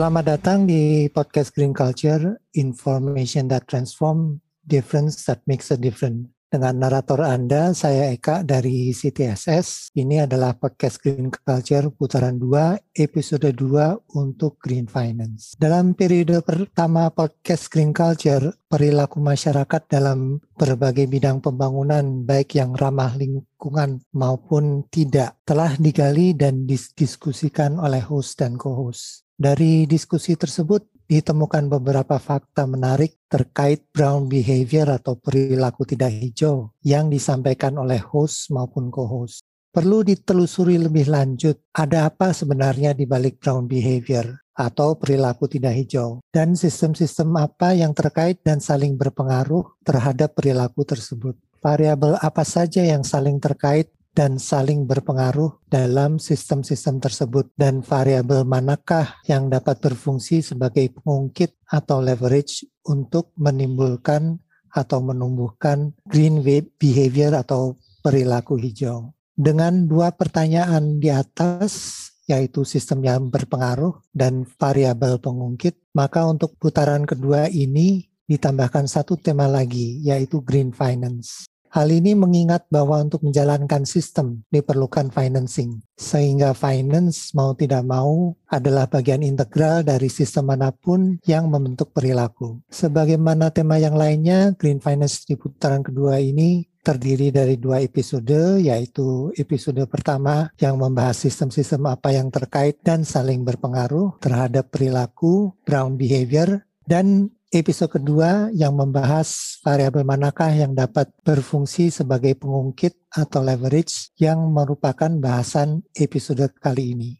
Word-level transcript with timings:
Selamat 0.00 0.32
datang 0.32 0.64
di 0.64 1.12
podcast 1.12 1.52
Green 1.52 1.76
Culture, 1.76 2.40
Information 2.56 3.52
that 3.52 3.68
Transform, 3.68 4.40
Difference 4.64 5.28
that 5.28 5.44
Makes 5.44 5.68
a 5.68 5.76
Difference. 5.76 6.32
Dengan 6.48 6.80
narator 6.80 7.20
Anda, 7.20 7.76
saya 7.76 8.08
Eka 8.08 8.40
dari 8.40 8.96
CTSS. 8.96 9.92
Ini 9.92 10.24
adalah 10.24 10.56
podcast 10.56 11.04
Green 11.04 11.28
Culture 11.28 11.92
putaran 11.92 12.40
2, 12.40 12.96
episode 12.96 13.52
2 13.52 14.16
untuk 14.16 14.56
Green 14.56 14.88
Finance. 14.88 15.52
Dalam 15.60 15.92
periode 15.92 16.40
pertama 16.48 17.12
podcast 17.12 17.68
Green 17.68 17.92
Culture, 17.92 18.56
perilaku 18.72 19.20
masyarakat 19.20 19.84
dalam 19.84 20.40
berbagai 20.56 21.12
bidang 21.12 21.44
pembangunan, 21.44 22.24
baik 22.24 22.56
yang 22.56 22.72
ramah 22.72 23.20
lingkungan 23.20 24.00
maupun 24.16 24.88
tidak, 24.88 25.36
telah 25.44 25.76
digali 25.76 26.32
dan 26.32 26.64
didiskusikan 26.64 27.76
oleh 27.76 28.00
host 28.00 28.40
dan 28.40 28.56
co-host. 28.56 29.28
Dari 29.40 29.88
diskusi 29.88 30.36
tersebut, 30.36 30.84
ditemukan 31.08 31.72
beberapa 31.72 32.20
fakta 32.20 32.68
menarik 32.68 33.24
terkait 33.24 33.88
brown 33.88 34.28
behavior 34.28 34.84
atau 34.92 35.16
perilaku 35.16 35.88
tidak 35.88 36.12
hijau 36.12 36.76
yang 36.84 37.08
disampaikan 37.08 37.80
oleh 37.80 38.04
host 38.04 38.52
maupun 38.52 38.92
co-host. 38.92 39.40
Perlu 39.72 40.04
ditelusuri 40.04 40.76
lebih 40.76 41.08
lanjut, 41.08 41.56
ada 41.72 42.12
apa 42.12 42.36
sebenarnya 42.36 42.92
di 42.92 43.08
balik 43.08 43.40
brown 43.40 43.64
behavior 43.64 44.28
atau 44.52 45.00
perilaku 45.00 45.48
tidak 45.48 45.72
hijau, 45.72 46.20
dan 46.28 46.52
sistem-sistem 46.52 47.32
apa 47.40 47.72
yang 47.72 47.96
terkait 47.96 48.44
dan 48.44 48.60
saling 48.60 49.00
berpengaruh 49.00 49.64
terhadap 49.80 50.36
perilaku 50.36 50.84
tersebut. 50.84 51.32
Variabel 51.64 52.20
apa 52.20 52.44
saja 52.44 52.84
yang 52.84 53.08
saling 53.08 53.40
terkait 53.40 53.88
dan 54.20 54.36
saling 54.36 54.84
berpengaruh 54.84 55.64
dalam 55.72 56.20
sistem-sistem 56.20 57.00
tersebut 57.00 57.56
dan 57.56 57.80
variabel 57.80 58.44
manakah 58.44 59.16
yang 59.24 59.48
dapat 59.48 59.80
berfungsi 59.80 60.44
sebagai 60.44 60.92
pengungkit 60.92 61.56
atau 61.64 62.04
leverage 62.04 62.68
untuk 62.84 63.32
menimbulkan 63.40 64.36
atau 64.76 65.00
menumbuhkan 65.00 65.96
green 66.04 66.44
behavior 66.76 67.32
atau 67.32 67.80
perilaku 68.04 68.60
hijau. 68.60 69.16
Dengan 69.32 69.88
dua 69.88 70.12
pertanyaan 70.12 71.00
di 71.00 71.08
atas 71.08 72.04
yaitu 72.28 72.68
sistem 72.68 73.00
yang 73.00 73.32
berpengaruh 73.32 74.04
dan 74.12 74.44
variabel 74.44 75.16
pengungkit, 75.16 75.80
maka 75.96 76.28
untuk 76.28 76.60
putaran 76.60 77.08
kedua 77.08 77.48
ini 77.48 78.04
ditambahkan 78.28 78.84
satu 78.86 79.18
tema 79.18 79.50
lagi, 79.50 79.98
yaitu 80.04 80.38
green 80.44 80.70
finance. 80.70 81.49
Hal 81.70 81.86
ini 81.94 82.18
mengingat 82.18 82.66
bahwa 82.66 82.98
untuk 82.98 83.22
menjalankan 83.22 83.86
sistem 83.86 84.42
diperlukan 84.50 85.14
financing, 85.14 85.78
sehingga 85.94 86.50
finance 86.50 87.30
mau 87.30 87.54
tidak 87.54 87.86
mau 87.86 88.34
adalah 88.50 88.90
bagian 88.90 89.22
integral 89.22 89.86
dari 89.86 90.10
sistem 90.10 90.50
mana 90.50 90.74
pun 90.74 91.22
yang 91.22 91.46
membentuk 91.46 91.94
perilaku. 91.94 92.58
Sebagaimana 92.74 93.54
tema 93.54 93.78
yang 93.78 93.94
lainnya, 93.94 94.50
Green 94.58 94.82
Finance 94.82 95.22
di 95.22 95.38
putaran 95.38 95.86
kedua 95.86 96.18
ini 96.18 96.66
terdiri 96.82 97.30
dari 97.30 97.54
dua 97.54 97.78
episode, 97.86 98.58
yaitu 98.58 99.30
episode 99.38 99.78
pertama 99.86 100.50
yang 100.58 100.74
membahas 100.74 101.22
sistem-sistem 101.22 101.86
apa 101.86 102.10
yang 102.10 102.34
terkait 102.34 102.82
dan 102.82 103.06
saling 103.06 103.46
berpengaruh 103.46 104.18
terhadap 104.18 104.74
perilaku, 104.74 105.54
brown 105.62 105.94
behavior, 105.94 106.66
dan 106.82 107.30
episode 107.50 107.98
kedua 107.98 108.46
yang 108.54 108.78
membahas 108.78 109.58
variabel 109.66 110.06
manakah 110.06 110.54
yang 110.54 110.70
dapat 110.70 111.10
berfungsi 111.26 111.90
sebagai 111.90 112.38
pengungkit 112.38 112.94
atau 113.10 113.42
leverage 113.42 114.14
yang 114.22 114.38
merupakan 114.54 115.10
bahasan 115.18 115.82
episode 115.98 116.46
kali 116.62 116.94
ini. 116.94 117.10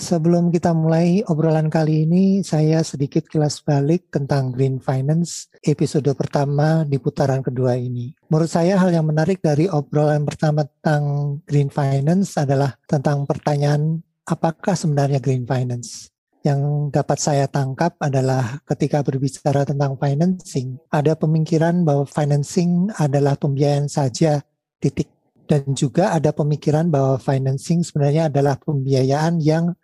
Sebelum 0.00 0.48
kita 0.48 0.72
mulai 0.72 1.20
obrolan 1.28 1.68
kali 1.68 2.08
ini, 2.08 2.40
saya 2.40 2.80
sedikit 2.80 3.28
kilas 3.28 3.60
balik 3.60 4.08
tentang 4.08 4.48
Green 4.48 4.80
Finance 4.80 5.52
episode 5.60 6.08
pertama 6.16 6.88
di 6.88 6.96
putaran 6.96 7.44
kedua 7.44 7.76
ini. 7.76 8.16
Menurut 8.32 8.48
saya 8.48 8.80
hal 8.80 8.96
yang 8.96 9.04
menarik 9.04 9.44
dari 9.44 9.68
obrolan 9.68 10.24
pertama 10.24 10.64
tentang 10.64 11.36
Green 11.44 11.68
Finance 11.68 12.40
adalah 12.40 12.80
tentang 12.88 13.28
pertanyaan 13.28 14.00
apakah 14.24 14.72
sebenarnya 14.72 15.20
Green 15.20 15.44
Finance 15.44 16.08
yang 16.40 16.88
dapat 16.88 17.18
saya 17.20 17.44
tangkap 17.44 18.00
adalah 18.00 18.64
ketika 18.64 19.04
berbicara 19.04 19.68
tentang 19.68 19.96
financing, 20.00 20.80
ada 20.88 21.12
pemikiran 21.12 21.84
bahwa 21.84 22.08
financing 22.08 22.88
adalah 22.96 23.36
pembiayaan 23.36 23.88
saja, 23.88 24.40
titik. 24.80 25.08
Dan 25.50 25.74
juga 25.74 26.14
ada 26.14 26.30
pemikiran 26.30 26.86
bahwa 26.94 27.18
financing 27.18 27.82
sebenarnya 27.82 28.30
adalah 28.30 28.54
pembiayaan 28.54 29.42
yang 29.42 29.74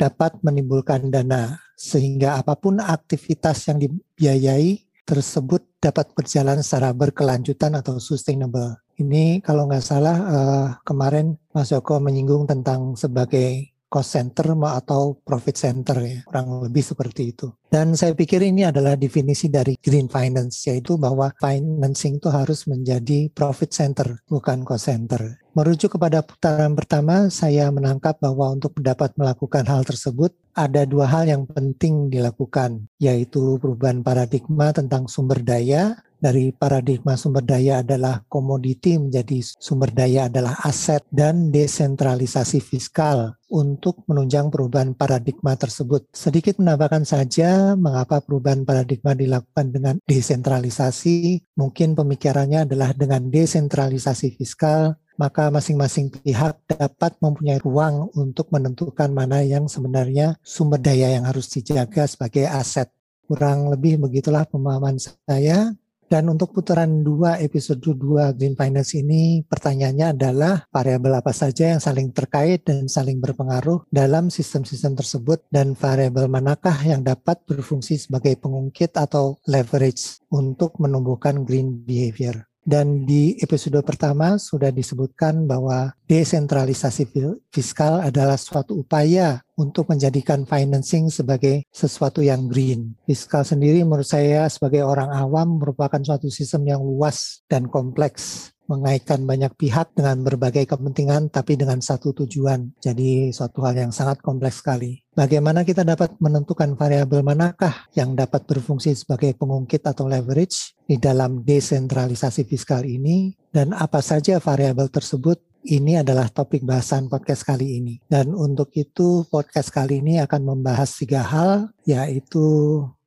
dapat 0.00 0.40
menimbulkan 0.40 1.12
dana, 1.12 1.60
sehingga 1.76 2.40
apa 2.40 2.56
pun 2.56 2.80
aktivitas 2.80 3.68
yang 3.68 3.84
dibiayai 3.84 4.80
tersebut 5.04 5.60
dapat 5.76 6.08
berjalan 6.16 6.64
secara 6.64 6.96
berkelanjutan 6.96 7.76
atau 7.76 8.00
sustainable. 8.00 8.80
Ini 8.96 9.44
kalau 9.44 9.68
nggak 9.68 9.84
salah 9.84 10.16
uh, 10.16 10.66
kemarin 10.86 11.36
Mas 11.52 11.68
Joko 11.68 12.00
menyinggung 12.00 12.48
tentang 12.48 12.96
sebagai 12.96 13.73
cost 13.94 14.18
center 14.18 14.58
atau 14.58 15.22
profit 15.22 15.54
center 15.54 16.02
ya, 16.02 16.18
kurang 16.26 16.66
lebih 16.66 16.82
seperti 16.82 17.30
itu. 17.30 17.46
Dan 17.70 17.94
saya 17.94 18.10
pikir 18.10 18.42
ini 18.42 18.66
adalah 18.66 18.98
definisi 18.98 19.46
dari 19.46 19.78
green 19.78 20.10
finance, 20.10 20.66
yaitu 20.66 20.98
bahwa 20.98 21.30
financing 21.38 22.18
itu 22.18 22.26
harus 22.26 22.66
menjadi 22.66 23.30
profit 23.30 23.70
center, 23.70 24.18
bukan 24.26 24.66
cost 24.66 24.90
center. 24.90 25.38
Merujuk 25.54 25.94
kepada 25.94 26.26
putaran 26.26 26.74
pertama, 26.74 27.30
saya 27.30 27.70
menangkap 27.70 28.18
bahwa 28.18 28.50
untuk 28.58 28.74
dapat 28.82 29.14
melakukan 29.14 29.62
hal 29.70 29.86
tersebut, 29.86 30.34
ada 30.54 30.82
dua 30.82 31.06
hal 31.06 31.30
yang 31.30 31.46
penting 31.46 32.10
dilakukan, 32.10 32.90
yaitu 32.98 33.62
perubahan 33.62 34.02
paradigma 34.02 34.74
tentang 34.74 35.06
sumber 35.06 35.38
daya 35.42 35.98
dari 36.24 36.56
paradigma 36.56 37.20
sumber 37.20 37.44
daya 37.44 37.84
adalah 37.84 38.24
komoditi 38.32 38.96
menjadi 38.96 39.44
sumber 39.60 39.92
daya 39.92 40.32
adalah 40.32 40.56
aset 40.64 41.04
dan 41.12 41.52
desentralisasi 41.52 42.64
fiskal 42.64 43.36
untuk 43.52 44.08
menunjang 44.08 44.48
perubahan 44.48 44.96
paradigma 44.96 45.52
tersebut. 45.52 46.08
Sedikit 46.16 46.56
menambahkan 46.56 47.04
saja 47.04 47.76
mengapa 47.76 48.24
perubahan 48.24 48.64
paradigma 48.64 49.12
dilakukan 49.12 49.68
dengan 49.68 49.94
desentralisasi. 50.08 51.44
Mungkin 51.60 51.92
pemikirannya 51.92 52.64
adalah 52.64 52.96
dengan 52.96 53.28
desentralisasi 53.28 54.40
fiskal 54.40 54.96
maka 55.14 55.46
masing-masing 55.46 56.10
pihak 56.10 56.58
dapat 56.66 57.14
mempunyai 57.22 57.62
ruang 57.62 58.10
untuk 58.18 58.50
menentukan 58.50 59.14
mana 59.14 59.46
yang 59.46 59.70
sebenarnya 59.70 60.34
sumber 60.42 60.82
daya 60.82 61.14
yang 61.14 61.22
harus 61.22 61.46
dijaga 61.54 62.10
sebagai 62.10 62.50
aset. 62.50 62.90
Kurang 63.24 63.70
lebih 63.70 64.02
begitulah 64.02 64.44
pemahaman 64.44 64.98
saya. 64.98 65.72
Dan 66.14 66.30
untuk 66.30 66.54
putaran 66.54 67.02
2 67.02 67.42
episode 67.42 67.82
2 67.82 68.38
Green 68.38 68.54
Finance 68.54 68.94
ini 68.94 69.42
pertanyaannya 69.42 70.14
adalah 70.14 70.62
variabel 70.70 71.18
apa 71.18 71.34
saja 71.34 71.74
yang 71.74 71.82
saling 71.82 72.14
terkait 72.14 72.62
dan 72.62 72.86
saling 72.86 73.18
berpengaruh 73.18 73.82
dalam 73.90 74.30
sistem-sistem 74.30 74.94
tersebut 74.94 75.42
dan 75.50 75.74
variabel 75.74 76.30
manakah 76.30 76.78
yang 76.86 77.02
dapat 77.02 77.42
berfungsi 77.50 77.98
sebagai 77.98 78.38
pengungkit 78.38 78.94
atau 78.94 79.42
leverage 79.50 80.22
untuk 80.30 80.78
menumbuhkan 80.78 81.42
green 81.42 81.82
behavior. 81.82 82.46
Dan 82.64 83.04
di 83.04 83.36
episode 83.44 83.76
pertama 83.84 84.40
sudah 84.40 84.72
disebutkan 84.72 85.44
bahwa 85.44 85.92
desentralisasi 86.08 87.12
fiskal 87.52 88.00
adalah 88.00 88.40
suatu 88.40 88.80
upaya 88.80 89.44
untuk 89.60 89.92
menjadikan 89.92 90.48
financing 90.48 91.12
sebagai 91.12 91.68
sesuatu 91.68 92.24
yang 92.24 92.48
green. 92.48 92.96
Fiskal 93.04 93.44
sendiri 93.44 93.84
menurut 93.84 94.08
saya 94.08 94.48
sebagai 94.48 94.80
orang 94.80 95.12
awam 95.12 95.60
merupakan 95.60 96.00
suatu 96.00 96.32
sistem 96.32 96.72
yang 96.72 96.80
luas 96.80 97.44
dan 97.52 97.68
kompleks 97.68 98.53
mengaitkan 98.66 99.24
banyak 99.28 99.52
pihak 99.56 99.92
dengan 99.92 100.24
berbagai 100.24 100.64
kepentingan 100.68 101.28
tapi 101.28 101.56
dengan 101.58 101.80
satu 101.80 102.16
tujuan. 102.24 102.72
Jadi 102.80 103.30
suatu 103.30 103.64
hal 103.64 103.76
yang 103.76 103.92
sangat 103.92 104.20
kompleks 104.24 104.64
sekali. 104.64 105.04
Bagaimana 105.14 105.62
kita 105.62 105.86
dapat 105.86 106.18
menentukan 106.18 106.74
variabel 106.74 107.22
manakah 107.22 107.86
yang 107.94 108.18
dapat 108.18 108.48
berfungsi 108.48 108.98
sebagai 108.98 109.36
pengungkit 109.38 109.86
atau 109.86 110.10
leverage 110.10 110.74
di 110.84 110.98
dalam 110.98 111.46
desentralisasi 111.46 112.42
fiskal 112.48 112.82
ini 112.82 113.36
dan 113.54 113.70
apa 113.70 114.02
saja 114.02 114.42
variabel 114.42 114.90
tersebut 114.90 115.38
ini 115.64 115.96
adalah 115.96 116.28
topik 116.28 116.60
bahasan 116.60 117.08
podcast 117.08 117.46
kali 117.48 117.80
ini. 117.80 117.94
Dan 118.04 118.36
untuk 118.36 118.68
itu 118.76 119.24
podcast 119.32 119.72
kali 119.72 120.04
ini 120.04 120.20
akan 120.20 120.42
membahas 120.44 120.92
tiga 120.92 121.24
hal, 121.24 121.72
yaitu 121.88 122.44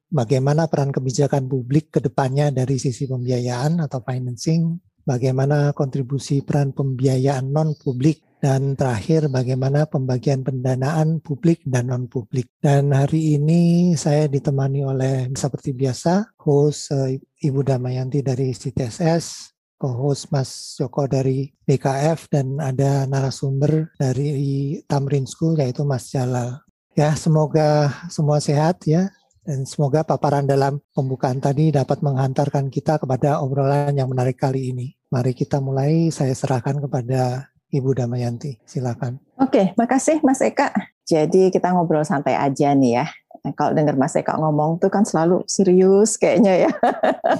bagaimana 0.10 0.66
peran 0.66 0.90
kebijakan 0.90 1.46
publik 1.46 1.94
ke 1.94 2.00
depannya 2.02 2.50
dari 2.50 2.82
sisi 2.82 3.06
pembiayaan 3.06 3.84
atau 3.84 4.02
financing, 4.02 4.80
bagaimana 5.08 5.72
kontribusi 5.72 6.44
peran 6.44 6.76
pembiayaan 6.76 7.48
non-publik, 7.48 8.28
dan 8.38 8.78
terakhir 8.78 9.34
bagaimana 9.34 9.90
pembagian 9.90 10.46
pendanaan 10.46 11.20
publik 11.26 11.66
dan 11.66 11.90
non-publik. 11.90 12.54
Dan 12.62 12.94
hari 12.94 13.34
ini 13.40 13.94
saya 13.98 14.30
ditemani 14.30 14.86
oleh 14.86 15.16
seperti 15.34 15.74
biasa 15.74 16.38
host 16.38 16.94
uh, 16.94 17.10
Ibu 17.42 17.66
Damayanti 17.66 18.22
dari 18.22 18.54
CTSS, 18.54 19.58
co-host 19.78 20.30
Mas 20.34 20.78
Joko 20.78 21.10
dari 21.10 21.50
BKF 21.66 22.30
dan 22.30 22.62
ada 22.62 23.06
narasumber 23.10 23.94
dari 23.98 24.78
Tamrin 24.86 25.26
School 25.26 25.58
yaitu 25.58 25.86
Mas 25.86 26.10
Jalal. 26.14 26.62
Ya, 26.98 27.14
semoga 27.14 27.94
semua 28.10 28.42
sehat 28.42 28.82
ya 28.90 29.14
dan 29.48 29.64
semoga 29.64 30.04
paparan 30.04 30.44
dalam 30.44 30.84
pembukaan 30.92 31.40
tadi 31.40 31.72
dapat 31.72 32.04
menghantarkan 32.04 32.68
kita 32.68 33.00
kepada 33.00 33.40
obrolan 33.40 33.96
yang 33.96 34.12
menarik 34.12 34.36
kali 34.36 34.76
ini. 34.76 34.92
Mari 35.08 35.32
kita 35.32 35.64
mulai. 35.64 36.12
Saya 36.12 36.36
serahkan 36.36 36.84
kepada 36.84 37.48
Ibu 37.72 37.96
Damayanti. 37.96 38.60
Silakan. 38.68 39.24
Oke, 39.40 39.72
makasih 39.80 40.20
Mas 40.20 40.44
Eka. 40.44 40.76
Jadi 41.08 41.48
kita 41.48 41.72
ngobrol 41.72 42.04
santai 42.04 42.36
aja 42.36 42.76
nih 42.76 43.00
ya. 43.00 43.08
Nah, 43.48 43.56
kalau 43.56 43.72
dengar 43.72 43.96
Mas 43.96 44.20
Eka 44.20 44.36
ngomong 44.36 44.84
tuh 44.84 44.92
kan 44.92 45.08
selalu 45.08 45.48
serius 45.48 46.20
kayaknya 46.20 46.68
ya. 46.68 46.72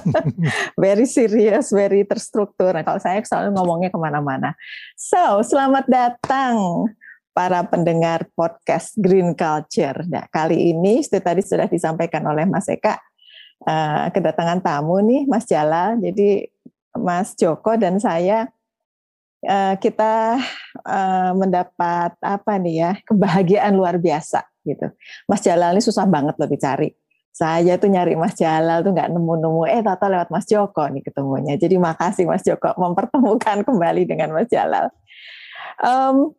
very 0.80 1.04
serious, 1.04 1.68
very 1.76 2.08
terstruktur. 2.08 2.72
Nah, 2.72 2.88
kalau 2.88 2.96
saya 3.04 3.20
selalu 3.20 3.52
ngomongnya 3.52 3.92
ke 3.92 4.00
mana-mana. 4.00 4.56
So, 4.96 5.44
selamat 5.44 5.84
datang 5.92 6.56
para 7.38 7.62
pendengar 7.62 8.26
podcast 8.34 8.98
Green 8.98 9.30
Culture. 9.30 10.02
Nah, 10.10 10.26
kali 10.26 10.74
ini 10.74 11.06
seperti 11.06 11.22
tadi 11.22 11.40
sudah 11.46 11.68
disampaikan 11.70 12.26
oleh 12.26 12.42
Mas 12.50 12.66
Eka, 12.66 12.98
uh, 13.62 14.10
kedatangan 14.10 14.58
tamu 14.58 14.98
nih 15.06 15.22
Mas 15.30 15.46
Jalal. 15.46 16.02
Jadi 16.02 16.50
Mas 16.98 17.38
Joko 17.38 17.78
dan 17.78 18.02
saya 18.02 18.50
uh, 19.46 19.78
kita 19.78 20.42
uh, 20.82 21.30
mendapat 21.38 22.18
apa 22.18 22.58
nih 22.58 22.74
ya 22.82 22.92
kebahagiaan 23.06 23.78
luar 23.78 24.02
biasa 24.02 24.42
gitu. 24.66 24.90
Mas 25.30 25.38
Jalal 25.38 25.78
ini 25.78 25.82
susah 25.86 26.10
banget 26.10 26.34
loh 26.42 26.50
dicari. 26.50 26.90
Saya 27.30 27.78
tuh 27.78 27.86
nyari 27.86 28.18
Mas 28.18 28.34
Jalal 28.34 28.82
tuh 28.82 28.90
nggak 28.90 29.14
nemu-nemu, 29.14 29.62
eh 29.70 29.78
tata 29.78 30.10
lewat 30.10 30.34
Mas 30.34 30.42
Joko 30.42 30.90
nih 30.90 31.06
ketemunya. 31.06 31.54
Jadi 31.54 31.78
makasih 31.78 32.26
Mas 32.26 32.42
Joko 32.42 32.74
mempertemukan 32.74 33.62
kembali 33.62 34.10
dengan 34.10 34.34
Mas 34.34 34.50
Jalal. 34.50 34.90
Um, 35.78 36.34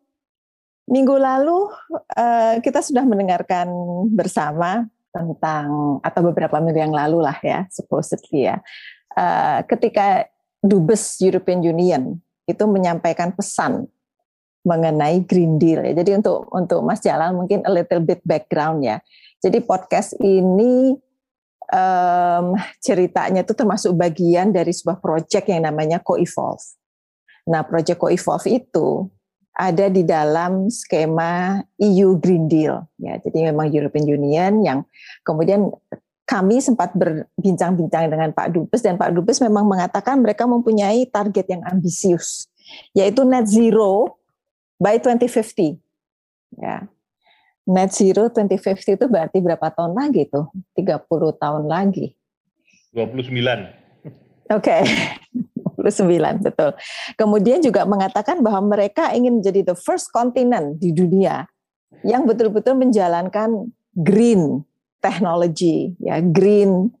Minggu 0.90 1.14
lalu 1.22 1.70
uh, 2.18 2.58
kita 2.58 2.82
sudah 2.82 3.06
mendengarkan 3.06 3.70
bersama 4.10 4.90
tentang 5.14 5.98
atau 6.02 6.20
beberapa 6.26 6.58
minggu 6.58 6.90
yang 6.90 6.94
lalu 6.94 7.22
lah 7.22 7.38
ya, 7.42 7.70
supposedly 7.70 8.50
ya, 8.50 8.58
uh, 9.14 9.62
ketika 9.70 10.26
dubes 10.60 11.22
European 11.22 11.62
Union 11.62 12.18
itu 12.50 12.64
menyampaikan 12.66 13.30
pesan 13.30 13.86
mengenai 14.66 15.22
Green 15.24 15.56
Deal 15.56 15.86
ya. 15.86 16.02
Jadi 16.02 16.20
untuk 16.20 16.50
untuk 16.52 16.82
Mas 16.82 17.00
Jalal 17.00 17.32
mungkin 17.32 17.62
a 17.64 17.72
little 17.72 18.02
bit 18.02 18.20
background 18.26 18.82
ya. 18.84 18.98
Jadi 19.40 19.62
podcast 19.64 20.18
ini 20.20 20.98
um, 21.72 22.58
ceritanya 22.82 23.40
itu 23.40 23.54
termasuk 23.56 23.96
bagian 23.96 24.52
dari 24.52 24.74
sebuah 24.74 25.00
proyek 25.00 25.48
yang 25.48 25.64
namanya 25.64 26.02
Co-Evolve. 26.02 26.76
Nah, 27.48 27.64
proyek 27.64 27.96
Co-Evolve 27.96 28.46
itu 28.52 29.08
ada 29.60 29.92
di 29.92 30.00
dalam 30.08 30.72
skema 30.72 31.60
EU 31.76 32.16
Green 32.16 32.48
Deal. 32.48 32.80
Ya, 32.96 33.20
jadi 33.20 33.52
memang 33.52 33.68
European 33.68 34.08
Union 34.08 34.64
yang 34.64 34.88
kemudian 35.20 35.68
kami 36.24 36.64
sempat 36.64 36.96
berbincang-bincang 36.96 38.08
dengan 38.08 38.32
Pak 38.32 38.56
Dubes 38.56 38.80
dan 38.80 38.96
Pak 38.96 39.12
Dubes 39.12 39.36
memang 39.44 39.68
mengatakan 39.68 40.24
mereka 40.24 40.48
mempunyai 40.48 41.04
target 41.12 41.44
yang 41.52 41.60
ambisius, 41.68 42.48
yaitu 42.96 43.20
net 43.28 43.44
zero 43.44 44.16
by 44.80 44.96
2050. 44.96 45.76
Ya. 46.56 46.88
Net 47.68 47.92
zero 47.92 48.32
2050 48.32 48.96
itu 48.96 49.06
berarti 49.10 49.38
berapa 49.44 49.68
tahun 49.76 49.92
lagi 49.92 50.24
tuh? 50.32 50.48
30 50.72 51.04
tahun 51.36 51.64
lagi. 51.68 52.16
29. 52.96 53.28
Oke. 54.50 54.56
Okay. 54.56 54.82
29 55.80 56.46
betul. 56.46 56.70
Kemudian 57.16 57.58
juga 57.64 57.88
mengatakan 57.88 58.44
bahwa 58.44 58.76
mereka 58.76 59.10
ingin 59.16 59.40
menjadi 59.40 59.72
the 59.72 59.76
first 59.76 60.12
continent 60.12 60.76
di 60.76 60.92
dunia 60.92 61.48
yang 62.04 62.24
betul-betul 62.24 62.76
menjalankan 62.76 63.72
green 63.96 64.64
technology, 65.00 65.96
ya 66.00 66.20
green 66.20 66.92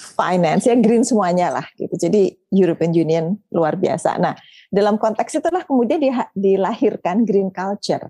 finance, 0.00 0.64
ya 0.64 0.76
green 0.76 1.04
semuanya 1.04 1.52
lah 1.60 1.66
gitu. 1.76 1.92
Jadi 1.96 2.32
European 2.52 2.92
Union 2.96 3.24
luar 3.52 3.76
biasa. 3.76 4.16
Nah, 4.16 4.32
dalam 4.72 4.96
konteks 4.96 5.40
itulah 5.40 5.64
kemudian 5.68 6.00
dilahirkan 6.32 7.28
green 7.28 7.52
culture. 7.52 8.08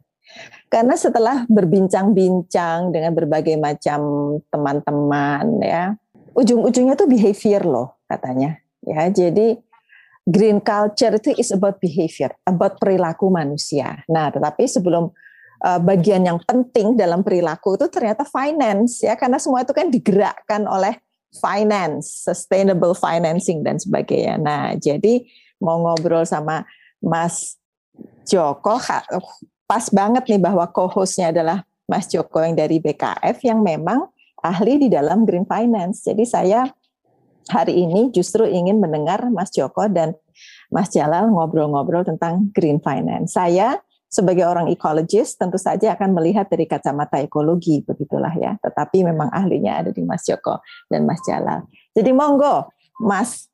Karena 0.71 0.95
setelah 0.95 1.43
berbincang-bincang 1.51 2.95
dengan 2.95 3.11
berbagai 3.11 3.59
macam 3.59 4.01
teman-teman 4.47 5.59
ya, 5.59 5.99
ujung-ujungnya 6.39 6.95
tuh 6.95 7.11
behavior 7.11 7.67
loh 7.67 7.99
katanya. 8.07 8.63
Ya, 8.87 9.11
jadi 9.11 9.59
green 10.27 10.61
culture 10.61 11.17
itu 11.17 11.33
is 11.37 11.51
about 11.51 11.81
behavior, 11.81 12.31
about 12.45 12.77
perilaku 12.77 13.33
manusia. 13.33 14.05
Nah, 14.07 14.29
tetapi 14.29 14.69
sebelum 14.69 15.09
uh, 15.65 15.81
bagian 15.81 16.25
yang 16.25 16.39
penting 16.45 16.95
dalam 16.97 17.25
perilaku 17.25 17.77
itu 17.81 17.89
ternyata 17.89 18.25
finance 18.29 19.05
ya, 19.05 19.17
karena 19.17 19.41
semua 19.41 19.65
itu 19.65 19.73
kan 19.73 19.89
digerakkan 19.89 20.69
oleh 20.69 21.01
finance, 21.31 22.27
sustainable 22.27 22.93
financing 22.93 23.63
dan 23.63 23.79
sebagainya. 23.79 24.37
Nah, 24.37 24.75
jadi 24.75 25.23
mau 25.63 25.79
ngobrol 25.79 26.27
sama 26.27 26.67
Mas 26.99 27.57
Joko, 28.27 28.77
pas 29.65 29.85
banget 29.95 30.25
nih 30.27 30.41
bahwa 30.43 30.67
co-hostnya 30.69 31.31
adalah 31.31 31.63
Mas 31.87 32.11
Joko 32.11 32.43
yang 32.43 32.59
dari 32.59 32.83
BKF 32.83 33.39
yang 33.47 33.63
memang 33.63 34.11
ahli 34.43 34.87
di 34.87 34.89
dalam 34.91 35.23
green 35.23 35.47
finance. 35.47 36.07
Jadi 36.07 36.25
saya 36.27 36.67
hari 37.49 37.81
ini 37.87 38.13
justru 38.13 38.45
ingin 38.45 38.83
mendengar 38.83 39.25
Mas 39.33 39.49
Joko 39.55 39.89
dan 39.89 40.13
Mas 40.69 40.93
Jalal 40.93 41.33
ngobrol-ngobrol 41.33 42.05
tentang 42.05 42.53
green 42.53 42.83
finance. 42.83 43.33
Saya 43.35 43.81
sebagai 44.11 44.43
orang 44.43 44.67
ekologis 44.67 45.39
tentu 45.39 45.57
saja 45.57 45.95
akan 45.95 46.19
melihat 46.19 46.51
dari 46.51 46.67
kacamata 46.67 47.23
ekologi 47.23 47.81
begitulah 47.87 48.35
ya. 48.35 48.59
Tetapi 48.59 49.07
memang 49.07 49.31
ahlinya 49.31 49.87
ada 49.87 49.91
di 49.95 50.03
Mas 50.03 50.27
Joko 50.27 50.59
dan 50.91 51.07
Mas 51.07 51.23
Jalal. 51.23 51.65
Jadi 51.95 52.11
monggo 52.11 52.69
Mas 53.01 53.49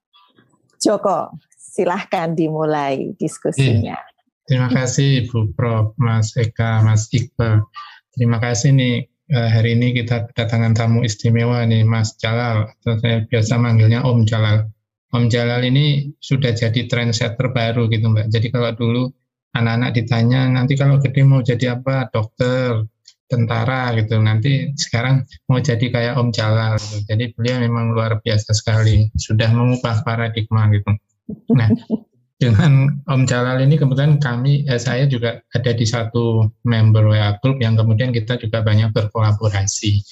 Joko, 0.81 1.37
silahkan 1.56 2.32
dimulai 2.32 3.12
diskusinya. 3.21 3.97
Terima 4.47 4.71
kasih 4.71 5.27
Ibu 5.27 5.59
Prof, 5.59 5.93
Mas 5.99 6.32
Eka, 6.39 6.81
Mas 6.85 7.11
Iqbal. 7.11 7.67
Terima 8.15 8.39
kasih 8.39 8.73
nih 8.73 9.11
hari 9.31 9.75
ini 9.75 9.96
kita 9.96 10.31
kedatangan 10.31 10.73
tamu 10.78 11.02
istimewa 11.02 11.67
nih 11.67 11.82
Mas 11.82 12.14
Jalal, 12.19 12.70
atau 12.70 12.94
saya 13.02 13.26
biasa 13.26 13.58
manggilnya 13.58 14.06
Om 14.06 14.23
Jalal. 14.23 14.70
Om 15.11 15.26
Jalal 15.31 15.62
ini 15.67 16.15
sudah 16.19 16.55
jadi 16.55 16.86
trendset 16.86 17.34
terbaru 17.34 17.91
gitu 17.91 18.10
Mbak. 18.10 18.31
Jadi 18.31 18.46
kalau 18.55 18.70
dulu 18.74 19.03
anak-anak 19.56 19.91
ditanya 19.96 20.46
nanti 20.51 20.77
kalau 20.77 21.01
gede 21.01 21.22
mau 21.24 21.41
jadi 21.43 21.81
apa 21.81 22.10
dokter, 22.12 22.86
tentara 23.27 23.91
gitu. 23.98 24.22
Nanti 24.22 24.70
sekarang 24.79 25.27
mau 25.51 25.58
jadi 25.58 25.82
kayak 25.82 26.15
Om 26.19 26.29
Jalal 26.31 26.79
gitu. 26.79 26.96
Jadi 27.10 27.24
beliau 27.34 27.56
memang 27.62 27.94
luar 27.94 28.22
biasa 28.22 28.55
sekali, 28.55 29.10
sudah 29.19 29.51
mengubah 29.51 30.06
paradigma 30.06 30.70
gitu. 30.70 30.91
Nah, 31.55 31.70
dengan 32.36 33.00
Om 33.08 33.24
Jalal 33.24 33.64
ini 33.64 33.81
kemudian 33.81 34.20
kami, 34.20 34.69
eh, 34.69 34.76
saya 34.76 35.08
juga 35.08 35.40
ada 35.56 35.72
di 35.72 35.88
satu 35.88 36.44
member 36.69 37.08
WA 37.08 37.40
Group 37.40 37.64
yang 37.64 37.81
kemudian 37.81 38.12
kita 38.12 38.36
juga 38.36 38.60
banyak 38.60 38.93
berkolaborasi. 38.93 40.05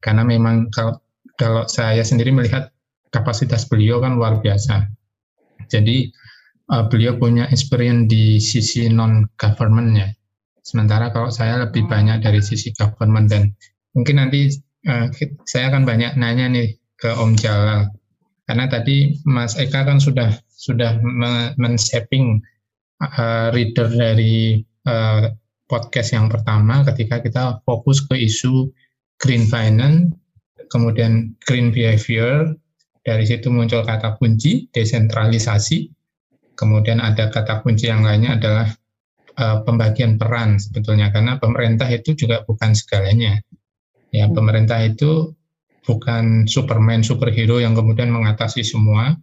Karena 0.00 0.24
memang 0.24 0.68
kalau, 0.68 1.00
kalau 1.40 1.64
saya 1.68 2.04
sendiri 2.04 2.32
melihat 2.32 2.68
kapasitas 3.08 3.64
beliau 3.64 4.00
kan 4.04 4.16
luar 4.16 4.44
biasa. 4.44 4.86
Jadi 5.68 6.08
uh, 6.72 6.84
beliau 6.88 7.18
punya 7.18 7.50
experience 7.50 8.08
di 8.08 8.38
sisi 8.38 8.88
non-governmentnya. 8.88 10.14
Sementara 10.60 11.10
kalau 11.10 11.28
saya 11.32 11.64
lebih 11.64 11.90
banyak 11.90 12.22
dari 12.22 12.40
sisi 12.40 12.70
government 12.76 13.28
dan 13.28 13.42
mungkin 13.92 14.22
nanti 14.22 14.52
uh, 14.86 15.10
saya 15.44 15.74
akan 15.74 15.84
banyak 15.84 16.14
nanya 16.16 16.46
nih 16.48 16.78
ke 16.96 17.10
Om 17.12 17.34
Jalal. 17.36 17.90
Karena 18.46 18.66
tadi 18.66 19.20
Mas 19.26 19.54
Eka 19.58 19.86
kan 19.86 20.02
sudah 20.02 20.30
sudah 20.60 21.00
men-shaping 21.56 22.44
uh, 23.00 23.48
reader 23.56 23.88
dari 23.88 24.60
uh, 24.84 25.32
podcast 25.64 26.12
yang 26.12 26.28
pertama 26.28 26.84
ketika 26.84 27.24
kita 27.24 27.42
fokus 27.64 28.04
ke 28.04 28.20
isu 28.28 28.68
green 29.16 29.48
finance, 29.48 30.12
kemudian 30.68 31.32
green 31.48 31.72
behavior, 31.72 32.52
dari 33.00 33.24
situ 33.24 33.48
muncul 33.48 33.80
kata 33.80 34.20
kunci 34.20 34.68
desentralisasi, 34.68 35.88
kemudian 36.52 37.00
ada 37.00 37.32
kata 37.32 37.64
kunci 37.64 37.88
yang 37.88 38.04
lainnya 38.04 38.36
adalah 38.36 38.68
uh, 39.40 39.64
pembagian 39.64 40.20
peran 40.20 40.60
sebetulnya 40.60 41.08
karena 41.08 41.40
pemerintah 41.40 41.88
itu 41.88 42.12
juga 42.12 42.44
bukan 42.44 42.76
segalanya. 42.76 43.40
Ya, 44.10 44.26
pemerintah 44.26 44.82
itu 44.82 45.32
bukan 45.86 46.50
Superman, 46.50 47.06
superhero 47.06 47.62
yang 47.62 47.78
kemudian 47.78 48.10
mengatasi 48.10 48.66
semua, 48.66 49.14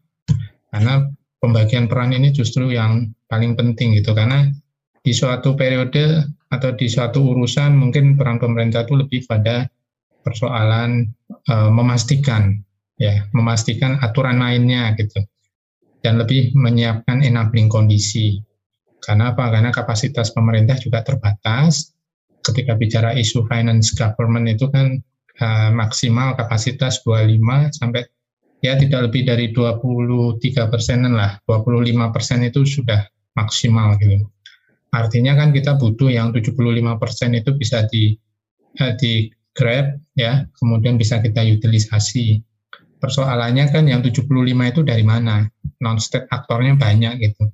karena 0.71 1.11
pembagian 1.37 1.85
peran 1.85 2.13
ini 2.13 2.33
justru 2.33 2.73
yang 2.73 3.13
paling 3.29 3.53
penting 3.53 3.97
gitu. 3.97 4.13
Karena 4.13 4.47
di 5.01 5.11
suatu 5.13 5.55
periode 5.55 6.27
atau 6.51 6.71
di 6.75 6.87
suatu 6.87 7.35
urusan 7.35 7.75
mungkin 7.75 8.15
peran 8.15 8.39
pemerintah 8.39 8.87
itu 8.87 8.95
lebih 8.95 9.27
pada 9.27 9.67
persoalan 10.23 11.07
e, 11.27 11.55
memastikan 11.71 12.55
ya 12.97 13.29
memastikan 13.31 14.01
aturan 14.01 14.41
mainnya 14.41 14.93
gitu. 14.97 15.23
Dan 16.01 16.21
lebih 16.21 16.53
menyiapkan 16.53 17.25
enabling 17.25 17.67
kondisi. 17.69 18.37
Karena 19.01 19.33
apa? 19.33 19.49
Karena 19.49 19.73
kapasitas 19.73 20.29
pemerintah 20.33 20.77
juga 20.77 21.01
terbatas. 21.01 21.93
Ketika 22.45 22.77
bicara 22.77 23.11
isu 23.17 23.43
finance 23.49 23.91
government 23.97 24.47
itu 24.47 24.69
kan 24.71 25.01
uh, 25.41 25.69
maksimal 25.73 26.37
kapasitas 26.37 27.01
25 27.03 27.75
sampai 27.75 28.07
ya 28.61 28.73
tidak 28.77 29.11
lebih 29.11 29.27
dari 29.27 29.53
23 29.53 30.41
persenan 30.71 31.13
lah, 31.13 31.37
25 31.45 32.13
persen 32.13 32.41
itu 32.45 32.65
sudah 32.65 33.05
maksimal 33.37 33.97
gitu. 34.01 34.25
Artinya 34.93 35.37
kan 35.37 35.53
kita 35.53 35.77
butuh 35.77 36.09
yang 36.09 36.33
75 36.33 36.57
persen 36.97 37.37
itu 37.37 37.53
bisa 37.53 37.85
di 37.85 38.17
uh, 38.81 38.93
di 38.97 39.29
grab 39.53 39.97
ya, 40.17 40.45
kemudian 40.57 40.97
bisa 40.97 41.21
kita 41.21 41.43
utilisasi. 41.43 42.41
Persoalannya 42.97 43.69
kan 43.69 43.85
yang 43.85 44.01
75 44.01 44.25
itu 44.41 44.81
dari 44.81 45.05
mana? 45.05 45.45
Non 45.81 46.01
state 46.01 46.25
aktornya 46.33 46.73
banyak 46.77 47.13
gitu. 47.21 47.45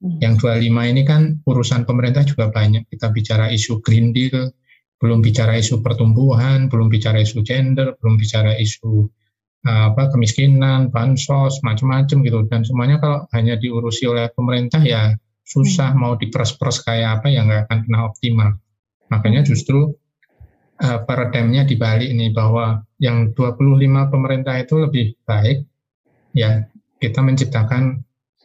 Hmm. 0.00 0.16
Yang 0.20 0.44
25 0.44 0.92
ini 0.92 1.02
kan 1.08 1.40
urusan 1.44 1.88
pemerintah 1.88 2.24
juga 2.24 2.52
banyak. 2.52 2.84
Kita 2.88 3.08
bicara 3.08 3.48
isu 3.48 3.80
Green 3.80 4.12
Deal, 4.12 4.52
belum 5.00 5.24
bicara 5.24 5.56
isu 5.56 5.80
pertumbuhan, 5.80 6.68
belum 6.68 6.92
bicara 6.92 7.24
isu 7.24 7.40
gender, 7.40 7.96
belum 8.00 8.20
bicara 8.20 8.56
isu 8.60 9.08
apa 9.66 10.08
kemiskinan, 10.08 10.88
bansos, 10.88 11.60
macam-macam 11.60 12.18
gitu. 12.24 12.38
Dan 12.48 12.64
semuanya 12.64 12.96
kalau 12.96 13.28
hanya 13.36 13.60
diurusi 13.60 14.08
oleh 14.08 14.32
pemerintah 14.32 14.80
ya 14.80 15.12
susah 15.44 15.92
hmm. 15.92 15.98
mau 15.98 16.12
diperes-peres 16.14 16.80
kayak 16.86 17.20
apa 17.20 17.26
ya 17.28 17.44
nggak 17.44 17.68
akan 17.68 17.78
pernah 17.84 18.00
optimal. 18.08 18.50
Makanya 19.10 19.42
justru 19.42 19.90
uh, 20.80 20.98
paradigmnya 21.04 21.66
dibalik 21.66 22.08
ini 22.08 22.30
bahwa 22.30 22.80
yang 23.02 23.34
25 23.34 24.12
pemerintah 24.12 24.54
itu 24.56 24.74
lebih 24.78 25.06
baik 25.26 25.66
ya 26.36 26.64
kita 27.02 27.20
menciptakan 27.24 28.00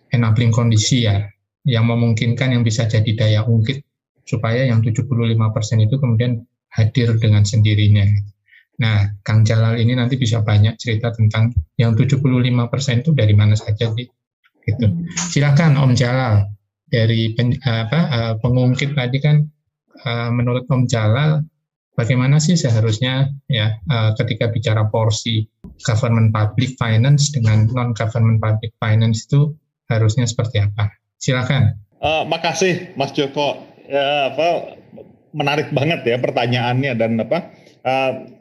enabling 0.09 0.49
kondisi 0.49 1.05
ya 1.05 1.21
yang 1.67 1.85
memungkinkan 1.89 2.55
yang 2.55 2.63
bisa 2.65 2.89
jadi 2.89 3.11
daya 3.13 3.41
ungkit 3.45 3.83
supaya 4.25 4.65
yang 4.65 4.81
75% 4.81 5.37
itu 5.85 5.95
kemudian 6.01 6.41
hadir 6.73 7.13
dengan 7.21 7.45
sendirinya. 7.45 8.05
Nah, 8.75 9.07
Kang 9.23 9.47
Jalal 9.47 9.79
ini 9.79 9.95
nanti 9.95 10.19
bisa 10.19 10.43
banyak 10.43 10.75
cerita 10.75 11.15
tentang 11.15 11.55
yang 11.79 11.95
75% 11.95 13.07
itu 13.07 13.11
dari 13.15 13.31
mana 13.31 13.55
saja 13.55 13.87
sih. 13.91 14.07
Gitu. 14.65 14.85
Silakan 15.31 15.77
Om 15.79 15.93
Jalal 15.95 16.49
dari 16.89 17.31
pen, 17.37 17.55
apa, 17.61 17.99
eh, 18.09 18.33
pengungkit 18.41 18.97
tadi 18.97 19.17
kan 19.21 19.45
eh, 20.03 20.29
menurut 20.33 20.67
Om 20.67 20.89
Jalal 20.89 21.45
bagaimana 21.95 22.41
sih 22.41 22.59
seharusnya 22.59 23.31
ya 23.47 23.79
eh, 23.79 24.11
ketika 24.19 24.51
bicara 24.51 24.89
porsi 24.91 25.45
government 25.85 26.35
public 26.35 26.75
finance 26.75 27.31
dengan 27.31 27.69
non 27.71 27.95
government 27.95 28.43
public 28.43 28.75
finance 28.81 29.29
itu 29.29 29.55
harusnya 29.87 30.25
seperti 30.25 30.65
apa? 30.65 30.91
Silakan. 31.21 31.79
Uh, 31.95 32.27
makasih 32.27 32.93
Mas 32.99 33.15
Joko 33.15 33.55
ya, 33.87 34.29
apa 34.29 34.77
menarik 35.31 35.71
banget 35.73 36.05
ya 36.05 36.17
pertanyaannya 36.21 36.91
dan 36.93 37.17
apa 37.17 37.49
uh, 37.81 38.34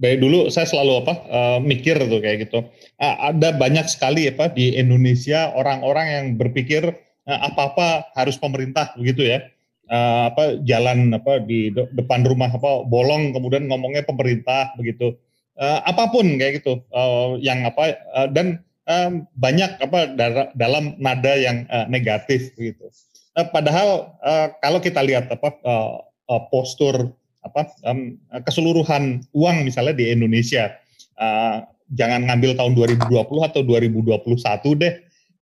dari 0.00 0.16
dulu 0.16 0.48
saya 0.48 0.64
selalu 0.64 1.04
apa 1.04 1.14
uh, 1.28 1.58
mikir 1.60 2.00
tuh 2.00 2.24
kayak 2.24 2.48
gitu. 2.48 2.64
Uh, 2.96 3.16
ada 3.30 3.52
banyak 3.52 3.84
sekali 3.84 4.32
apa 4.32 4.48
di 4.48 4.72
Indonesia 4.72 5.52
orang-orang 5.52 6.06
yang 6.08 6.26
berpikir 6.40 6.88
uh, 7.28 7.40
apa-apa 7.52 8.08
harus 8.16 8.40
pemerintah 8.40 8.96
begitu 8.96 9.28
ya. 9.28 9.44
Uh, 9.90 10.30
apa 10.30 10.62
jalan 10.64 11.12
apa 11.12 11.42
di 11.42 11.74
de 11.74 11.82
depan 11.98 12.22
rumah 12.22 12.48
apa 12.48 12.86
bolong 12.86 13.36
kemudian 13.36 13.68
ngomongnya 13.68 14.00
pemerintah 14.08 14.72
begitu. 14.80 15.12
Uh, 15.60 15.84
apa 15.84 16.08
pun 16.08 16.24
kayak 16.40 16.64
gitu 16.64 16.80
uh, 16.96 17.36
yang 17.36 17.68
apa 17.68 18.00
uh, 18.16 18.24
dan 18.32 18.64
um, 18.88 19.28
banyak 19.36 19.68
apa 19.84 20.16
dalam 20.56 20.96
nada 20.96 21.36
yang 21.36 21.68
uh, 21.68 21.84
negatif 21.92 22.56
gitu. 22.56 22.88
Uh, 23.36 23.44
padahal 23.52 24.16
uh, 24.24 24.48
kalau 24.64 24.80
kita 24.80 25.04
lihat 25.04 25.28
apa 25.28 25.52
uh, 25.60 26.00
postur 26.48 27.12
apa 27.40 27.72
um, 27.88 28.20
keseluruhan 28.44 29.24
uang 29.32 29.64
misalnya 29.64 29.96
di 29.96 30.12
Indonesia, 30.12 30.76
uh, 31.16 31.64
jangan 31.96 32.28
ngambil 32.28 32.56
tahun 32.56 32.72
2020 32.76 33.48
atau 33.48 33.60
2021 33.64 34.80
deh, 34.80 34.94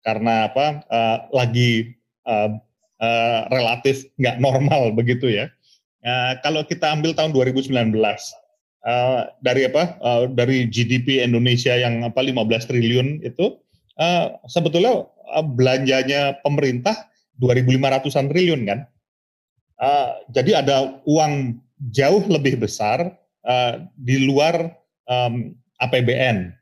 karena 0.03 0.49
apa 0.51 0.83
uh, 0.89 1.19
lagi 1.31 1.93
uh, 2.25 2.57
uh, 3.03 3.41
relatif 3.51 4.09
nggak 4.17 4.41
normal 4.41 4.91
begitu 4.99 5.31
ya. 5.31 5.53
Uh, 6.03 6.35
kalau 6.43 6.67
kita 6.67 6.91
ambil 6.91 7.15
tahun 7.15 7.31
2019 7.31 7.71
uh, 8.83 9.21
dari 9.41 9.63
apa 9.71 9.95
uh, 10.03 10.27
dari 10.27 10.67
GDP 10.67 11.23
Indonesia 11.23 11.75
yang 11.79 12.03
apa 12.03 12.19
15 12.19 12.71
triliun 12.71 13.23
itu 13.23 13.59
uh, 14.03 14.35
sebetulnya 14.51 15.07
uh, 15.31 15.45
belanjanya 15.47 16.39
pemerintah 16.43 17.07
2.500an 17.39 18.31
triliun 18.31 18.63
kan. 18.67 18.81
Uh, 19.83 20.15
jadi 20.31 20.63
ada 20.63 21.03
uang 21.11 21.59
jauh 21.91 22.23
lebih 22.31 22.63
besar 22.63 23.19
uh, 23.43 23.83
di 23.99 24.23
luar 24.23 24.71
um, 25.11 25.57
APBN 25.83 26.55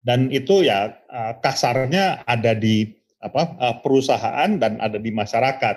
dan 0.00 0.32
itu 0.32 0.64
ya 0.64 0.96
uh, 1.12 1.36
kasarnya 1.44 2.24
ada 2.24 2.56
di 2.56 2.88
apa 3.20 3.52
uh, 3.60 3.76
perusahaan 3.84 4.50
dan 4.56 4.80
ada 4.80 4.96
di 4.96 5.12
masyarakat. 5.12 5.76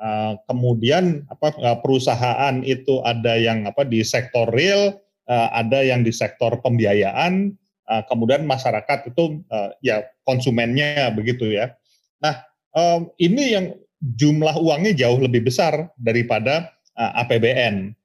Uh, 0.00 0.32
kemudian 0.48 1.28
apa 1.28 1.52
uh, 1.60 1.76
perusahaan 1.84 2.64
itu 2.64 3.04
ada 3.04 3.36
yang 3.36 3.68
apa 3.68 3.84
di 3.84 4.00
sektor 4.00 4.48
real, 4.48 4.96
uh, 5.28 5.48
ada 5.52 5.84
yang 5.84 6.00
di 6.00 6.08
sektor 6.08 6.56
pembiayaan, 6.64 7.52
uh, 7.84 8.02
kemudian 8.08 8.48
masyarakat 8.48 9.12
itu 9.12 9.44
uh, 9.52 9.76
ya 9.84 10.08
konsumennya 10.24 11.12
begitu 11.12 11.52
ya. 11.52 11.76
Nah 12.24 12.48
um, 12.72 13.12
ini 13.20 13.52
yang 13.52 13.66
jumlah 14.00 14.56
uangnya 14.56 14.96
jauh 14.96 15.20
lebih 15.20 15.44
besar 15.44 15.92
daripada 16.00 16.72
APBN. 17.00 17.96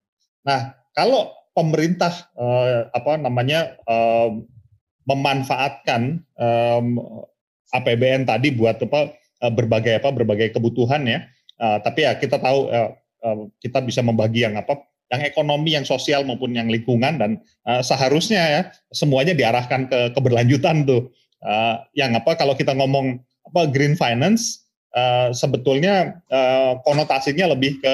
Nah 0.47 0.71
kalau 0.95 1.35
pemerintah 1.51 2.11
uh, 2.39 2.87
apa 2.95 3.19
namanya 3.19 3.75
uh, 3.87 4.31
memanfaatkan 5.03 6.23
um, 6.39 6.97
APBN 7.75 8.25
tadi 8.25 8.55
buat 8.55 8.79
apa 8.79 9.11
berbagai 9.51 9.99
apa 9.99 10.09
berbagai 10.15 10.55
kebutuhan 10.55 11.03
ya 11.05 11.27
Uh, 11.55 11.79
tapi 11.79 12.03
ya 12.03 12.19
kita 12.19 12.35
tahu 12.35 12.67
uh, 12.67 12.91
kita 13.63 13.79
bisa 13.79 14.03
membagi 14.03 14.43
yang 14.43 14.59
apa, 14.59 14.75
yang 15.07 15.23
ekonomi, 15.23 15.71
yang 15.71 15.87
sosial 15.87 16.27
maupun 16.27 16.51
yang 16.51 16.67
lingkungan 16.67 17.15
dan 17.15 17.31
uh, 17.63 17.79
seharusnya 17.79 18.43
ya 18.43 18.61
semuanya 18.91 19.31
diarahkan 19.31 19.87
ke 19.87 19.99
keberlanjutan 20.13 20.83
tuh. 20.83 21.07
Uh, 21.45 21.77
yang 21.93 22.11
apa 22.17 22.35
kalau 22.35 22.57
kita 22.57 22.73
ngomong 22.73 23.21
apa 23.45 23.69
green 23.69 23.93
finance 23.93 24.65
uh, 24.97 25.29
sebetulnya 25.29 26.19
uh, 26.33 26.81
konotasinya 26.83 27.53
lebih 27.53 27.77
ke 27.79 27.93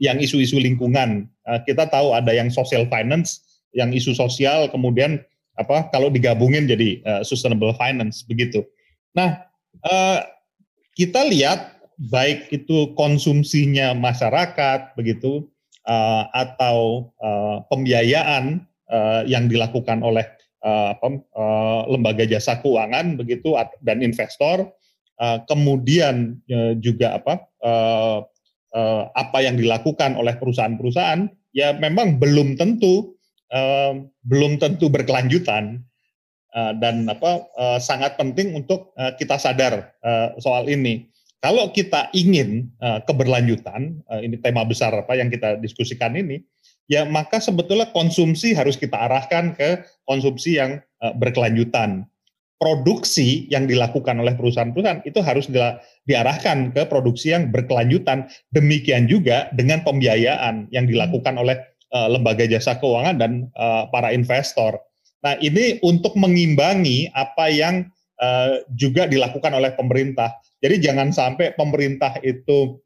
yang 0.00 0.16
isu-isu 0.18 0.56
lingkungan. 0.56 1.28
Uh, 1.44 1.60
kita 1.68 1.86
tahu 1.86 2.16
ada 2.16 2.32
yang 2.32 2.48
social 2.48 2.88
finance, 2.88 3.44
yang 3.76 3.92
isu 3.92 4.16
sosial, 4.16 4.66
kemudian 4.72 5.20
apa 5.60 5.92
kalau 5.92 6.08
digabungin 6.08 6.64
jadi 6.64 7.04
uh, 7.04 7.22
sustainable 7.22 7.76
finance 7.76 8.24
begitu. 8.24 8.64
Nah, 9.12 9.44
uh, 9.84 10.24
kita 10.96 11.28
lihat 11.28 11.76
baik 12.00 12.48
itu 12.48 12.96
konsumsinya 12.96 13.92
masyarakat 13.92 14.96
begitu 14.96 15.44
atau 16.32 17.08
pembiayaan 17.72 18.62
yang 19.26 19.44
dilakukan 19.48 20.04
oleh 20.04 20.24
lembaga 21.88 22.24
jasa 22.28 22.60
keuangan 22.60 23.16
begitu 23.20 23.56
dan 23.84 24.04
investor 24.04 24.70
kemudian 25.48 26.40
juga 26.80 27.20
apa 27.20 27.48
uh, 28.74 29.10
apa 29.14 29.38
yang 29.44 29.58
dilakukan 29.58 30.14
oleh 30.18 30.36
perusahaan-perusahaan 30.36 31.30
ya 31.54 31.74
memang 31.78 32.18
belum 32.18 32.54
tentu 32.54 33.16
uh, 33.50 33.98
belum 34.26 34.58
tentu 34.62 34.90
berkelanjutan 34.90 35.82
uh, 36.54 36.72
dan 36.78 37.10
apa 37.10 37.46
uh, 37.58 37.78
sangat 37.82 38.14
penting 38.18 38.54
untuk 38.54 38.94
uh, 38.98 39.14
kita 39.18 39.38
sadar 39.38 39.94
uh, 40.02 40.34
soal 40.38 40.66
ini 40.70 41.10
kalau 41.40 41.72
kita 41.72 42.12
ingin 42.12 42.68
uh, 42.84 43.00
keberlanjutan, 43.08 43.96
uh, 44.12 44.20
ini 44.20 44.36
tema 44.36 44.60
besar 44.60 44.92
apa 44.92 45.16
yang 45.16 45.32
kita 45.32 45.56
diskusikan 45.56 46.12
ini, 46.12 46.44
ya 46.84 47.08
maka 47.08 47.40
sebetulnya 47.40 47.88
konsumsi 47.96 48.52
harus 48.52 48.76
kita 48.76 48.92
arahkan 49.08 49.56
ke 49.56 49.80
konsumsi 50.04 50.60
yang 50.60 50.84
uh, 51.00 51.16
berkelanjutan. 51.16 52.04
Produksi 52.60 53.48
yang 53.48 53.64
dilakukan 53.64 54.20
oleh 54.20 54.36
perusahaan-perusahaan 54.36 55.00
itu 55.08 55.24
harus 55.24 55.48
di, 55.48 55.56
diarahkan 56.04 56.76
ke 56.76 56.84
produksi 56.84 57.32
yang 57.32 57.48
berkelanjutan. 57.48 58.28
Demikian 58.52 59.08
juga 59.08 59.48
dengan 59.56 59.80
pembiayaan 59.80 60.68
yang 60.68 60.84
dilakukan 60.84 61.40
oleh 61.40 61.56
uh, 61.96 62.12
lembaga 62.12 62.44
jasa 62.44 62.76
keuangan 62.76 63.16
dan 63.16 63.48
uh, 63.56 63.88
para 63.88 64.12
investor. 64.12 64.76
Nah, 65.24 65.40
ini 65.40 65.80
untuk 65.80 66.12
mengimbangi 66.20 67.08
apa 67.16 67.48
yang 67.48 67.88
uh, 68.20 68.60
juga 68.76 69.08
dilakukan 69.08 69.56
oleh 69.56 69.72
pemerintah 69.72 70.36
jadi 70.60 70.76
jangan 70.78 71.08
sampai 71.10 71.56
pemerintah 71.56 72.20
itu 72.20 72.80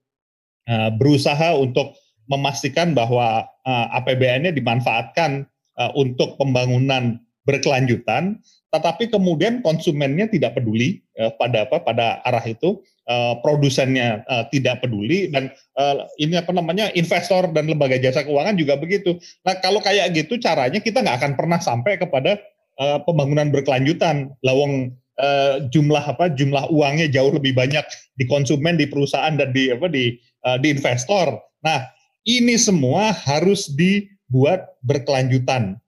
uh, 0.70 0.90
berusaha 0.94 1.58
untuk 1.58 1.98
memastikan 2.30 2.94
bahwa 2.94 3.44
uh, 3.66 3.86
APBN-nya 4.00 4.54
dimanfaatkan 4.54 5.44
uh, 5.76 5.92
untuk 5.98 6.38
pembangunan 6.40 7.20
berkelanjutan, 7.44 8.40
tetapi 8.74 9.06
kemudian 9.06 9.62
konsumennya 9.62 10.26
tidak 10.26 10.58
peduli 10.58 10.98
uh, 11.22 11.30
pada 11.38 11.62
apa 11.62 11.78
pada 11.78 12.18
arah 12.26 12.42
itu, 12.42 12.82
uh, 13.06 13.38
produsennya 13.38 14.26
uh, 14.26 14.50
tidak 14.50 14.82
peduli 14.82 15.30
dan 15.30 15.54
uh, 15.78 16.10
ini 16.18 16.34
apa 16.34 16.50
namanya 16.50 16.90
investor 16.98 17.46
dan 17.54 17.70
lembaga 17.70 17.94
jasa 18.02 18.26
keuangan 18.26 18.58
juga 18.58 18.74
begitu. 18.74 19.14
Nah 19.46 19.62
kalau 19.62 19.78
kayak 19.78 20.10
gitu 20.18 20.42
caranya 20.42 20.82
kita 20.82 21.06
nggak 21.06 21.22
akan 21.22 21.32
pernah 21.38 21.62
sampai 21.62 22.02
kepada 22.02 22.42
uh, 22.82 22.98
pembangunan 23.06 23.54
berkelanjutan. 23.54 24.34
Lawang 24.42 24.90
uh, 25.22 25.62
jumlah 25.70 26.02
apa 26.02 26.34
jumlah 26.34 26.66
uangnya 26.74 27.06
jauh 27.06 27.30
lebih 27.30 27.54
banyak 27.54 27.86
di 28.18 28.26
konsumen, 28.26 28.74
di 28.74 28.90
perusahaan 28.90 29.38
dan 29.38 29.54
di 29.54 29.70
apa 29.70 29.86
di 29.86 30.18
uh, 30.42 30.58
di 30.58 30.74
investor. 30.74 31.38
Nah 31.62 31.94
ini 32.26 32.58
semua 32.58 33.14
harus 33.14 33.70
dibuat 33.70 34.74
berkelanjutan 34.82 35.78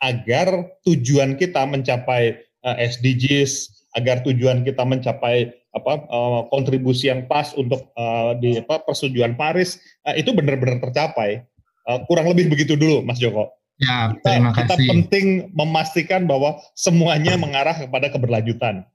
agar 0.00 0.76
tujuan 0.84 1.36
kita 1.40 1.64
mencapai 1.64 2.36
uh, 2.64 2.76
eh, 2.76 2.88
SDGs, 2.90 3.86
agar 3.96 4.20
tujuan 4.26 4.60
kita 4.66 4.84
mencapai 4.84 5.54
apa 5.72 6.04
uh, 6.08 6.48
kontribusi 6.48 7.12
yang 7.12 7.28
pas 7.28 7.52
untuk 7.56 7.92
uh, 7.96 8.32
di 8.40 8.60
apa 8.60 8.80
persetujuan 8.84 9.36
Paris 9.36 9.80
uh, 10.08 10.16
itu 10.16 10.32
benar-benar 10.32 10.80
tercapai. 10.80 11.44
Uh, 11.86 12.02
kurang 12.10 12.26
lebih 12.26 12.50
begitu 12.50 12.74
dulu, 12.74 13.06
Mas 13.06 13.22
Joko. 13.22 13.54
Ya, 13.76 14.16
terima 14.24 14.56
kita, 14.56 14.72
kasih. 14.72 14.88
Kita 14.88 14.90
penting 14.90 15.26
memastikan 15.52 16.24
bahwa 16.24 16.56
semuanya 16.72 17.36
mengarah 17.36 17.76
kepada 17.76 18.08
keberlanjutan, 18.08 18.88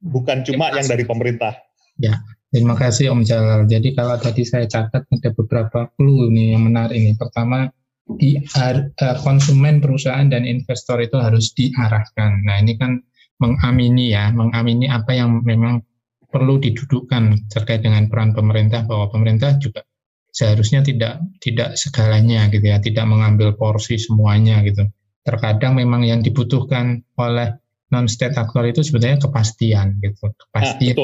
bukan 0.00 0.46
cuma 0.46 0.70
yang 0.72 0.86
dari 0.86 1.02
pemerintah. 1.02 1.58
Ya, 1.98 2.22
terima 2.54 2.78
kasih 2.78 3.10
Om 3.10 3.26
Jalal. 3.26 3.66
Jadi 3.66 3.98
kalau 3.98 4.14
tadi 4.16 4.46
saya 4.46 4.70
catat 4.70 5.02
ada 5.10 5.30
beberapa 5.34 5.90
clue 5.98 6.30
nih 6.30 6.54
yang 6.54 6.70
menarik 6.70 6.94
ini. 6.94 7.18
Pertama, 7.18 7.68
di 8.16 8.40
uh, 8.40 9.16
konsumen 9.20 9.84
perusahaan 9.84 10.24
dan 10.32 10.48
investor 10.48 11.04
itu 11.04 11.20
harus 11.20 11.52
diarahkan. 11.52 12.40
Nah 12.48 12.56
ini 12.64 12.80
kan 12.80 13.04
mengamini 13.36 14.16
ya, 14.16 14.32
mengamini 14.32 14.88
apa 14.88 15.12
yang 15.12 15.44
memang 15.44 15.84
perlu 16.28 16.56
didudukkan 16.56 17.52
terkait 17.52 17.84
dengan 17.84 18.08
peran 18.08 18.32
pemerintah 18.32 18.84
bahwa 18.88 19.12
pemerintah 19.12 19.56
juga 19.60 19.84
seharusnya 20.32 20.80
tidak 20.80 21.20
tidak 21.40 21.76
segalanya 21.76 22.48
gitu 22.48 22.64
ya, 22.64 22.80
tidak 22.80 23.04
mengambil 23.04 23.52
porsi 23.52 24.00
semuanya 24.00 24.64
gitu. 24.64 24.88
Terkadang 25.24 25.76
memang 25.76 26.08
yang 26.08 26.24
dibutuhkan 26.24 27.04
oleh 27.20 27.60
non 27.88 28.08
state 28.08 28.36
actor 28.36 28.64
itu 28.68 28.84
sebenarnya 28.84 29.28
kepastian 29.28 29.96
gitu, 30.00 30.32
kepastian, 30.36 30.96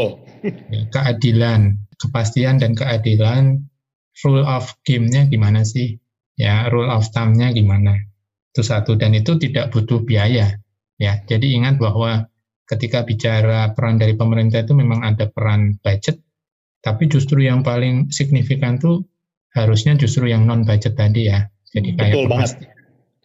ya, 0.68 0.82
keadilan, 0.92 1.80
kepastian 1.96 2.60
dan 2.60 2.76
keadilan 2.76 3.64
rule 4.20 4.44
of 4.44 4.68
game-nya 4.84 5.26
gimana 5.26 5.64
sih 5.64 5.96
ya 6.34 6.68
rule 6.70 6.90
of 6.90 7.06
thumb-nya 7.10 7.54
gimana 7.54 7.98
itu 8.54 8.62
satu 8.62 8.94
dan 8.94 9.14
itu 9.14 9.38
tidak 9.38 9.70
butuh 9.74 10.02
biaya 10.02 10.58
ya 10.98 11.12
jadi 11.26 11.46
ingat 11.58 11.78
bahwa 11.78 12.26
ketika 12.64 13.02
bicara 13.04 13.70
peran 13.74 13.98
dari 13.98 14.14
pemerintah 14.14 14.62
itu 14.62 14.72
memang 14.74 15.02
ada 15.02 15.30
peran 15.30 15.78
budget 15.82 16.18
tapi 16.84 17.08
justru 17.08 17.44
yang 17.44 17.64
paling 17.64 18.12
signifikan 18.12 18.78
tuh 18.78 19.04
harusnya 19.54 19.94
justru 19.94 20.30
yang 20.30 20.46
non 20.46 20.66
budget 20.66 20.98
tadi 20.98 21.30
ya 21.30 21.46
jadi 21.74 21.88
kayak 21.98 22.14
Betul 22.14 22.26
banget. 22.30 22.50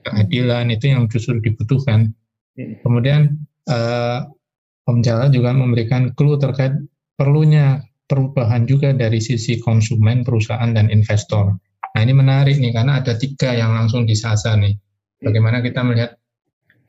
keadilan 0.06 0.66
itu 0.74 0.86
yang 0.90 1.04
justru 1.10 1.38
dibutuhkan 1.42 2.14
hmm. 2.58 2.86
kemudian 2.86 3.38
uh, 3.70 4.26
Om 4.90 5.06
Jala 5.06 5.30
juga 5.30 5.54
memberikan 5.54 6.18
clue 6.18 6.42
terkait 6.42 6.74
perlunya 7.14 7.86
perubahan 8.10 8.66
juga 8.66 8.90
dari 8.90 9.22
sisi 9.22 9.62
konsumen, 9.62 10.26
perusahaan, 10.26 10.74
dan 10.74 10.90
investor. 10.90 11.54
Nah 11.96 12.02
ini 12.06 12.14
menarik 12.14 12.58
nih 12.62 12.72
karena 12.72 13.02
ada 13.02 13.18
tiga 13.18 13.54
yang 13.54 13.74
langsung 13.74 14.06
disasar 14.06 14.60
nih. 14.62 14.76
Bagaimana 15.20 15.60
kita 15.60 15.84
melihat 15.84 16.16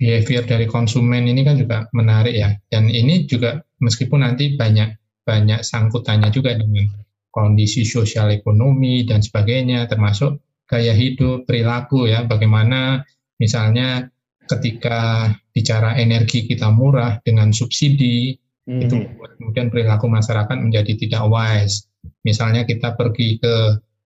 behavior 0.01 0.49
dari 0.49 0.65
konsumen 0.65 1.29
ini 1.29 1.45
kan 1.45 1.61
juga 1.61 1.85
menarik 1.93 2.33
ya. 2.33 2.57
Dan 2.73 2.89
ini 2.89 3.29
juga 3.29 3.61
meskipun 3.85 4.25
nanti 4.25 4.57
banyak 4.57 4.97
banyak 5.29 5.61
sangkutannya 5.61 6.33
juga 6.33 6.57
dengan 6.57 6.89
kondisi 7.31 7.87
sosial 7.87 8.33
ekonomi 8.35 9.07
dan 9.07 9.23
sebagainya 9.23 9.87
termasuk 9.87 10.41
gaya 10.65 10.97
hidup, 10.97 11.45
perilaku 11.45 12.09
ya. 12.09 12.25
Bagaimana 12.25 13.05
misalnya 13.37 14.09
ketika 14.49 15.31
bicara 15.55 15.95
energi 16.01 16.49
kita 16.49 16.73
murah 16.75 17.23
dengan 17.23 17.55
subsidi 17.55 18.35
hmm. 18.67 18.81
itu 18.83 18.97
kemudian 19.39 19.71
perilaku 19.71 20.11
masyarakat 20.11 20.57
menjadi 20.59 20.97
tidak 20.97 21.23
wise. 21.29 21.87
Misalnya 22.25 22.65
kita 22.65 22.97
pergi 22.97 23.37
ke 23.37 23.55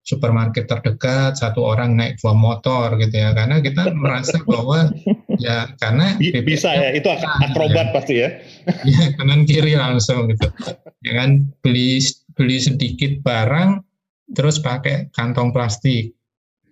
supermarket 0.05 0.69
terdekat 0.69 1.41
satu 1.41 1.65
orang 1.65 1.97
naik 1.97 2.21
dua 2.21 2.37
motor 2.37 2.95
gitu 3.01 3.17
ya. 3.17 3.33
Karena 3.33 3.59
kita 3.65 3.91
merasa 4.03 4.37
bahwa 4.45 4.93
ya 5.41 5.73
karena 5.81 6.15
bisa 6.21 6.71
ya 6.71 6.93
itu 6.93 7.09
akrobat 7.09 7.91
ya. 7.91 7.95
pasti 7.97 8.15
ya. 8.21 8.29
Ya 8.89 9.13
kanan 9.17 9.49
kiri 9.49 9.75
langsung 9.75 10.29
gitu. 10.29 10.47
Ya 11.03 11.13
kan 11.25 11.49
beli 11.65 12.05
beli 12.37 12.61
sedikit 12.61 13.25
barang 13.25 13.81
terus 14.37 14.61
pakai 14.61 15.09
kantong 15.17 15.51
plastik. 15.57 16.13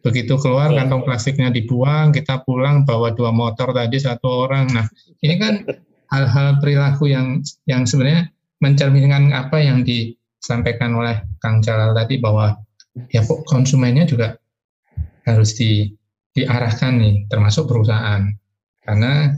Begitu 0.04 0.36
keluar 0.36 0.68
oh. 0.70 0.76
kantong 0.76 1.02
plastiknya 1.08 1.48
dibuang 1.48 2.12
kita 2.12 2.44
pulang 2.44 2.84
bawa 2.84 3.16
dua 3.16 3.32
motor 3.32 3.72
tadi 3.72 3.96
satu 3.96 4.46
orang. 4.48 4.68
Nah 4.76 4.86
ini 5.24 5.34
kan 5.40 5.64
hal-hal 6.12 6.60
perilaku 6.60 7.08
yang 7.08 7.40
yang 7.64 7.88
sebenarnya 7.88 8.28
mencerminkan 8.60 9.32
apa 9.32 9.58
yang 9.58 9.82
disampaikan 9.82 10.94
oleh 10.94 11.24
Kang 11.40 11.64
Jalal 11.64 11.96
tadi 11.96 12.20
bahwa 12.20 12.60
ya 13.12 13.22
konsumennya 13.48 14.04
juga 14.04 14.36
harus 15.24 15.54
di, 15.56 15.92
diarahkan 16.34 16.98
nih, 16.98 17.14
termasuk 17.30 17.68
perusahaan. 17.70 18.26
Karena 18.82 19.30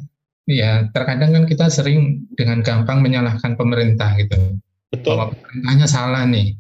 ya 0.48 0.88
terkadang 0.92 1.30
kan 1.32 1.44
kita 1.44 1.66
sering 1.68 2.28
dengan 2.36 2.64
gampang 2.64 3.04
menyalahkan 3.04 3.54
pemerintah 3.54 4.16
gitu. 4.16 4.58
Betul. 4.90 5.18
Bahwa 5.18 5.34
pemerintahnya 5.34 5.86
salah 5.86 6.24
nih. 6.24 6.56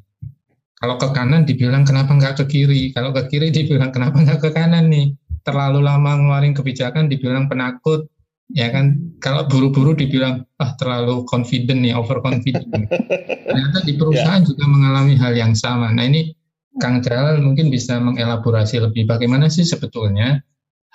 Kalau 0.74 1.00
ke 1.00 1.08
kanan 1.16 1.48
dibilang 1.48 1.88
kenapa 1.88 2.12
nggak 2.12 2.44
ke 2.44 2.44
kiri, 2.44 2.92
kalau 2.92 3.14
ke 3.16 3.32
kiri 3.32 3.48
dibilang 3.48 3.88
kenapa 3.88 4.20
nggak 4.20 4.40
ke 4.42 4.50
kanan 4.52 4.92
nih. 4.92 5.16
Terlalu 5.44 5.84
lama 5.84 6.16
ngeluarin 6.16 6.56
kebijakan 6.56 7.08
dibilang 7.08 7.52
penakut, 7.52 8.08
ya 8.52 8.68
kan 8.68 9.00
kalau 9.24 9.48
buru-buru 9.48 9.96
dibilang 9.96 10.44
ah 10.60 10.76
terlalu 10.76 11.24
confident 11.24 11.80
nih 11.80 11.96
overconfident 11.96 12.68
ternyata 13.48 13.78
di 13.88 13.96
perusahaan 13.96 14.44
yeah. 14.44 14.48
juga 14.48 14.64
mengalami 14.68 15.16
hal 15.16 15.32
yang 15.32 15.56
sama 15.56 15.88
nah 15.88 16.04
ini 16.04 16.36
Kang 16.78 17.00
Jalal 17.02 17.38
mungkin 17.38 17.70
bisa 17.70 18.02
mengelaborasi 18.02 18.82
lebih 18.82 19.06
bagaimana 19.06 19.46
sih 19.46 19.62
sebetulnya 19.62 20.42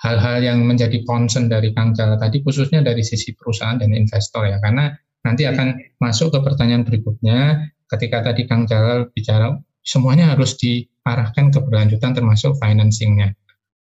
hal-hal 0.00 0.40
yang 0.44 0.64
menjadi 0.64 1.04
concern 1.04 1.48
dari 1.48 1.72
Kang 1.72 1.96
Jalal 1.96 2.20
tadi 2.20 2.44
khususnya 2.44 2.84
dari 2.84 3.00
sisi 3.00 3.32
perusahaan 3.32 3.80
dan 3.80 3.92
investor 3.96 4.48
ya 4.48 4.60
karena 4.60 4.92
nanti 5.24 5.44
akan 5.44 5.76
masuk 6.00 6.32
ke 6.32 6.38
pertanyaan 6.40 6.84
berikutnya 6.84 7.68
ketika 7.88 8.32
tadi 8.32 8.44
Kang 8.48 8.64
Jalal 8.64 9.08
bicara 9.12 9.56
semuanya 9.84 10.32
harus 10.36 10.56
diarahkan 10.60 11.52
ke 11.52 11.58
berlanjutan 11.64 12.12
termasuk 12.12 12.56
financingnya. 12.60 13.32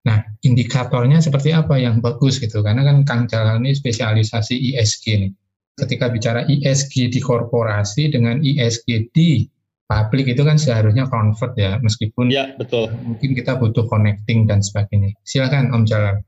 Nah, 0.08 0.24
indikatornya 0.48 1.20
seperti 1.20 1.52
apa 1.52 1.76
yang 1.76 2.00
bagus 2.00 2.40
gitu? 2.40 2.64
Karena 2.64 2.88
kan 2.88 3.04
Kang 3.04 3.24
Jalal 3.28 3.60
ini 3.60 3.76
spesialisasi 3.76 4.76
ISG 4.76 5.06
nih. 5.20 5.32
Ketika 5.76 6.12
bicara 6.12 6.44
ISG 6.48 7.12
di 7.12 7.20
korporasi 7.20 8.12
dengan 8.12 8.40
ISG 8.40 9.12
di 9.12 9.48
publik 9.90 10.30
itu 10.30 10.46
kan 10.46 10.62
seharusnya 10.62 11.10
convert 11.10 11.58
ya 11.58 11.82
meskipun 11.82 12.30
ya 12.30 12.54
betul. 12.54 12.94
mungkin 13.02 13.34
kita 13.34 13.58
butuh 13.58 13.90
connecting 13.90 14.46
dan 14.46 14.62
sebagainya. 14.62 15.18
Silakan 15.26 15.74
Om 15.74 15.84
Jalal 15.90 16.22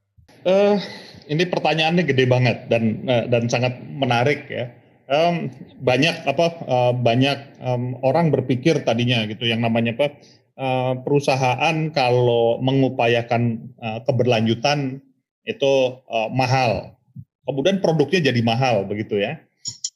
uh, 0.46 0.78
ini 1.30 1.44
pertanyaannya 1.48 2.04
gede 2.06 2.26
banget 2.26 2.58
dan 2.68 3.06
uh, 3.06 3.26
dan 3.30 3.48
sangat 3.48 3.78
menarik 3.82 4.50
ya. 4.50 4.74
Um, 5.12 5.52
banyak 5.84 6.24
apa 6.24 6.46
uh, 6.64 6.94
banyak 6.96 7.60
um, 7.60 8.00
orang 8.00 8.32
berpikir 8.32 8.80
tadinya 8.88 9.28
gitu 9.28 9.44
yang 9.44 9.60
namanya 9.60 9.92
apa 10.00 10.08
uh, 10.56 10.94
perusahaan 11.04 11.92
kalau 11.92 12.64
mengupayakan 12.64 13.76
uh, 13.76 14.00
keberlanjutan 14.08 15.04
itu 15.44 15.74
uh, 16.08 16.30
mahal. 16.32 16.96
Kemudian 17.44 17.84
produknya 17.84 18.32
jadi 18.32 18.40
mahal 18.40 18.88
begitu 18.88 19.20
ya. 19.20 19.44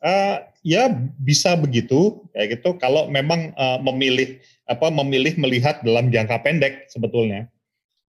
Uh, 0.03 0.43
ya 0.65 0.89
bisa 1.21 1.53
begitu 1.53 2.25
kayak 2.33 2.57
gitu 2.59 2.73
kalau 2.81 3.05
memang 3.05 3.53
uh, 3.53 3.77
memilih 3.85 4.41
apa 4.65 4.89
memilih 4.89 5.37
melihat 5.37 5.85
dalam 5.85 6.09
jangka 6.09 6.41
pendek 6.41 6.89
sebetulnya. 6.89 7.45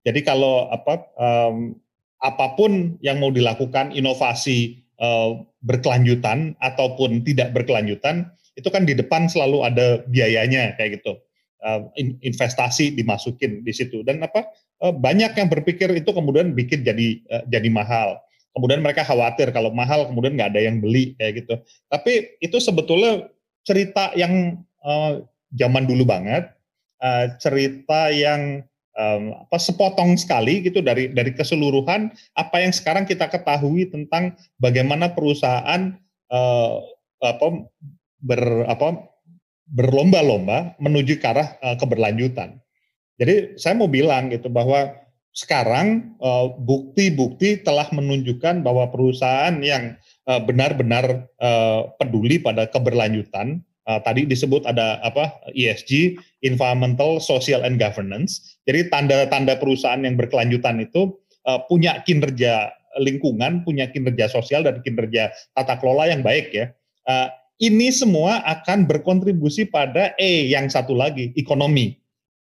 Jadi 0.06 0.22
kalau 0.22 0.70
apa 0.70 1.02
um, 1.18 1.74
apa 2.22 2.54
pun 2.54 2.94
yang 3.02 3.18
mau 3.18 3.34
dilakukan 3.34 3.90
inovasi 3.90 4.86
uh, 5.02 5.42
berkelanjutan 5.66 6.54
ataupun 6.62 7.26
tidak 7.26 7.50
berkelanjutan 7.50 8.30
itu 8.54 8.70
kan 8.70 8.86
di 8.86 8.94
depan 8.94 9.26
selalu 9.26 9.66
ada 9.66 10.06
biayanya 10.06 10.78
kayak 10.78 11.02
gitu. 11.02 11.18
Uh, 11.64 11.88
investasi 12.20 12.92
dimasukin 12.92 13.64
di 13.64 13.72
situ 13.72 14.04
dan 14.04 14.20
apa 14.20 14.44
uh, 14.84 14.92
banyak 14.92 15.32
yang 15.32 15.48
berpikir 15.48 15.88
itu 15.96 16.12
kemudian 16.12 16.52
bikin 16.52 16.84
jadi 16.84 17.24
uh, 17.32 17.42
jadi 17.48 17.72
mahal 17.72 18.20
kemudian 18.54 18.80
mereka 18.80 19.02
khawatir 19.02 19.50
kalau 19.50 19.74
mahal 19.74 20.06
kemudian 20.06 20.38
nggak 20.38 20.54
ada 20.54 20.62
yang 20.62 20.78
beli 20.78 21.18
kayak 21.18 21.44
gitu. 21.44 21.54
Tapi 21.90 22.38
itu 22.38 22.56
sebetulnya 22.62 23.28
cerita 23.66 24.14
yang 24.14 24.62
uh, 24.86 25.20
zaman 25.54 25.84
dulu 25.84 26.06
banget, 26.06 26.54
uh, 27.02 27.34
cerita 27.42 28.14
yang 28.14 28.62
um, 28.94 29.34
apa 29.46 29.58
sepotong 29.58 30.14
sekali 30.14 30.62
gitu 30.62 30.80
dari 30.80 31.10
dari 31.10 31.34
keseluruhan 31.34 32.14
apa 32.38 32.56
yang 32.62 32.70
sekarang 32.70 33.04
kita 33.04 33.26
ketahui 33.26 33.90
tentang 33.90 34.38
bagaimana 34.62 35.10
perusahaan 35.10 35.98
uh, 36.30 36.74
apa 37.20 37.46
ber 38.22 38.70
apa 38.70 39.10
berlomba-lomba 39.64 40.76
menuju 40.78 41.18
ke 41.18 41.26
arah 41.26 41.56
uh, 41.64 41.76
keberlanjutan. 41.80 42.60
Jadi 43.18 43.56
saya 43.58 43.78
mau 43.78 43.86
bilang 43.86 44.30
gitu 44.30 44.50
bahwa 44.50 45.03
sekarang 45.34 46.14
bukti-bukti 46.62 47.58
uh, 47.58 47.60
telah 47.66 47.90
menunjukkan 47.90 48.62
bahwa 48.62 48.86
perusahaan 48.88 49.58
yang 49.58 49.98
benar-benar 50.24 51.26
uh, 51.42 51.90
peduli 51.98 52.38
pada 52.38 52.70
keberlanjutan 52.70 53.60
tadi 53.84 54.24
disebut 54.24 54.64
ada 54.64 54.96
apa 55.04 55.36
ESG, 55.52 56.16
environmental, 56.40 57.20
social 57.20 57.68
and 57.68 57.76
governance. 57.76 58.56
Jadi 58.64 58.88
tanda-tanda 58.88 59.60
perusahaan 59.60 60.00
yang 60.00 60.16
berkelanjutan 60.16 60.80
itu 60.80 61.12
punya 61.68 62.00
kinerja 62.00 62.72
lingkungan, 62.96 63.60
punya 63.60 63.92
kinerja 63.92 64.32
sosial 64.32 64.64
dan 64.64 64.80
kinerja 64.80 65.36
tata 65.52 65.76
kelola 65.76 66.08
yang 66.08 66.24
baik 66.24 66.48
ya. 66.56 66.72
Ini 67.60 67.92
semua 67.92 68.40
akan 68.48 68.88
berkontribusi 68.88 69.68
pada 69.68 70.16
E 70.16 70.48
yang 70.48 70.72
satu 70.72 70.96
lagi, 70.96 71.36
ekonomi. 71.36 72.00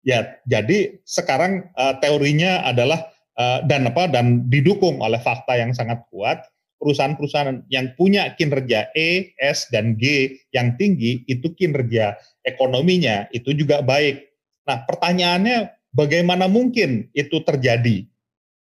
Ya, 0.07 0.39
jadi 0.47 1.03
sekarang 1.03 1.67
uh, 1.75 1.99
teorinya 1.99 2.63
adalah 2.63 3.11
uh, 3.35 3.59
dan 3.67 3.91
apa 3.91 4.07
dan 4.07 4.47
didukung 4.47 5.03
oleh 5.03 5.19
fakta 5.19 5.59
yang 5.59 5.75
sangat 5.75 5.99
kuat 6.07 6.47
perusahaan-perusahaan 6.79 7.67
yang 7.67 7.91
punya 7.99 8.31
kinerja 8.39 8.87
E, 8.95 9.35
S, 9.35 9.67
dan 9.67 9.99
G 9.99 10.31
yang 10.55 10.79
tinggi, 10.79 11.27
itu 11.27 11.51
kinerja 11.51 12.15
ekonominya 12.47 13.27
itu 13.35 13.51
juga 13.51 13.83
baik. 13.83 14.23
Nah, 14.63 14.87
pertanyaannya 14.87 15.75
bagaimana 15.91 16.47
mungkin 16.47 17.11
itu 17.11 17.43
terjadi? 17.43 18.07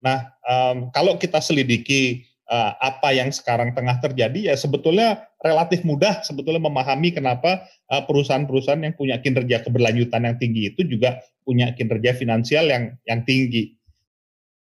Nah, 0.01 0.34
um, 0.49 0.89
kalau 0.89 1.21
kita 1.21 1.43
selidiki 1.45 2.25
uh, 2.49 2.71
apa 2.79 3.13
yang 3.13 3.29
sekarang 3.34 3.73
tengah 3.73 3.97
terjadi, 4.01 4.53
ya 4.53 4.55
sebetulnya 4.58 5.25
relatif 5.41 5.86
mudah 5.86 6.25
sebetulnya 6.25 6.62
memahami 6.65 7.13
kenapa 7.13 7.69
perusahaan-perusahaan 7.86 8.81
yang 8.81 8.97
punya 8.97 9.21
kinerja 9.21 9.62
keberlanjutan 9.62 10.25
yang 10.25 10.38
tinggi 10.41 10.73
itu 10.73 10.81
juga 10.89 11.21
punya 11.45 11.69
kinerja 11.77 12.17
finansial 12.17 12.65
yang 12.65 12.97
yang 13.05 13.21
tinggi. 13.21 13.77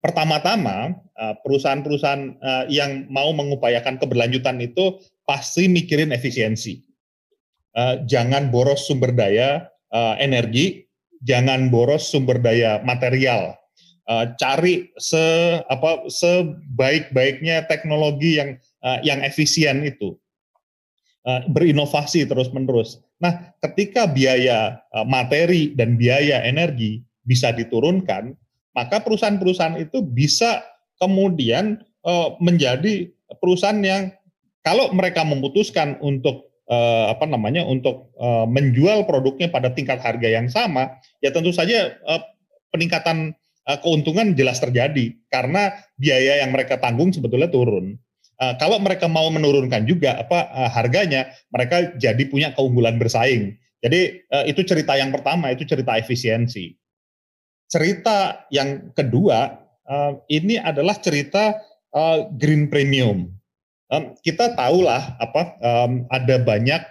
Pertama-tama, 0.04 1.00
eh, 1.16 1.36
perusahaan-perusahaan 1.48 2.24
eh, 2.36 2.66
yang 2.76 3.08
mau 3.08 3.32
mengupayakan 3.32 3.96
keberlanjutan 4.04 4.60
itu 4.60 5.00
pasti 5.24 5.72
mikirin 5.72 6.12
efisiensi. 6.12 6.84
Eh, 7.72 7.96
jangan 8.04 8.52
boros 8.52 8.84
sumber 8.84 9.16
daya 9.16 9.72
energi, 10.18 10.90
jangan 11.22 11.70
boros 11.70 12.10
sumber 12.10 12.42
daya 12.42 12.82
material. 12.82 13.54
Cari 14.10 14.92
se 15.00 15.24
apa 15.72 16.08
sebaik-baiknya 16.12 17.63
teknologi 17.72 18.36
yang 18.36 18.60
yang 19.00 19.24
efisien 19.24 19.88
itu. 19.88 20.20
Berinovasi 21.24 22.28
terus-menerus. 22.28 23.00
Nah, 23.24 23.56
ketika 23.63 24.04
biaya 24.04 24.84
materi 25.08 25.72
dan 25.72 25.96
biaya 25.96 26.44
energi 26.44 27.00
bisa 27.24 27.56
diturunkan, 27.56 28.36
maka 28.76 29.00
perusahaan-perusahaan 29.00 29.80
itu 29.80 30.04
bisa 30.04 30.60
kemudian 31.00 31.80
uh, 32.04 32.36
menjadi 32.42 33.10
perusahaan 33.39 33.80
yang 33.82 34.12
kalau 34.63 34.92
mereka 34.96 35.28
memutuskan 35.28 36.00
untuk 36.00 36.52
uh, 36.72 37.12
apa 37.12 37.28
namanya 37.28 37.68
untuk 37.68 38.12
uh, 38.18 38.48
menjual 38.48 39.04
produknya 39.04 39.52
pada 39.52 39.72
tingkat 39.72 40.00
harga 40.00 40.28
yang 40.28 40.48
sama, 40.48 41.00
ya 41.20 41.30
tentu 41.36 41.52
saja 41.52 41.96
uh, 42.08 42.22
peningkatan 42.72 43.36
uh, 43.67 43.80
keuntungan 43.82 44.36
jelas 44.36 44.60
terjadi 44.63 45.15
karena 45.32 45.73
biaya 45.99 46.43
yang 46.45 46.52
mereka 46.52 46.80
tanggung 46.80 47.12
sebetulnya 47.12 47.47
turun. 47.52 47.99
Uh, 48.41 48.58
kalau 48.58 48.82
mereka 48.82 49.06
mau 49.06 49.30
menurunkan 49.30 49.86
juga 49.86 50.19
apa 50.19 50.49
uh, 50.52 50.69
harganya, 50.71 51.30
mereka 51.54 51.95
jadi 51.99 52.23
punya 52.28 52.52
keunggulan 52.56 52.97
bersaing. 52.97 53.56
Jadi 53.84 54.23
itu 54.47 54.63
cerita 54.63 54.95
yang 54.95 55.12
pertama, 55.12 55.52
itu 55.52 55.67
cerita 55.67 55.99
efisiensi 55.99 56.71
cerita 57.67 58.45
yang 58.54 58.93
kedua 58.93 59.60
ini 60.30 60.62
adalah 60.62 60.95
cerita 61.02 61.58
green 62.38 62.69
premium. 62.69 63.28
Um, 63.91 64.13
kita 64.21 64.54
tahulah 64.54 65.17
apa 65.17 65.58
ada 66.13 66.36
banyak 66.39 66.82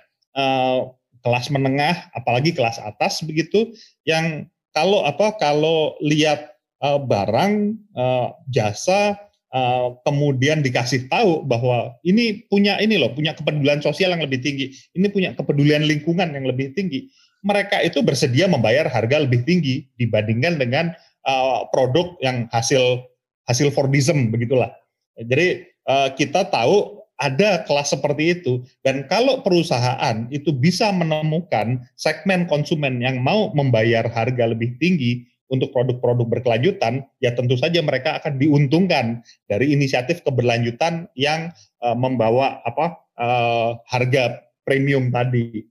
kelas 1.23 1.47
menengah, 1.55 2.11
apalagi 2.13 2.51
kelas 2.53 2.83
atas 2.83 3.23
begitu, 3.23 3.73
yang 4.03 4.51
kalau 4.75 5.07
apa 5.07 5.33
kalau 5.39 5.95
lihat 6.03 6.51
uh, 6.83 7.01
barang 7.01 7.79
uh, 7.95 8.35
jasa 8.51 9.17
uh, 9.55 9.97
kemudian 10.03 10.61
dikasih 10.61 11.07
tahu 11.07 11.47
bahwa 11.47 11.95
ini 12.03 12.45
punya 12.51 12.77
ini 12.83 12.99
loh 12.99 13.15
punya 13.15 13.33
kepedulian 13.33 13.81
sosial 13.81 14.13
yang 14.13 14.21
lebih 14.21 14.43
tinggi, 14.43 14.75
ini 14.99 15.07
punya 15.09 15.33
kepedulian 15.33 15.87
lingkungan 15.87 16.35
yang 16.35 16.45
lebih 16.45 16.75
tinggi, 16.75 17.09
mereka 17.47 17.79
itu 17.81 18.03
bersedia 18.03 18.51
membayar 18.51 18.91
harga 18.91 19.23
lebih 19.23 19.47
tinggi 19.47 19.87
dibandingkan 19.97 20.59
dengan 20.59 20.95
uh, 21.25 21.67
produk 21.71 22.19
yang 22.23 22.51
hasil 22.51 23.07
hasil 23.47 23.71
Fordism 23.75 24.31
begitulah. 24.31 24.71
Jadi 25.19 25.67
uh, 25.87 26.11
kita 26.15 26.47
tahu 26.51 27.03
ada 27.23 27.63
kelas 27.63 27.95
seperti 27.95 28.41
itu. 28.41 28.67
Dan 28.83 29.07
kalau 29.07 29.47
perusahaan 29.47 30.27
itu 30.35 30.51
bisa 30.51 30.91
menemukan 30.91 31.79
segmen 31.95 32.51
konsumen 32.51 32.99
yang 32.99 33.23
mau 33.23 33.55
membayar 33.55 34.07
harga 34.11 34.51
lebih 34.51 34.75
tinggi 34.83 35.31
untuk 35.51 35.75
produk-produk 35.75 36.39
berkelanjutan, 36.39 37.05
ya 37.19 37.35
tentu 37.35 37.59
saja 37.59 37.83
mereka 37.85 38.21
akan 38.21 38.39
diuntungkan 38.39 39.21
dari 39.51 39.75
inisiatif 39.75 40.23
keberlanjutan 40.25 41.11
yang 41.19 41.53
uh, 41.83 41.97
membawa 41.97 42.63
apa 42.63 43.01
uh, 43.19 43.77
harga 43.89 44.43
premium 44.63 45.11
tadi 45.11 45.67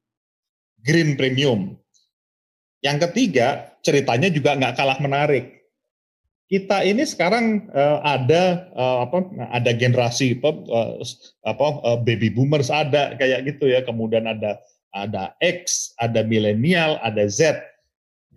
green 0.82 1.18
premium. 1.18 1.78
Yang 2.82 3.10
ketiga, 3.10 3.78
ceritanya 3.86 4.30
juga 4.34 4.58
nggak 4.58 4.74
kalah 4.74 4.98
menarik. 4.98 5.62
Kita 6.52 6.84
ini 6.84 7.08
sekarang 7.08 7.72
uh, 7.72 8.04
ada 8.04 8.68
uh, 8.76 9.08
apa 9.08 9.18
ada 9.56 9.72
generasi 9.72 10.36
apa, 10.36 10.52
uh, 10.68 11.00
apa 11.48 11.68
uh, 11.86 12.00
baby 12.02 12.28
boomers 12.28 12.68
ada 12.68 13.16
kayak 13.16 13.48
gitu 13.48 13.72
ya, 13.72 13.86
kemudian 13.86 14.28
ada 14.28 14.60
ada 14.92 15.32
X, 15.40 15.96
ada 15.96 16.20
milenial, 16.28 17.00
ada 17.00 17.24
Z. 17.32 17.56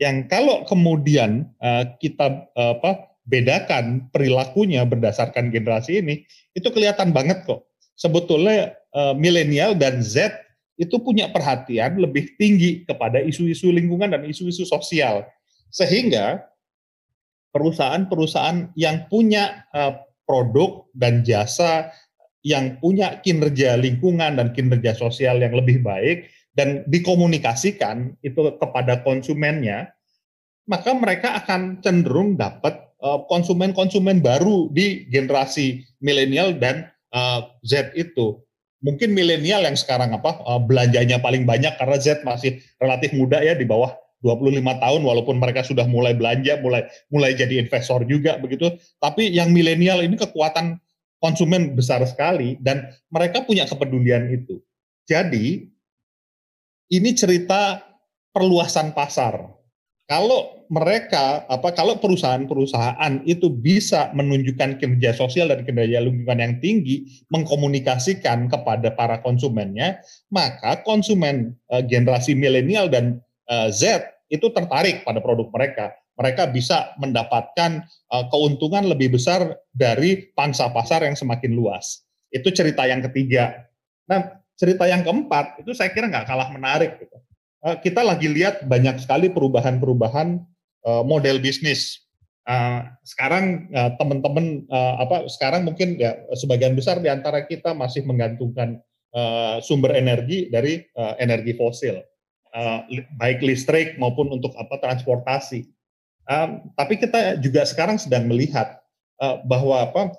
Yang 0.02 0.16
kalau 0.26 0.66
kemudian 0.66 1.46
uh, 1.62 1.86
kita 2.02 2.50
uh, 2.58 2.74
apa 2.80 3.14
bedakan 3.24 4.10
perilakunya 4.10 4.84
berdasarkan 4.84 5.54
generasi 5.54 6.02
ini, 6.02 6.26
itu 6.52 6.68
kelihatan 6.74 7.14
banget 7.14 7.46
kok. 7.46 7.64
Sebetulnya 7.94 8.74
uh, 8.90 9.14
milenial 9.14 9.78
dan 9.78 10.02
Z 10.02 10.34
itu 10.74 10.98
punya 10.98 11.30
perhatian 11.30 12.02
lebih 12.02 12.34
tinggi 12.34 12.82
kepada 12.82 13.22
isu-isu 13.22 13.70
lingkungan 13.70 14.10
dan 14.10 14.26
isu-isu 14.26 14.66
sosial. 14.66 15.22
Sehingga 15.70 16.42
perusahaan-perusahaan 17.54 18.74
yang 18.74 19.06
punya 19.06 19.62
uh, 19.70 20.02
produk 20.26 20.90
dan 20.90 21.22
jasa 21.22 21.94
yang 22.44 22.76
punya 22.82 23.22
kinerja 23.24 23.78
lingkungan 23.78 24.36
dan 24.36 24.52
kinerja 24.52 24.92
sosial 24.98 25.40
yang 25.40 25.54
lebih 25.56 25.80
baik 25.80 26.28
dan 26.54 26.86
dikomunikasikan 26.86 28.14
itu 28.22 28.54
kepada 28.58 29.02
konsumennya, 29.02 29.90
maka 30.70 30.94
mereka 30.94 31.38
akan 31.44 31.82
cenderung 31.82 32.38
dapat 32.38 32.78
uh, 33.02 33.26
konsumen-konsumen 33.28 34.22
baru 34.24 34.70
di 34.70 35.04
generasi 35.10 35.82
milenial 36.00 36.56
dan 36.56 36.88
uh, 37.12 37.52
Z 37.66 37.92
itu 37.98 38.40
mungkin 38.84 39.16
milenial 39.16 39.64
yang 39.64 39.76
sekarang 39.76 40.12
apa 40.12 40.40
uh, 40.44 40.60
belanjanya 40.60 41.18
paling 41.18 41.48
banyak 41.48 41.74
karena 41.80 41.96
Z 42.00 42.22
masih 42.22 42.60
relatif 42.76 43.16
muda 43.16 43.40
ya 43.40 43.56
di 43.56 43.64
bawah 43.64 43.96
25 44.24 44.56
tahun 44.56 45.00
walaupun 45.04 45.36
mereka 45.36 45.60
sudah 45.60 45.84
mulai 45.84 46.16
belanja, 46.16 46.56
mulai 46.64 46.88
mulai 47.12 47.36
jadi 47.36 47.60
investor 47.60 48.08
juga 48.08 48.40
begitu. 48.40 48.72
Tapi 48.96 49.28
yang 49.28 49.52
milenial 49.52 50.00
ini 50.00 50.16
kekuatan 50.16 50.80
konsumen 51.20 51.76
besar 51.76 52.00
sekali 52.08 52.56
dan 52.56 52.88
mereka 53.12 53.44
punya 53.44 53.68
kepedulian 53.68 54.32
itu. 54.32 54.64
Jadi 55.04 55.68
ini 56.98 57.14
cerita 57.14 57.82
perluasan 58.34 58.94
pasar. 58.94 59.50
Kalau 60.04 60.68
mereka 60.68 61.48
apa 61.48 61.72
kalau 61.72 61.96
perusahaan-perusahaan 61.96 63.24
itu 63.24 63.48
bisa 63.48 64.12
menunjukkan 64.12 64.76
kinerja 64.76 65.16
sosial 65.16 65.48
dan 65.48 65.64
kinerja 65.64 66.04
lingkungan 66.04 66.40
yang 66.40 66.54
tinggi 66.60 67.08
mengkomunikasikan 67.32 68.52
kepada 68.52 68.92
para 68.92 69.20
konsumennya 69.24 70.00
maka 70.28 70.84
konsumen 70.84 71.56
uh, 71.72 71.80
generasi 71.80 72.36
milenial 72.36 72.92
dan 72.92 73.20
uh, 73.48 73.72
Z 73.72 74.04
itu 74.28 74.52
tertarik 74.52 75.08
pada 75.08 75.24
produk 75.24 75.48
mereka. 75.52 75.96
Mereka 76.20 76.52
bisa 76.52 76.92
mendapatkan 77.00 77.88
uh, 78.12 78.24
keuntungan 78.28 78.84
lebih 78.84 79.16
besar 79.16 79.56
dari 79.72 80.30
pangsa 80.36 80.68
pasar 80.68 81.02
yang 81.08 81.16
semakin 81.16 81.56
luas. 81.56 82.04
Itu 82.28 82.52
cerita 82.52 82.84
yang 82.84 83.00
ketiga. 83.08 83.72
Nah 84.04 84.43
cerita 84.54 84.86
yang 84.86 85.02
keempat 85.02 85.62
itu 85.62 85.74
saya 85.74 85.90
kira 85.90 86.06
nggak 86.10 86.26
kalah 86.26 86.48
menarik 86.54 86.98
gitu 87.02 87.16
kita 87.80 88.04
lagi 88.04 88.28
lihat 88.28 88.68
banyak 88.68 89.00
sekali 89.00 89.32
perubahan-perubahan 89.32 90.36
model 91.08 91.40
bisnis. 91.40 92.04
sekarang 93.08 93.72
teman-teman 93.96 94.68
apa 95.00 95.24
sekarang 95.32 95.64
mungkin 95.64 95.96
ya 95.96 96.12
sebagian 96.36 96.76
besar 96.76 97.00
di 97.00 97.08
antara 97.08 97.48
kita 97.48 97.72
masih 97.72 98.04
menggantungkan 98.04 98.84
sumber 99.64 99.96
energi 99.96 100.52
dari 100.52 100.84
energi 101.16 101.56
fosil, 101.56 102.04
baik 103.16 103.40
listrik 103.40 103.96
maupun 103.96 104.28
untuk 104.28 104.52
apa 104.60 104.76
transportasi. 104.76 105.64
tapi 106.76 107.00
kita 107.00 107.40
juga 107.40 107.64
sekarang 107.64 107.96
sedang 107.96 108.28
melihat 108.28 108.76
bahwa 109.48 109.88
apa 109.88 110.12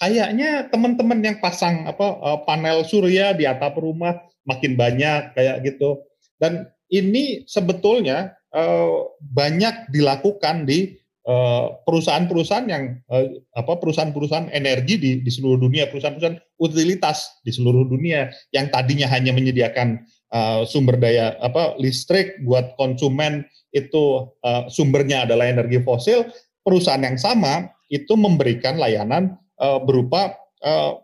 kayaknya 0.00 0.68
teman-teman 0.70 1.20
yang 1.20 1.36
pasang 1.42 1.84
apa 1.84 2.06
eh, 2.18 2.38
panel 2.48 2.86
surya 2.86 3.36
di 3.36 3.44
atap 3.44 3.78
rumah 3.78 4.22
makin 4.48 4.74
banyak 4.74 5.36
kayak 5.36 5.62
gitu. 5.62 6.02
Dan 6.42 6.66
ini 6.90 7.46
sebetulnya 7.46 8.34
uh, 8.50 9.06
banyak 9.22 9.94
dilakukan 9.94 10.66
di 10.66 10.98
eh, 11.22 11.66
perusahaan-perusahaan 11.86 12.66
yang 12.66 12.98
apa 13.54 13.72
perusahaan-perusahaan 13.78 14.50
energi 14.50 14.98
di, 14.98 15.10
di 15.22 15.30
seluruh 15.30 15.62
dunia, 15.62 15.86
perusahaan-perusahaan 15.86 16.42
utilitas 16.58 17.38
di 17.46 17.54
seluruh 17.54 17.86
dunia 17.86 18.34
yang 18.50 18.66
tadinya 18.74 19.06
hanya 19.06 19.30
menyediakan 19.30 20.02
sumber 20.66 20.98
daya 20.98 21.38
apa 21.44 21.78
listrik 21.78 22.42
buat 22.42 22.74
konsumen 22.74 23.46
itu 23.70 24.26
sumbernya 24.66 25.28
adalah 25.28 25.46
energi 25.46 25.78
fosil, 25.78 26.26
perusahaan 26.66 27.06
yang 27.06 27.20
sama 27.20 27.70
itu 27.92 28.16
memberikan 28.18 28.80
layanan 28.80 29.36
uh, 29.62 29.78
berupa 29.78 30.34
uh, 30.66 30.98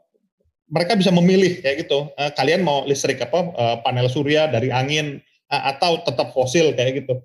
mereka 0.68 0.98
bisa 0.98 1.08
memilih 1.14 1.62
kayak 1.64 1.88
gitu. 1.88 2.10
Uh, 2.18 2.28
kalian 2.36 2.66
mau 2.66 2.84
listrik 2.84 3.22
apa 3.22 3.40
uh, 3.56 3.76
panel 3.86 4.10
surya 4.10 4.50
dari 4.50 4.68
angin 4.68 5.22
uh, 5.48 5.62
atau 5.72 6.02
tetap 6.04 6.34
fosil 6.36 6.74
kayak 6.76 7.06
gitu. 7.06 7.22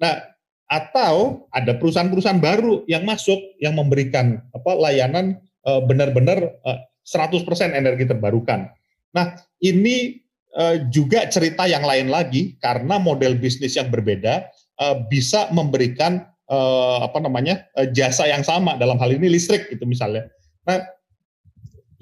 Nah, 0.00 0.22
atau 0.66 1.46
ada 1.54 1.78
perusahaan-perusahaan 1.78 2.42
baru 2.42 2.82
yang 2.90 3.06
masuk 3.06 3.38
yang 3.62 3.78
memberikan 3.78 4.42
apa 4.50 4.72
layanan 4.74 5.38
uh, 5.66 5.78
benar-benar 5.84 6.56
uh, 6.66 6.78
100% 7.06 7.46
energi 7.70 8.02
terbarukan. 8.08 8.66
Nah, 9.14 9.38
ini 9.62 10.18
uh, 10.58 10.82
juga 10.90 11.30
cerita 11.30 11.70
yang 11.70 11.86
lain 11.86 12.10
lagi 12.10 12.58
karena 12.58 12.98
model 12.98 13.38
bisnis 13.38 13.78
yang 13.78 13.94
berbeda 13.94 14.50
uh, 14.82 15.06
bisa 15.06 15.46
memberikan 15.54 16.26
uh, 16.50 17.06
apa 17.06 17.22
namanya 17.22 17.62
uh, 17.78 17.86
jasa 17.94 18.26
yang 18.26 18.42
sama 18.42 18.74
dalam 18.74 18.98
hal 18.98 19.14
ini 19.14 19.30
listrik 19.30 19.70
itu 19.70 19.86
misalnya. 19.86 20.26
Nah, 20.66 20.82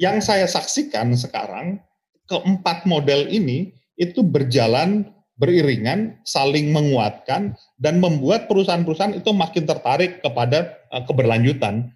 yang 0.00 0.18
saya 0.24 0.48
saksikan 0.48 1.12
sekarang 1.14 1.78
keempat 2.26 2.88
model 2.88 3.28
ini 3.28 3.76
itu 4.00 4.24
berjalan 4.24 5.06
beriringan, 5.38 6.18
saling 6.24 6.72
menguatkan 6.72 7.54
dan 7.78 8.00
membuat 8.00 8.48
perusahaan-perusahaan 8.50 9.18
itu 9.18 9.30
makin 9.34 9.68
tertarik 9.68 10.22
kepada 10.24 10.80
uh, 10.90 11.02
keberlanjutan 11.04 11.92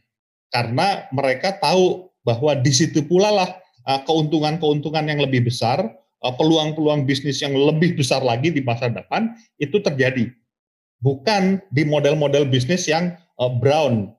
karena 0.52 1.06
mereka 1.10 1.56
tahu 1.58 2.10
bahwa 2.22 2.54
di 2.58 2.70
situ 2.70 3.02
pula 3.06 3.30
lah 3.32 3.50
uh, 3.88 4.00
keuntungan-keuntungan 4.04 5.06
yang 5.06 5.20
lebih 5.22 5.48
besar, 5.48 5.82
uh, 6.22 6.34
peluang-peluang 6.34 7.06
bisnis 7.06 7.40
yang 7.40 7.54
lebih 7.54 7.96
besar 7.96 8.20
lagi 8.20 8.52
di 8.52 8.60
masa 8.60 8.90
depan 8.90 9.32
itu 9.58 9.78
terjadi. 9.80 10.28
Bukan 10.98 11.62
di 11.70 11.86
model-model 11.86 12.50
bisnis 12.50 12.90
yang 12.90 13.14
brown 13.62 14.10
Eh, 14.10 14.17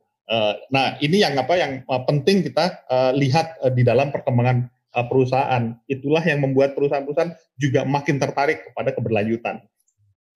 nah, 0.69 0.95
ini 1.01 1.25
yang 1.25 1.33
apa 1.37 1.57
yang 1.57 1.81
uh, 1.89 2.05
penting 2.05 2.45
kita 2.45 2.85
uh, 2.87 3.11
lihat 3.17 3.57
di 3.73 3.81
dalam 3.81 4.13
perkembangan 4.13 4.69
perusahaan. 4.89 5.77
Itulah 5.85 6.21
yang 6.25 6.41
membuat 6.41 6.73
perusahaan-perusahaan 6.73 7.33
juga 7.61 7.85
makin 7.85 8.17
tertarik 8.17 8.69
kepada 8.69 8.89
keberlanjutan. 8.93 9.61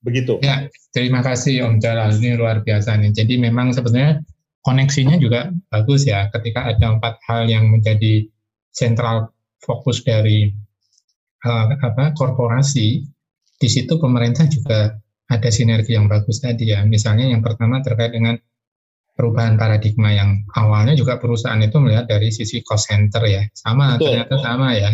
Begitu. 0.03 0.37
Ya, 0.43 0.67
terima 0.91 1.23
kasih 1.23 1.63
Om 1.63 1.79
Jalal. 1.79 2.11
Ini 2.19 2.35
luar 2.35 2.61
biasa 2.61 2.99
nih. 2.99 3.15
Jadi 3.15 3.39
memang 3.39 3.71
sebenarnya 3.71 4.19
koneksinya 4.61 5.15
juga 5.15 5.49
bagus 5.71 6.03
ya. 6.03 6.27
Ketika 6.29 6.69
ada 6.75 6.99
empat 6.99 7.23
hal 7.23 7.47
yang 7.47 7.71
menjadi 7.71 8.27
sentral 8.75 9.31
fokus 9.63 10.03
dari 10.03 10.51
uh, 11.47 11.65
apa 11.71 12.11
korporasi, 12.19 13.07
di 13.57 13.69
situ 13.71 13.95
pemerintah 13.95 14.43
juga 14.51 14.99
ada 15.31 15.49
sinergi 15.49 15.95
yang 15.95 16.11
bagus 16.11 16.43
tadi 16.43 16.75
ya. 16.75 16.83
Misalnya 16.83 17.31
yang 17.31 17.39
pertama 17.39 17.79
terkait 17.79 18.11
dengan 18.11 18.35
perubahan 19.13 19.55
paradigma 19.55 20.09
yang 20.09 20.41
awalnya 20.57 20.97
juga 20.97 21.21
perusahaan 21.21 21.61
itu 21.61 21.77
melihat 21.77 22.09
dari 22.09 22.33
sisi 22.33 22.65
cost 22.65 22.89
center 22.89 23.21
ya. 23.29 23.45
Sama 23.53 23.95
Betul. 23.97 24.17
ternyata 24.17 24.35
sama 24.41 24.67
ya. 24.73 24.89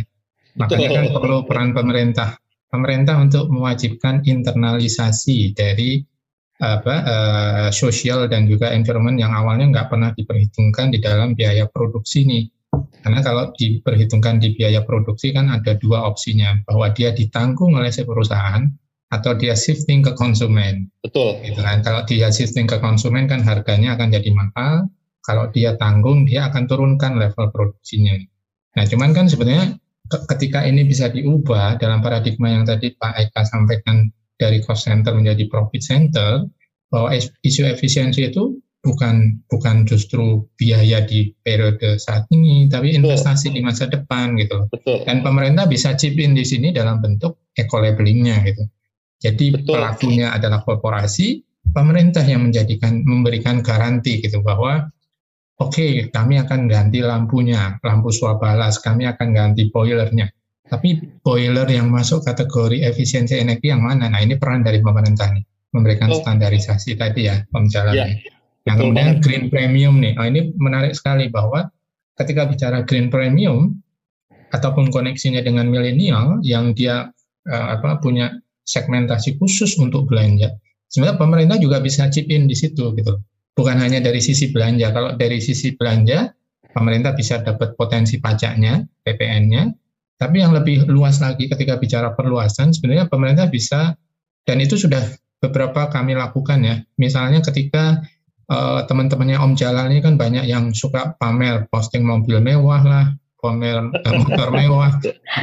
Makanya 0.59 0.89
kan 0.91 1.05
perlu 1.15 1.37
peran 1.47 1.71
pemerintah. 1.71 2.35
Pemerintah 2.69 3.17
untuk 3.17 3.49
mewajibkan 3.49 4.21
internalisasi 4.21 5.57
dari 5.57 6.03
apa 6.59 6.95
uh, 7.07 7.69
sosial 7.71 8.27
dan 8.27 8.43
juga 8.43 8.75
environment 8.75 9.15
yang 9.15 9.31
awalnya 9.31 9.71
nggak 9.71 9.87
pernah 9.87 10.11
diperhitungkan 10.11 10.91
di 10.91 10.99
dalam 10.99 11.31
biaya 11.31 11.65
produksi 11.71 12.27
nih. 12.27 12.45
Karena 12.99 13.23
kalau 13.23 13.55
diperhitungkan 13.55 14.43
di 14.43 14.53
biaya 14.53 14.83
produksi 14.83 15.31
kan 15.31 15.47
ada 15.47 15.79
dua 15.79 16.03
opsinya 16.05 16.59
bahwa 16.67 16.91
dia 16.91 17.15
ditanggung 17.15 17.79
oleh 17.79 17.89
si 17.89 18.03
perusahaan 18.03 18.67
atau 19.09 19.33
dia 19.33 19.57
shifting 19.57 20.05
ke 20.05 20.13
konsumen. 20.13 20.89
Betul. 21.01 21.41
Gitu 21.41 21.59
kan. 21.59 21.81
Kalau 21.81 22.05
dia 22.05 22.29
shifting 22.29 22.69
ke 22.69 22.77
konsumen 22.77 23.25
kan 23.25 23.41
harganya 23.41 23.97
akan 23.97 24.13
jadi 24.13 24.29
mahal. 24.33 24.89
Kalau 25.25 25.49
dia 25.53 25.77
tanggung 25.77 26.25
dia 26.25 26.49
akan 26.49 26.65
turunkan 26.65 27.17
level 27.17 27.53
produksinya. 27.53 28.17
Nah, 28.77 28.85
cuman 28.85 29.11
kan 29.13 29.25
sebenarnya 29.25 29.77
ketika 30.09 30.65
ini 30.65 30.85
bisa 30.85 31.09
diubah 31.09 31.77
dalam 31.77 32.01
paradigma 32.01 32.49
yang 32.49 32.65
tadi 32.65 32.93
Pak 32.97 33.13
Eka 33.29 33.45
sampaikan 33.45 34.09
dari 34.39 34.63
cost 34.63 34.87
center 34.87 35.13
menjadi 35.13 35.45
profit 35.51 35.83
center, 35.83 36.47
bahwa 36.89 37.13
isu 37.45 37.61
efisiensi 37.69 38.31
itu 38.33 38.57
bukan 38.79 39.43
bukan 39.51 39.83
justru 39.83 40.47
biaya 40.55 41.03
di 41.03 41.35
periode 41.43 41.99
saat 41.99 42.25
ini, 42.31 42.65
tapi 42.71 42.95
investasi 42.95 43.51
Betul. 43.51 43.57
di 43.57 43.61
masa 43.61 43.85
depan 43.91 44.39
gitu. 44.39 44.65
Betul. 44.71 45.03
Dan 45.05 45.21
pemerintah 45.21 45.67
bisa 45.67 45.93
chip 45.93 46.17
in 46.17 46.33
di 46.33 46.47
sini 46.47 46.71
dalam 46.71 47.03
bentuk 47.03 47.51
eco 47.53 47.77
labelingnya 47.77 48.41
gitu. 48.47 48.63
Jadi 49.19 49.51
Betul. 49.51 49.75
pelakunya 49.75 50.31
adalah 50.31 50.63
korporasi, 50.63 51.43
pemerintah 51.75 52.23
yang 52.23 52.47
menjadikan 52.47 53.03
memberikan 53.03 53.59
garansi 53.59 54.23
gitu 54.23 54.39
bahwa 54.39 54.87
oke 55.59 55.75
okay, 55.75 56.07
kami 56.07 56.39
akan 56.39 56.71
ganti 56.71 57.03
lampunya, 57.03 57.77
lampu 57.83 58.09
swabalas, 58.15 58.79
kami 58.79 59.05
akan 59.05 59.35
ganti 59.35 59.67
boilernya. 59.67 60.31
Tapi 60.69 61.19
boiler 61.25 61.65
yang 61.67 61.89
masuk 61.89 62.23
kategori 62.23 62.85
efisiensi 62.85 63.35
energi 63.41 63.73
yang 63.73 63.83
mana? 63.83 64.07
Nah 64.07 64.21
ini 64.21 64.37
peran 64.37 64.61
dari 64.61 64.79
pemerintah 64.79 65.33
nih, 65.33 65.43
memberikan 65.75 66.13
oh. 66.13 66.21
standarisasi 66.21 66.95
tadi 66.95 67.27
ya, 67.27 67.41
pemjalan. 67.49 67.93
Ya. 67.97 68.07
Yang 68.69 68.77
kemudian 68.85 69.09
banget. 69.17 69.23
green 69.25 69.45
premium 69.49 69.95
nih, 69.97 70.13
oh, 70.15 70.25
ini 70.29 70.53
menarik 70.61 70.93
sekali 70.93 71.27
bahwa 71.27 71.73
ketika 72.21 72.45
bicara 72.45 72.85
green 72.85 73.09
premium 73.09 73.81
ataupun 74.53 74.93
koneksinya 74.93 75.41
dengan 75.41 75.69
milenial 75.69 76.37
yang 76.45 76.77
dia 76.77 77.09
uh, 77.49 77.67
apa 77.73 77.97
punya 77.97 78.37
segmentasi 78.69 79.41
khusus 79.41 79.81
untuk 79.81 80.05
belanja. 80.05 80.53
Sebenarnya 80.85 81.17
pemerintah 81.17 81.57
juga 81.57 81.81
bisa 81.81 82.05
chip 82.13 82.29
in 82.29 82.45
di 82.45 82.53
situ 82.53 82.93
gitu. 82.93 83.17
Bukan 83.57 83.81
hanya 83.81 83.97
dari 83.97 84.21
sisi 84.21 84.53
belanja. 84.53 84.93
Kalau 84.93 85.17
dari 85.17 85.41
sisi 85.41 85.73
belanja, 85.73 86.29
pemerintah 86.69 87.17
bisa 87.17 87.41
dapat 87.41 87.73
potensi 87.73 88.21
pajaknya, 88.21 88.85
PPN-nya. 89.01 89.73
Tapi 90.19 90.35
yang 90.43 90.53
lebih 90.53 90.85
luas 90.85 91.17
lagi 91.17 91.49
ketika 91.49 91.81
bicara 91.81 92.13
perluasan, 92.13 92.69
sebenarnya 92.69 93.09
pemerintah 93.09 93.49
bisa 93.49 93.97
dan 94.45 94.57
itu 94.61 94.77
sudah 94.77 95.01
beberapa 95.39 95.87
kami 95.89 96.13
lakukan 96.13 96.59
ya. 96.61 96.75
Misalnya 96.99 97.39
ketika 97.39 98.03
uh, 98.51 98.83
teman-temannya 98.85 99.39
Om 99.39 99.53
Jalal 99.55 99.87
ini 99.89 100.03
kan 100.03 100.19
banyak 100.19 100.45
yang 100.45 100.75
suka 100.75 101.15
pamer, 101.15 101.69
posting 101.71 102.03
mobil 102.03 102.43
mewah 102.43 102.83
lah, 102.83 103.05
pamer 103.39 103.79
eh, 103.91 104.13
motor 104.19 104.49
mewah. 104.51 104.91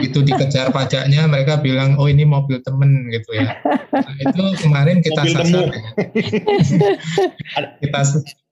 Itu 0.05 0.21
dikejar 0.23 0.71
pajaknya 0.71 1.25
mereka 1.27 1.61
bilang 1.61 1.97
oh 1.97 2.09
ini 2.09 2.29
mobil 2.29 2.61
temen 2.63 3.09
gitu 3.13 3.37
ya. 3.37 3.57
Nah, 3.93 4.15
itu 4.21 4.43
kemarin 4.61 5.01
kita 5.01 5.23
mobil 5.25 5.35
sasar 5.35 5.67
kita 7.81 8.01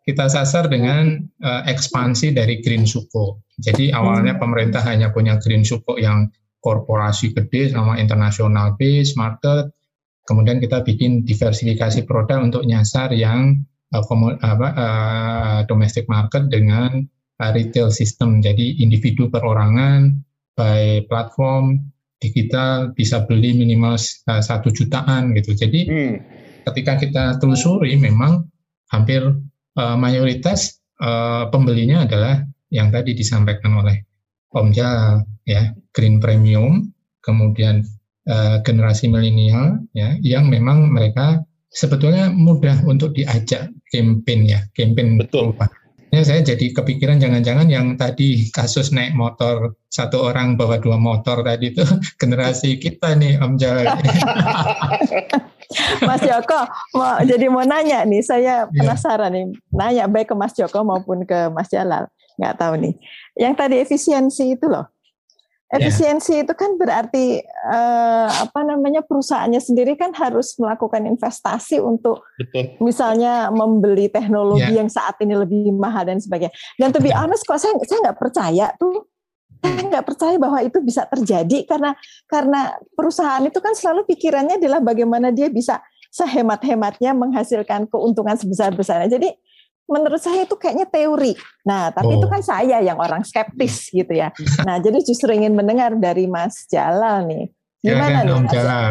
kita 0.05 0.25
sasar 0.29 0.69
dengan 0.69 1.17
uh, 1.41 1.65
ekspansi 1.65 2.37
dari 2.37 2.61
Green 2.61 2.85
Suko. 2.85 3.41
Jadi 3.57 3.89
awalnya 3.89 4.37
hmm. 4.37 4.43
pemerintah 4.43 4.85
hanya 4.85 5.09
punya 5.13 5.41
Green 5.41 5.65
Suko 5.65 5.97
yang 5.97 6.29
korporasi 6.61 7.33
gede 7.33 7.73
sama 7.73 7.97
internasional 7.97 8.77
base 8.77 9.17
market. 9.17 9.73
Kemudian 10.25 10.61
kita 10.61 10.81
bikin 10.85 11.25
diversifikasi 11.25 12.09
produk 12.09 12.41
untuk 12.41 12.65
nyasar 12.65 13.13
yang 13.13 13.65
uh, 13.97 14.05
apa, 14.41 14.69
uh, 14.77 15.61
domestic 15.69 16.05
market 16.09 16.53
dengan 16.53 17.05
retail 17.41 17.91
system. 17.91 18.39
Jadi 18.39 18.79
individu 18.79 19.27
perorangan 19.31 20.15
by 20.55 21.03
platform 21.11 21.83
digital 22.23 22.95
bisa 22.95 23.27
beli 23.27 23.53
minimal 23.53 23.99
uh, 24.31 24.41
satu 24.41 24.71
jutaan 24.71 25.35
gitu. 25.37 25.53
Jadi 25.53 25.81
hmm. 25.85 26.15
ketika 26.71 26.97
kita 26.97 27.25
telusuri 27.43 27.99
memang 27.99 28.49
hampir 28.89 29.21
uh, 29.77 29.97
mayoritas 29.99 30.81
uh, 31.03 31.51
pembelinya 31.51 32.07
adalah 32.07 32.41
yang 32.73 32.89
tadi 32.95 33.13
disampaikan 33.13 33.77
oleh 33.83 34.03
Om 34.55 34.71
Jal 34.71 35.27
ya 35.45 35.75
green 35.91 36.23
premium, 36.23 36.95
kemudian 37.21 37.83
uh, 38.31 38.63
generasi 38.63 39.11
milenial 39.11 39.83
ya 39.93 40.15
yang 40.23 40.47
memang 40.47 40.95
mereka 40.95 41.43
sebetulnya 41.75 42.31
mudah 42.31 42.87
untuk 42.87 43.19
diajak 43.19 43.69
campaign 43.91 44.47
ya, 44.47 44.63
campaign 44.79 45.19
Betul. 45.19 45.53
perubahan. 45.53 45.84
Ya, 46.15 46.23
saya 46.23 46.47
jadi 46.47 46.71
kepikiran 46.71 47.19
jangan-jangan 47.19 47.67
yang 47.67 47.99
tadi 47.99 48.47
kasus 48.55 48.95
naik 48.95 49.19
motor 49.19 49.75
satu 49.91 50.23
orang 50.31 50.55
bawa 50.55 50.79
dua 50.79 50.95
motor 50.95 51.43
tadi 51.43 51.75
itu 51.75 51.83
generasi 52.23 52.79
kita 52.79 53.19
nih 53.19 53.43
Om 53.43 53.59
Jalal. 53.59 53.99
Mas 56.07 56.23
Joko 56.23 56.71
mau 56.95 57.19
jadi 57.19 57.51
mau 57.51 57.67
nanya 57.67 58.07
nih, 58.07 58.23
saya 58.23 58.71
Iya. 58.71 58.79
penasaran 58.79 59.35
nih, 59.35 59.45
nanya 59.75 60.07
baik 60.07 60.31
ke 60.31 60.35
Mas 60.39 60.55
Joko 60.55 60.87
maupun 60.87 61.27
ke 61.27 61.51
Mas 61.51 61.67
Jalal, 61.67 62.07
nggak 62.39 62.63
tahu 62.63 62.79
nih. 62.79 62.95
Yang 63.35 63.55
tadi 63.59 63.75
efisiensi 63.83 64.55
itu 64.55 64.71
loh, 64.71 64.87
Ya. 65.75 65.91
efisiensi 65.91 66.47
itu 66.47 66.55
kan 66.55 66.79
berarti 66.79 67.43
eh, 67.43 68.29
apa 68.31 68.61
namanya 68.63 69.03
perusahaannya 69.03 69.59
sendiri 69.59 69.99
kan 69.99 70.15
harus 70.15 70.55
melakukan 70.55 71.03
investasi 71.03 71.83
untuk 71.83 72.23
Betul. 72.39 72.79
misalnya 72.79 73.51
membeli 73.51 74.07
teknologi 74.07 74.71
Ya. 74.71 74.81
yang 74.81 74.89
saat 74.89 75.19
ini 75.19 75.35
lebih 75.35 75.75
mahal 75.75 76.07
dan 76.07 76.23
sebagainya. 76.23 76.55
Dan 76.79 76.95
to 76.95 77.03
be 77.03 77.11
honest 77.11 77.43
kok 77.43 77.59
saya 77.59 77.75
saya 77.83 77.99
nggak 78.07 78.19
percaya 78.23 78.71
tuh 78.79 79.11
saya 79.65 79.83
nggak 79.89 80.07
percaya 80.07 80.37
bahwa 80.37 80.61
itu 80.61 80.79
bisa 80.85 81.09
terjadi 81.09 81.65
karena 81.65 81.97
karena 82.29 82.77
perusahaan 82.93 83.41
itu 83.43 83.59
kan 83.59 83.73
selalu 83.73 84.05
pikirannya 84.07 84.61
adalah 84.61 84.79
bagaimana 84.79 85.33
dia 85.33 85.49
bisa 85.49 85.81
sehemat-hematnya 86.15 87.11
menghasilkan 87.17 87.91
keuntungan 87.91 88.39
sebesar-besarnya. 88.39 89.11
Jadi 89.19 89.35
menurut 89.85 90.21
saya 90.21 90.49
itu 90.49 90.57
kayaknya 90.57 90.89
teori. 90.89 91.37
Nah, 91.65 91.93
tapi 91.93 92.17
itu 92.17 92.27
Oh. 92.27 92.33
kan 92.33 92.41
saya 92.41 92.81
yang 92.81 92.97
orang 92.97 93.21
skeptis 93.23 93.93
gitu 93.93 94.11
ya. 94.11 94.33
Nah, 94.65 94.81
jadi 94.81 95.01
justru 95.05 95.29
ingin 95.31 95.53
mendengar 95.53 95.93
dari 95.97 96.25
Mas 96.25 96.65
Jalal 96.69 97.29
nih. 97.29 97.45
Gimana 97.85 98.25
Silakan 98.25 98.25
nih? 98.25 98.33
Om 98.33 98.43
Mas? 98.45 98.53
Jalal. 98.53 98.89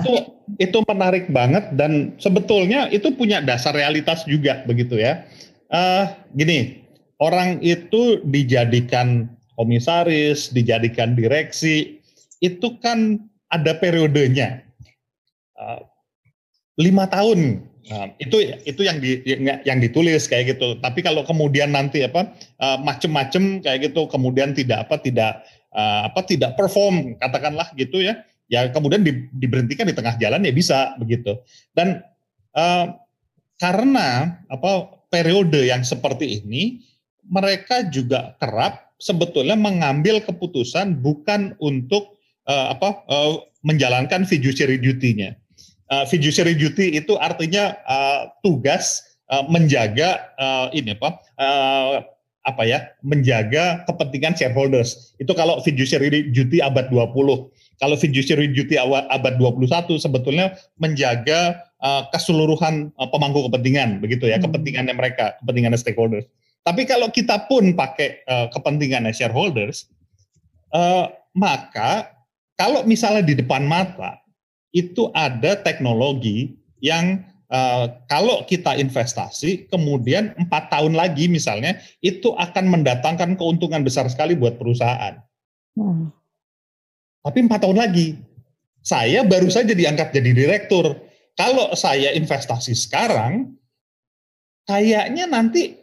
Itu 0.00 0.12
itu 0.58 0.78
menarik 0.82 1.26
banget 1.30 1.64
dan 1.78 2.16
sebetulnya 2.16 2.90
itu 2.90 3.12
punya 3.14 3.38
dasar 3.38 3.70
realitas 3.70 4.26
juga 4.26 4.66
begitu 4.66 4.98
ya. 4.98 5.22
Eh 5.70 6.04
gini, 6.34 6.82
orang 7.22 7.62
itu 7.62 8.18
dijadikan 8.26 9.30
komisaris, 9.54 10.50
dijadikan 10.50 11.14
direksi, 11.14 12.00
itu 12.40 12.80
kan 12.80 13.20
ada 13.46 13.76
periodenya 13.76 14.64
Eh, 15.60 15.80
lima 16.80 17.04
tahun. 17.04 17.68
Nah, 17.80 18.12
itu 18.20 18.36
itu 18.68 18.82
yang 18.84 19.00
di, 19.00 19.24
yang, 19.24 19.64
yang 19.64 19.78
ditulis 19.80 20.28
kayak 20.28 20.58
gitu. 20.58 20.76
Tapi 20.84 21.00
kalau 21.00 21.24
kemudian 21.24 21.72
nanti 21.72 22.04
apa 22.04 22.36
eh, 22.36 22.78
macem-macem 22.84 23.64
kayak 23.64 23.90
gitu, 23.90 24.04
kemudian 24.10 24.52
tidak 24.52 24.84
apa 24.84 25.00
tidak 25.00 25.40
eh, 25.72 26.00
apa 26.06 26.20
tidak 26.26 26.58
perform 26.58 27.16
katakanlah 27.16 27.70
gitu 27.78 28.02
ya 28.02 28.20
ya 28.50 28.66
kemudian 28.74 29.06
di- 29.06 29.30
diberhentikan 29.30 29.86
di 29.86 29.94
tengah 29.94 30.18
jalan 30.18 30.42
ya 30.42 30.52
bisa 30.52 30.98
begitu 30.98 31.38
dan 31.72 32.02
eh, 32.52 32.86
karena 33.56 34.42
apa 34.50 34.90
periode 35.08 35.62
yang 35.70 35.86
seperti 35.86 36.42
ini 36.42 36.82
mereka 37.30 37.86
juga 37.86 38.34
kerap 38.42 38.90
sebetulnya 38.98 39.54
mengambil 39.54 40.18
keputusan 40.18 40.98
bukan 40.98 41.54
untuk 41.62 42.18
eh, 42.50 42.66
apa 42.74 43.06
eh, 43.06 43.32
menjalankan 43.62 44.26
fiduciary 44.26 44.82
duty-nya 44.82 45.38
Eh, 45.90 46.06
fiduciary 46.06 46.54
duty 46.54 46.94
itu 46.94 47.18
artinya 47.18 47.74
eh, 47.74 48.20
tugas 48.46 49.02
eh, 49.26 49.44
menjaga 49.50 50.30
eh, 50.38 50.66
ini 50.78 50.94
apa 50.94 51.18
eh, 51.34 52.06
apa 52.40 52.62
ya 52.64 52.94
menjaga 53.02 53.84
kepentingan 53.84 54.38
shareholders. 54.38 55.12
Itu 55.18 55.34
kalau 55.34 55.58
fiduciary 55.60 56.30
duty 56.30 56.62
abad 56.62 56.88
20 56.88 57.10
kalau 57.80 57.96
fiduciary 57.96 58.52
duty 58.52 58.76
awal 58.76 59.08
abad 59.08 59.40
21 59.40 59.96
sebetulnya 59.96 60.52
menjaga 60.76 61.64
uh, 61.80 62.04
keseluruhan 62.12 62.92
uh, 63.00 63.08
pemangku 63.08 63.48
kepentingan 63.48 64.04
begitu 64.04 64.28
ya 64.28 64.36
Hmm. 64.36 64.52
kepentingannya 64.52 64.92
mereka 64.92 65.40
kepentingannya 65.40 65.80
stakeholders. 65.80 66.28
Tapi 66.60 66.84
kalau 66.84 67.08
kita 67.08 67.48
pun 67.48 67.72
pakai 67.72 68.20
uh, 68.28 68.52
kepentingannya 68.52 69.16
shareholders 69.16 69.88
uh, 70.76 71.08
maka 71.32 72.12
kalau 72.60 72.84
misalnya 72.84 73.24
di 73.24 73.32
depan 73.40 73.64
mata 73.64 74.19
itu 74.70 75.10
ada 75.12 75.58
teknologi 75.58 76.54
yang 76.78 77.26
uh, 77.50 77.90
kalau 78.06 78.46
kita 78.46 78.78
investasi 78.78 79.66
kemudian 79.68 80.32
empat 80.38 80.70
tahun 80.70 80.94
lagi 80.94 81.26
misalnya 81.26 81.76
itu 82.00 82.32
akan 82.38 82.70
mendatangkan 82.70 83.34
keuntungan 83.34 83.82
besar 83.82 84.06
sekali 84.06 84.38
buat 84.38 84.56
perusahaan 84.56 85.18
Hmm. 85.78 86.10
tapi 87.22 87.46
empat 87.46 87.62
tahun 87.62 87.78
lagi. 87.78 88.18
Saya 88.80 89.22
baru 89.22 89.52
saja 89.52 89.76
diangkat 89.76 90.10
jadi 90.10 90.30
direktur. 90.32 90.96
Kalau 91.36 91.72
saya 91.76 92.16
investasi 92.16 92.72
sekarang, 92.72 93.54
kayaknya 94.64 95.28
nanti 95.28 95.76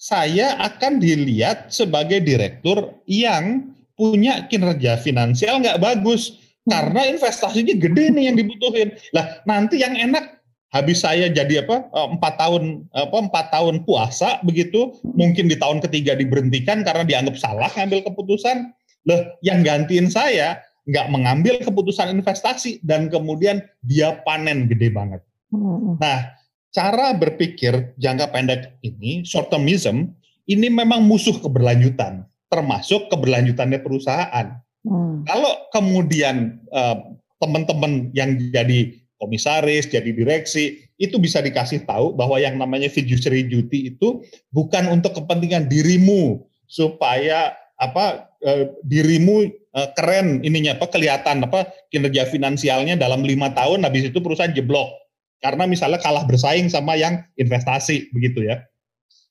saya 0.00 0.56
akan 0.58 0.96
dilihat 0.96 1.70
sebagai 1.70 2.24
direktur 2.24 2.98
yang 3.04 3.74
punya 3.98 4.46
kinerja 4.46 4.96
finansial 5.02 5.58
nggak 5.58 5.82
bagus 5.82 6.38
karena 6.68 7.00
investasinya 7.08 7.74
gede 7.74 8.04
nih 8.12 8.24
yang 8.30 8.36
dibutuhin. 8.36 8.92
Lah 9.16 9.40
nanti 9.48 9.80
yang 9.80 9.96
enak 9.96 10.38
habis 10.68 11.00
saya 11.00 11.32
jadi 11.32 11.64
apa 11.64 11.88
eh, 11.88 12.08
empat 12.12 12.34
tahun 12.36 12.84
apa 12.92 13.16
empat 13.24 13.46
tahun 13.56 13.88
puasa 13.88 14.44
begitu 14.44 14.92
mungkin 15.16 15.48
di 15.48 15.56
tahun 15.56 15.80
ketiga 15.80 16.12
diberhentikan 16.12 16.84
karena 16.84 17.08
dianggap 17.08 17.40
salah 17.40 17.72
ngambil 17.72 18.04
keputusan 18.04 18.76
Loh, 19.08 19.20
yang 19.40 19.64
gantiin 19.64 20.12
saya 20.12 20.60
nggak 20.88 21.08
mengambil 21.08 21.60
keputusan 21.64 22.12
investasi 22.12 22.84
dan 22.84 23.08
kemudian 23.08 23.64
dia 23.80 24.20
panen 24.24 24.68
gede 24.68 24.92
banget. 24.92 25.24
Hmm. 25.48 25.96
Nah, 25.96 26.36
cara 26.72 27.16
berpikir 27.16 27.96
jangka 27.96 28.28
pendek 28.32 28.76
ini, 28.84 29.24
short 29.24 29.48
termism, 29.48 30.12
ini 30.44 30.68
memang 30.68 31.04
musuh 31.04 31.36
keberlanjutan, 31.40 32.24
termasuk 32.52 33.08
keberlanjutannya 33.12 33.80
perusahaan. 33.80 34.60
Hmm. 34.86 35.26
Kalau 35.26 35.68
kemudian 35.74 36.62
eh, 36.70 36.96
teman-teman 37.38 38.10
yang 38.14 38.38
jadi 38.50 38.94
komisaris, 39.18 39.90
jadi 39.90 40.10
direksi, 40.14 40.88
itu 40.98 41.18
bisa 41.18 41.42
dikasih 41.42 41.86
tahu 41.86 42.14
bahwa 42.14 42.38
yang 42.38 42.58
namanya 42.58 42.90
fiduciary 42.90 43.46
duty 43.46 43.94
itu 43.94 44.22
bukan 44.50 44.86
untuk 44.90 45.14
kepentingan 45.14 45.66
dirimu 45.66 46.42
supaya 46.66 47.54
apa 47.78 48.30
eh, 48.42 48.70
dirimu 48.82 49.46
eh, 49.50 49.88
keren 49.94 50.42
ininya 50.42 50.74
apa 50.74 50.90
kelihatan 50.90 51.46
apa 51.46 51.70
kinerja 51.94 52.26
finansialnya 52.30 52.98
dalam 52.98 53.22
lima 53.22 53.54
tahun 53.54 53.86
habis 53.86 54.10
itu 54.10 54.18
perusahaan 54.18 54.54
jeblok 54.54 54.90
karena 55.38 55.70
misalnya 55.70 56.02
kalah 56.02 56.26
bersaing 56.26 56.66
sama 56.66 56.98
yang 56.98 57.22
investasi 57.38 58.10
begitu 58.10 58.42
ya. 58.42 58.66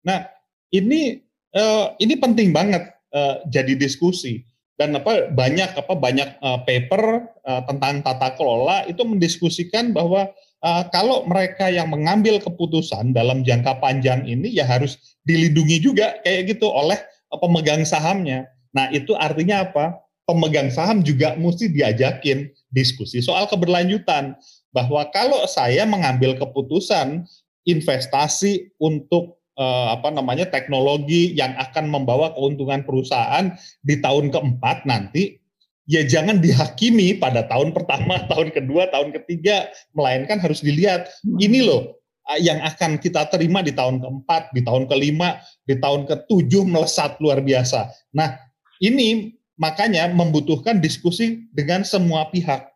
Nah 0.07 0.27
ini 0.71 1.19
eh, 1.51 1.85
ini 1.99 2.15
penting 2.15 2.55
banget 2.55 2.87
eh, 3.11 3.35
jadi 3.51 3.75
diskusi 3.75 4.47
dan 4.77 4.93
apa 4.93 5.33
banyak 5.33 5.73
apa 5.73 5.93
banyak 5.97 6.29
uh, 6.39 6.61
paper 6.61 7.25
uh, 7.43 7.61
tentang 7.65 8.05
tata 8.05 8.37
kelola 8.37 8.85
itu 8.85 9.01
mendiskusikan 9.01 9.89
bahwa 9.89 10.29
uh, 10.61 10.83
kalau 10.93 11.25
mereka 11.25 11.67
yang 11.67 11.89
mengambil 11.89 12.37
keputusan 12.37 13.11
dalam 13.11 13.41
jangka 13.41 13.81
panjang 13.81 14.21
ini 14.29 14.53
ya 14.53 14.69
harus 14.69 15.17
dilindungi 15.25 15.81
juga 15.81 16.21
kayak 16.21 16.53
gitu 16.55 16.69
oleh 16.69 16.97
uh, 17.33 17.37
pemegang 17.41 17.81
sahamnya. 17.83 18.45
Nah, 18.71 18.93
itu 18.93 19.17
artinya 19.17 19.65
apa? 19.65 19.97
Pemegang 20.29 20.69
saham 20.69 21.01
juga 21.01 21.33
mesti 21.39 21.71
diajakin 21.73 22.51
diskusi 22.69 23.23
soal 23.23 23.49
keberlanjutan 23.49 24.37
bahwa 24.75 25.07
kalau 25.09 25.47
saya 25.49 25.87
mengambil 25.87 26.37
keputusan 26.37 27.25
investasi 27.65 28.69
untuk 28.77 29.36
uh, 29.57 29.97
apa 29.97 30.13
namanya 30.13 30.47
teknologi 30.47 31.33
yang 31.33 31.57
akan 31.57 31.89
membawa 31.89 32.31
keuntungan 32.37 32.85
perusahaan 32.85 33.51
di 33.83 33.99
tahun 33.99 34.29
keempat 34.29 34.85
nanti 34.85 35.41
ya 35.89 36.05
jangan 36.05 36.37
dihakimi 36.43 37.17
pada 37.17 37.47
tahun 37.49 37.73
pertama, 37.73 38.21
tahun 38.31 38.53
kedua, 38.53 38.93
tahun 38.93 39.11
ketiga, 39.21 39.67
melainkan 39.97 40.37
harus 40.37 40.61
dilihat 40.61 41.09
ini 41.41 41.65
loh 41.65 41.97
uh, 42.29 42.39
yang 42.39 42.61
akan 42.61 43.01
kita 43.01 43.25
terima 43.33 43.65
di 43.65 43.73
tahun 43.73 43.99
keempat, 43.99 44.53
di 44.53 44.61
tahun 44.61 44.85
kelima, 44.85 45.41
di 45.65 45.75
tahun 45.79 46.05
ketujuh 46.05 46.63
melesat 46.63 47.17
luar 47.17 47.41
biasa. 47.41 47.89
Nah 48.13 48.37
ini 48.77 49.33
makanya 49.57 50.05
membutuhkan 50.13 50.77
diskusi 50.77 51.49
dengan 51.49 51.81
semua 51.81 52.29
pihak. 52.29 52.69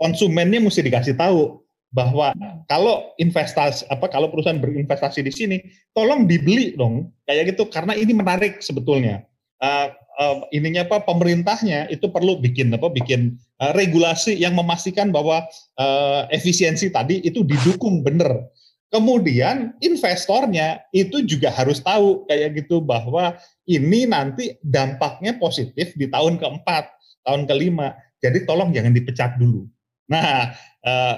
Konsumennya 0.00 0.58
mesti 0.58 0.80
dikasih 0.82 1.14
tahu 1.16 1.65
bahwa 1.94 2.34
kalau 2.66 3.14
investasi 3.16 3.86
apa 3.88 4.10
kalau 4.10 4.28
perusahaan 4.28 4.58
berinvestasi 4.58 5.22
di 5.22 5.32
sini 5.32 5.56
tolong 5.94 6.26
dibeli 6.26 6.74
dong. 6.74 7.10
Kayak 7.26 7.56
gitu 7.56 7.66
karena 7.70 7.94
ini 7.94 8.12
menarik 8.14 8.62
sebetulnya. 8.62 9.26
Uh, 9.56 9.88
uh, 10.20 10.36
ininya 10.52 10.84
apa 10.84 11.00
pemerintahnya 11.00 11.88
itu 11.88 12.12
perlu 12.12 12.36
bikin 12.36 12.76
apa 12.76 12.92
bikin 12.92 13.40
uh, 13.56 13.72
regulasi 13.72 14.36
yang 14.36 14.52
memastikan 14.52 15.08
bahwa 15.08 15.48
uh, 15.80 16.28
efisiensi 16.28 16.92
tadi 16.92 17.24
itu 17.24 17.40
didukung 17.40 18.04
benar 18.04 18.44
kemudian 18.90 19.74
investornya 19.82 20.86
itu 20.94 21.22
juga 21.26 21.50
harus 21.50 21.82
tahu 21.82 22.24
kayak 22.30 22.64
gitu 22.64 22.78
bahwa 22.78 23.34
ini 23.66 24.06
nanti 24.06 24.54
dampaknya 24.62 25.34
positif 25.36 25.92
di 25.98 26.06
tahun 26.06 26.38
keempat 26.38 26.86
tahun 27.26 27.50
kelima. 27.50 27.98
Jadi 28.22 28.46
tolong 28.46 28.70
jangan 28.70 28.94
dipecat 28.94 29.36
dulu. 29.36 29.66
Nah 30.08 30.54
uh, 30.86 31.16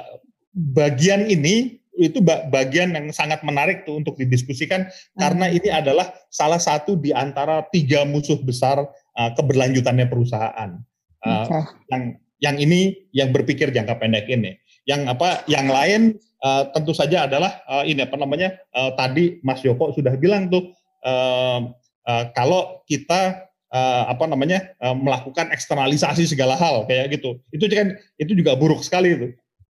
bagian 0.55 1.29
ini 1.29 1.79
itu 1.99 2.23
bagian 2.23 2.95
yang 2.95 3.11
sangat 3.11 3.43
menarik 3.43 3.83
tuh 3.83 3.99
untuk 3.99 4.15
didiskusikan 4.15 4.87
hmm. 4.87 5.19
karena 5.19 5.51
ini 5.51 5.69
adalah 5.69 6.15
salah 6.31 6.63
satu 6.63 6.95
di 6.95 7.11
antara 7.11 7.67
tiga 7.75 8.07
musuh 8.07 8.39
besar 8.39 8.87
uh, 9.19 9.31
keberlanjutannya 9.35 10.07
perusahaan. 10.07 10.79
Uh, 11.19 11.43
okay. 11.43 11.63
Yang 11.91 12.03
yang 12.39 12.57
ini 12.63 12.81
yang 13.11 13.35
berpikir 13.35 13.75
jangka 13.75 13.99
pendek 13.99 14.31
ini. 14.31 14.55
Yang 14.87 15.11
apa? 15.11 15.43
Yang 15.51 15.67
lain 15.75 16.01
uh, 16.47 16.71
tentu 16.71 16.95
saja 16.95 17.27
adalah 17.27 17.67
uh, 17.67 17.83
ini 17.83 18.07
apa 18.07 18.15
namanya? 18.15 18.55
Uh, 18.71 18.95
tadi 18.95 19.43
Mas 19.43 19.59
Joko 19.67 19.91
sudah 19.91 20.15
bilang 20.15 20.47
tuh 20.47 20.71
uh, 21.03 21.67
uh, 22.07 22.25
kalau 22.31 22.87
kita 22.87 23.51
uh, 23.75 24.05
apa 24.07 24.23
namanya 24.31 24.71
uh, 24.79 24.95
melakukan 24.95 25.51
eksternalisasi 25.51 26.31
segala 26.31 26.55
hal 26.55 26.87
kayak 26.87 27.19
gitu, 27.19 27.43
itu 27.51 27.67
kan 27.67 27.99
itu 28.23 28.39
juga 28.39 28.55
buruk 28.55 28.87
sekali 28.87 29.19
itu 29.19 29.29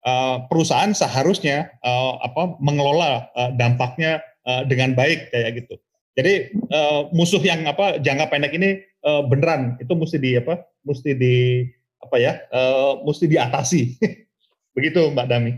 uh, 0.07 0.47
perusahaan 0.49 0.93
seharusnya 0.93 1.73
uh, 1.85 2.21
apa 2.25 2.57
mengelola 2.61 3.29
uh, 3.37 3.51
dampaknya 3.57 4.21
uh, 4.47 4.65
dengan 4.67 4.97
baik 4.97 5.33
kayak 5.33 5.65
gitu. 5.65 5.75
Jadi 6.19 6.53
uh, 6.75 7.09
musuh 7.15 7.41
yang 7.41 7.65
apa 7.65 8.03
jangka 8.03 8.29
pendek 8.29 8.53
ini 8.53 8.83
uh, 9.07 9.25
beneran 9.25 9.79
itu 9.81 9.93
mesti 9.95 10.19
di 10.19 10.37
apa 10.37 10.61
mesti 10.85 11.11
di 11.17 11.65
apa 12.01 12.17
ya 12.19 12.33
uh, 12.53 13.01
mesti 13.05 13.25
diatasi. 13.31 13.81
Begitu 14.77 15.13
Mbak 15.13 15.27
Dami. 15.29 15.53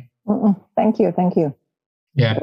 Thank 0.78 1.03
you, 1.03 1.11
thank 1.12 1.34
you. 1.34 1.51
Ya. 2.14 2.36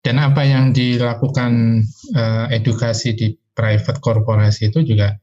Dan 0.00 0.16
apa 0.16 0.42
yang 0.48 0.72
dilakukan 0.72 1.84
uh, 2.16 2.48
edukasi 2.48 3.12
di 3.12 3.36
private 3.52 4.00
korporasi 4.00 4.72
itu 4.72 4.80
juga 4.80 5.20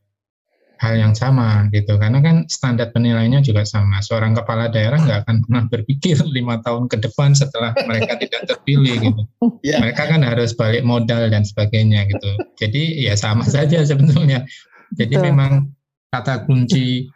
hal 0.78 0.94
yang 0.98 1.14
sama 1.14 1.66
gitu. 1.74 1.98
Karena 1.98 2.22
kan 2.22 2.46
standar 2.50 2.94
penilaiannya 2.94 3.42
juga 3.42 3.66
sama. 3.66 4.02
Seorang 4.02 4.38
kepala 4.38 4.70
daerah 4.70 5.02
nggak 5.02 5.20
akan 5.26 5.36
pernah 5.46 5.64
berpikir 5.70 6.18
lima 6.38 6.62
tahun 6.62 6.88
ke 6.88 7.02
depan 7.04 7.34
setelah 7.34 7.74
mereka 7.86 8.18
tidak 8.22 8.46
terpilih 8.46 8.98
gitu. 9.12 9.22
Yeah. 9.66 9.82
mereka 9.84 10.08
kan 10.08 10.22
harus 10.22 10.54
balik 10.54 10.86
modal 10.86 11.30
dan 11.30 11.44
sebagainya 11.44 12.08
gitu. 12.10 12.30
Jadi 12.62 13.04
ya 13.06 13.18
sama 13.18 13.46
saja 13.56 13.84
sebetulnya. 13.84 14.46
Jadi 14.96 15.16
Betul. 15.20 15.26
memang 15.34 15.52
kata 16.14 16.48
kunci 16.48 17.12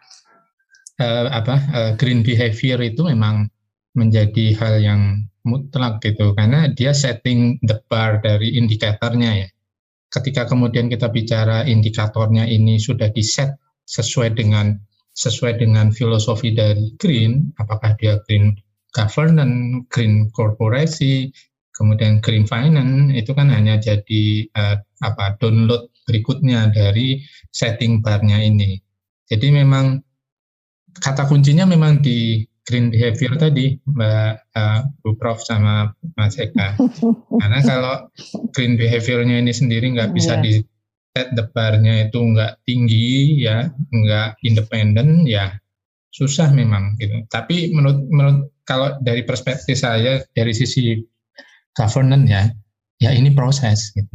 uh, 1.00 1.26
apa 1.32 1.56
uh, 1.72 1.92
green 1.96 2.20
behavior 2.20 2.76
itu 2.84 3.08
memang 3.08 3.48
menjadi 3.96 4.56
hal 4.60 4.74
yang 4.82 5.02
mutlak 5.46 6.02
gitu. 6.04 6.34
Karena 6.36 6.70
dia 6.70 6.92
setting 6.92 7.62
the 7.64 7.80
bar 7.88 8.20
dari 8.20 8.54
indikatornya 8.58 9.46
ya 9.46 9.48
ketika 10.12 10.44
kemudian 10.44 10.92
kita 10.92 11.08
bicara 11.08 11.64
indikatornya 11.64 12.44
ini 12.44 12.76
sudah 12.76 13.08
di 13.08 13.24
set 13.24 13.56
sesuai 13.88 14.36
dengan 14.36 14.76
sesuai 15.12 15.60
dengan 15.60 15.92
filosofi 15.92 16.56
dari 16.56 16.92
green, 16.96 17.52
apakah 17.60 17.96
dia 18.00 18.20
green 18.24 18.56
governance, 18.92 19.84
green 19.92 20.28
korporasi, 20.32 21.28
kemudian 21.72 22.20
green 22.20 22.44
finance 22.48 23.12
itu 23.16 23.32
kan 23.32 23.48
hanya 23.48 23.80
jadi 23.80 24.48
uh, 24.56 24.76
apa 25.04 25.36
download 25.40 25.88
berikutnya 26.08 26.72
dari 26.72 27.24
setting 27.52 28.00
barnya 28.04 28.40
ini. 28.40 28.80
Jadi 29.28 29.48
memang 29.48 30.00
kata 30.92 31.24
kuncinya 31.24 31.64
memang 31.64 32.04
di 32.04 32.44
green 32.62 32.94
behavior 32.94 33.34
tadi 33.34 33.74
Mbak 33.82 34.32
uh, 34.54 34.80
Bu 35.02 35.18
Prof 35.18 35.42
sama 35.42 35.90
Mas 36.14 36.38
Eka. 36.38 36.78
Karena 37.40 37.60
kalau 37.62 37.94
green 38.54 38.78
behaviornya 38.78 39.42
ini 39.42 39.50
sendiri 39.50 39.90
nggak 39.90 40.14
bisa 40.14 40.38
yeah. 40.38 40.42
di 40.42 40.52
set 41.12 41.28
the 41.36 41.44
bar-nya 41.52 42.08
itu 42.08 42.18
nggak 42.22 42.62
tinggi 42.64 43.42
ya, 43.42 43.68
nggak 43.90 44.40
independen 44.46 45.26
ya 45.26 45.52
susah 46.12 46.52
memang 46.52 46.94
gitu. 47.00 47.24
Tapi 47.26 47.72
menurut 47.74 48.04
menurut 48.08 48.38
kalau 48.62 48.94
dari 49.02 49.26
perspektif 49.26 49.74
saya 49.74 50.22
dari 50.36 50.54
sisi 50.54 51.02
governance 51.74 52.28
ya, 52.30 52.42
ya 53.02 53.10
ini 53.10 53.34
proses 53.34 53.90
gitu. 53.96 54.12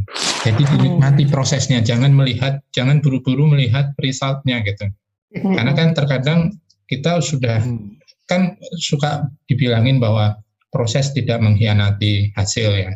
Jadi 0.48 0.64
dinikmati 0.78 1.28
prosesnya, 1.28 1.84
jangan 1.84 2.16
melihat, 2.16 2.64
jangan 2.72 3.04
buru-buru 3.04 3.50
melihat 3.52 3.92
resultnya 4.00 4.64
gitu. 4.64 4.88
Karena 5.36 5.76
kan 5.76 5.92
terkadang 5.92 6.56
kita 6.88 7.20
sudah 7.20 7.60
hmm 7.60 7.98
kan 8.28 8.60
suka 8.78 9.32
dibilangin 9.48 9.98
bahwa 9.98 10.38
proses 10.70 11.16
tidak 11.16 11.40
mengkhianati 11.40 12.36
hasil 12.36 12.70
ya. 12.76 12.92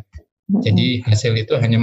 Jadi 0.52 1.00
hasil 1.08 1.32
itu 1.34 1.56
hanya 1.56 1.80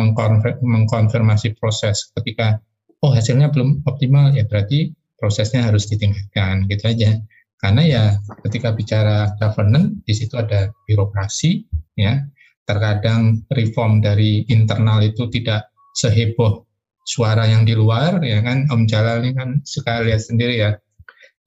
mengkonfirmasi 0.62 1.58
proses. 1.58 2.14
Ketika 2.14 2.62
oh 3.02 3.10
hasilnya 3.10 3.50
belum 3.50 3.82
optimal 3.90 4.38
ya 4.38 4.46
berarti 4.46 4.94
prosesnya 5.18 5.66
harus 5.66 5.90
ditingkatkan 5.90 6.70
gitu 6.70 6.86
aja. 6.86 7.18
Karena 7.60 7.82
ya 7.84 8.04
ketika 8.46 8.72
bicara 8.72 9.36
governance 9.42 10.00
di 10.06 10.14
situ 10.14 10.38
ada 10.38 10.70
birokrasi 10.86 11.66
ya. 11.98 12.22
Terkadang 12.70 13.50
reform 13.50 13.98
dari 13.98 14.46
internal 14.46 15.02
itu 15.02 15.26
tidak 15.34 15.74
seheboh 15.98 16.70
suara 17.02 17.50
yang 17.50 17.66
di 17.66 17.74
luar 17.74 18.22
ya 18.22 18.46
kan 18.46 18.70
Om 18.70 18.86
Jalal 18.86 19.26
ini 19.26 19.34
kan 19.34 19.50
suka 19.66 20.06
lihat 20.06 20.22
sendiri 20.22 20.62
ya 20.62 20.78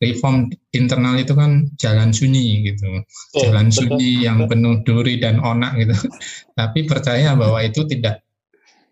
reform 0.02 0.50
internal 0.74 1.14
itu 1.14 1.32
kan 1.38 1.70
jalan 1.78 2.10
sunyi 2.10 2.66
gitu, 2.74 2.90
oh, 2.90 3.02
jalan 3.38 3.70
betul, 3.70 3.94
sunyi 3.94 4.26
yang 4.26 4.42
penuh 4.50 4.82
duri 4.82 5.22
dan 5.22 5.38
onak 5.38 5.78
gitu. 5.78 5.94
Tapi 6.58 6.90
percaya 6.90 7.38
bahwa 7.38 7.62
itu 7.62 7.86
tidak 7.86 8.26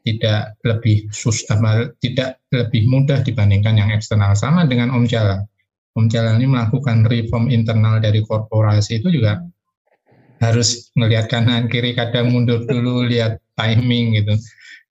tidak 0.06 0.56
lebih 0.64 1.10
susah, 1.12 1.58
tidak 2.00 2.40
lebih 2.54 2.88
mudah 2.88 3.20
dibandingkan 3.20 3.76
yang 3.76 3.90
eksternal. 3.92 4.32
Sama 4.38 4.64
dengan 4.64 4.94
Om 4.94 5.04
Jalal. 5.04 5.44
Om 5.98 6.06
Jalal 6.08 6.40
ini 6.40 6.48
melakukan 6.48 7.04
reform 7.04 7.52
internal 7.52 8.00
dari 8.00 8.24
korporasi 8.24 9.02
itu 9.02 9.12
juga 9.12 9.42
harus 10.40 10.88
melihat 10.96 11.28
kanan 11.28 11.68
kiri, 11.68 11.92
kadang 11.92 12.32
mundur 12.32 12.64
dulu, 12.64 13.04
lihat 13.04 13.42
timing 13.60 14.16
gitu. 14.16 14.34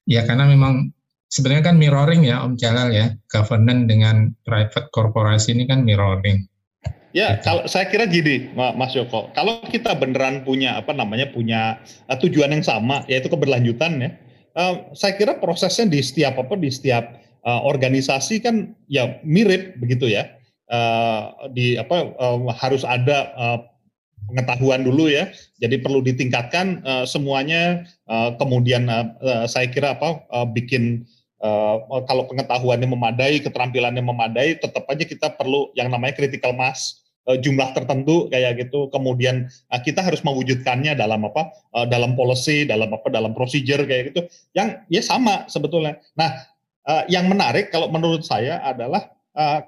Ya 0.06 0.22
karena 0.22 0.46
memang 0.46 0.94
sebenarnya 1.30 1.72
kan 1.72 1.76
mirroring 1.78 2.26
ya 2.26 2.42
Om 2.42 2.58
Jalal 2.58 2.90
ya, 2.90 3.06
governance 3.30 3.86
dengan 3.86 4.34
private 4.42 4.90
korporasi 4.90 5.54
ini 5.54 5.64
kan 5.70 5.86
mirroring. 5.86 6.50
Ya, 7.10 7.38
gitu. 7.38 7.50
kalau 7.50 7.62
saya 7.66 7.90
kira 7.90 8.06
gini, 8.06 8.54
Mas 8.54 8.94
Joko, 8.94 9.34
kalau 9.34 9.58
kita 9.66 9.98
beneran 9.98 10.46
punya 10.46 10.78
apa 10.78 10.94
namanya 10.94 11.26
punya 11.30 11.82
uh, 12.06 12.18
tujuan 12.18 12.54
yang 12.54 12.62
sama, 12.62 13.02
yaitu 13.10 13.26
keberlanjutan 13.26 13.98
ya, 13.98 14.10
uh, 14.54 14.94
saya 14.94 15.18
kira 15.18 15.38
prosesnya 15.38 15.90
di 15.90 15.98
setiap 16.02 16.38
apa 16.38 16.54
di 16.54 16.70
setiap 16.70 17.18
uh, 17.42 17.62
organisasi 17.66 18.42
kan 18.42 18.74
ya 18.86 19.18
mirip 19.26 19.78
begitu 19.82 20.10
ya. 20.10 20.38
Uh, 20.70 21.50
di 21.50 21.74
apa 21.74 22.14
uh, 22.14 22.46
harus 22.54 22.86
ada 22.86 23.34
uh, 23.34 23.58
pengetahuan 24.30 24.86
dulu 24.86 25.10
ya. 25.10 25.34
Jadi 25.58 25.82
perlu 25.82 25.98
ditingkatkan 26.06 26.86
uh, 26.86 27.02
semuanya. 27.02 27.82
Uh, 28.06 28.38
kemudian 28.38 28.86
uh, 28.86 29.10
uh, 29.18 29.50
saya 29.50 29.66
kira 29.66 29.98
apa 29.98 30.22
uh, 30.30 30.46
bikin 30.46 31.02
Uh, 31.40 32.04
kalau 32.04 32.28
pengetahuannya 32.28 32.84
memadai, 32.84 33.40
keterampilannya 33.40 34.04
memadai, 34.04 34.60
tetap 34.60 34.84
aja 34.92 35.08
kita 35.08 35.32
perlu 35.40 35.72
yang 35.72 35.88
namanya 35.88 36.12
critical 36.12 36.52
mass 36.52 37.00
uh, 37.24 37.40
jumlah 37.40 37.72
tertentu 37.72 38.28
kayak 38.28 38.60
gitu. 38.60 38.92
Kemudian 38.92 39.48
uh, 39.72 39.80
kita 39.80 40.04
harus 40.04 40.20
mewujudkannya 40.20 40.92
dalam 40.92 41.24
apa? 41.24 41.48
Dalam 41.88 42.12
policy, 42.12 42.68
dalam 42.68 42.92
apa? 42.92 43.08
Dalam 43.08 43.32
procedure 43.32 43.88
kayak 43.88 44.12
gitu. 44.12 44.20
Yang 44.52 44.84
ya 44.92 45.00
sama 45.00 45.48
sebetulnya. 45.48 45.96
Nah, 46.12 46.28
yang 47.08 47.24
menarik 47.24 47.72
kalau 47.72 47.88
menurut 47.88 48.20
saya 48.20 48.60
adalah 48.60 49.08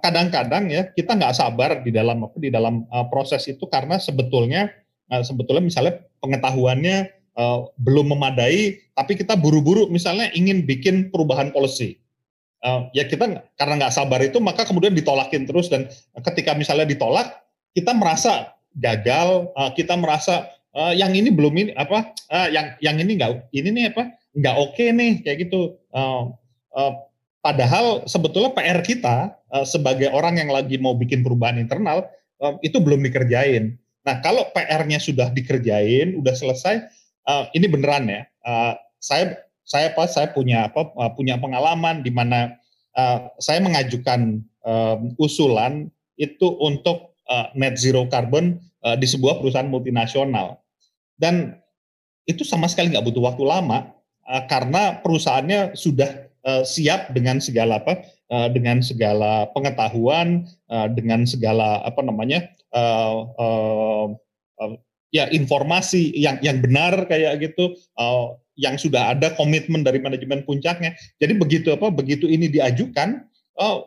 kadang-kadang 0.02 0.68
ya 0.68 0.90
kita 0.90 1.14
nggak 1.14 1.32
sabar 1.32 1.80
di 1.80 1.88
dalam 1.88 2.26
apa? 2.26 2.36
Di 2.36 2.52
dalam 2.52 2.84
proses 3.08 3.48
itu 3.48 3.64
karena 3.70 3.96
sebetulnya 3.96 4.68
sebetulnya 5.08 5.62
misalnya 5.62 6.02
pengetahuannya 6.18 7.21
uh, 7.36 7.68
belum 7.80 8.12
memadai, 8.12 8.80
tapi 8.96 9.16
kita 9.16 9.38
buru-buru 9.38 9.88
misalnya 9.88 10.28
ingin 10.36 10.64
bikin 10.64 11.08
perubahan 11.12 11.52
policy. 11.52 11.98
Uh, 12.62 12.86
ya 12.94 13.02
kita 13.02 13.42
karena 13.58 13.74
nggak 13.74 13.90
sabar 13.90 14.22
itu 14.22 14.38
maka 14.38 14.62
kemudian 14.62 14.94
ditolakin 14.94 15.50
terus 15.50 15.66
dan 15.66 15.90
ketika 16.30 16.54
misalnya 16.54 16.86
ditolak 16.86 17.42
kita 17.74 17.90
merasa 17.90 18.54
gagal, 18.78 19.50
uh, 19.58 19.70
kita 19.74 19.98
merasa 19.98 20.46
uh, 20.76 20.94
yang 20.94 21.10
ini 21.10 21.34
belum 21.34 21.54
ini 21.58 21.70
apa, 21.74 22.14
uh, 22.30 22.48
yang 22.48 22.78
yang 22.78 22.96
ini 23.02 23.18
nggak 23.18 23.50
ini 23.50 23.68
nih 23.74 23.84
apa 23.90 24.14
nggak 24.32 24.56
oke 24.56 24.72
okay 24.76 24.88
nih 24.94 25.12
kayak 25.26 25.48
gitu. 25.48 25.76
Uh, 25.92 26.32
uh, 26.76 26.92
padahal 27.42 28.06
sebetulnya 28.06 28.54
PR 28.54 28.80
kita 28.80 29.34
uh, 29.52 29.66
sebagai 29.66 30.08
orang 30.14 30.40
yang 30.40 30.50
lagi 30.54 30.78
mau 30.78 30.96
bikin 30.96 31.20
perubahan 31.20 31.60
internal 31.60 32.08
uh, 32.40 32.56
itu 32.64 32.80
belum 32.80 33.04
dikerjain. 33.04 33.76
Nah 34.02 34.18
kalau 34.18 34.50
PR-nya 34.50 34.98
sudah 34.98 35.30
dikerjain, 35.30 36.18
udah 36.18 36.34
selesai, 36.34 36.82
uh, 37.26 37.44
ini 37.54 37.66
beneran 37.68 38.08
ya. 38.08 38.22
Uh, 38.42 38.74
saya 39.02 39.42
saya 39.62 39.94
apa 39.94 40.04
saya 40.10 40.30
punya 40.30 40.68
apa 40.70 40.90
uh, 40.94 41.10
punya 41.14 41.38
pengalaman 41.38 42.02
di 42.02 42.10
mana 42.10 42.58
uh, 42.98 43.30
saya 43.38 43.62
mengajukan 43.62 44.42
uh, 44.66 44.98
usulan 45.18 45.90
itu 46.18 46.46
untuk 46.58 47.14
uh, 47.30 47.50
net 47.54 47.78
zero 47.78 48.06
carbon 48.10 48.58
uh, 48.82 48.98
di 48.98 49.06
sebuah 49.06 49.38
perusahaan 49.38 49.70
multinasional 49.70 50.58
dan 51.18 51.58
itu 52.26 52.46
sama 52.46 52.70
sekali 52.70 52.94
nggak 52.94 53.06
butuh 53.06 53.22
waktu 53.32 53.42
lama 53.46 53.90
uh, 54.26 54.42
karena 54.46 55.02
perusahaannya 55.02 55.74
sudah 55.78 56.30
uh, 56.46 56.62
siap 56.62 57.10
dengan 57.14 57.38
segala 57.42 57.82
apa 57.82 58.02
uh, 58.30 58.48
dengan 58.50 58.82
segala 58.82 59.50
pengetahuan 59.54 60.46
uh, 60.70 60.86
dengan 60.90 61.26
segala 61.26 61.82
apa 61.82 62.02
namanya 62.02 62.50
uh, 62.74 63.26
uh, 63.38 64.06
ya 65.12 65.28
informasi 65.30 66.10
yang 66.16 66.40
yang 66.40 66.58
benar 66.58 67.04
kayak 67.06 67.38
gitu 67.44 67.76
uh, 68.00 68.34
yang 68.56 68.80
sudah 68.80 69.16
ada 69.16 69.32
komitmen 69.36 69.84
dari 69.84 70.00
manajemen 70.00 70.44
puncaknya. 70.44 70.96
Jadi 71.20 71.36
begitu 71.36 71.68
apa 71.72 71.92
begitu 71.92 72.26
ini 72.28 72.48
diajukan 72.48 73.24
uh, 73.60 73.84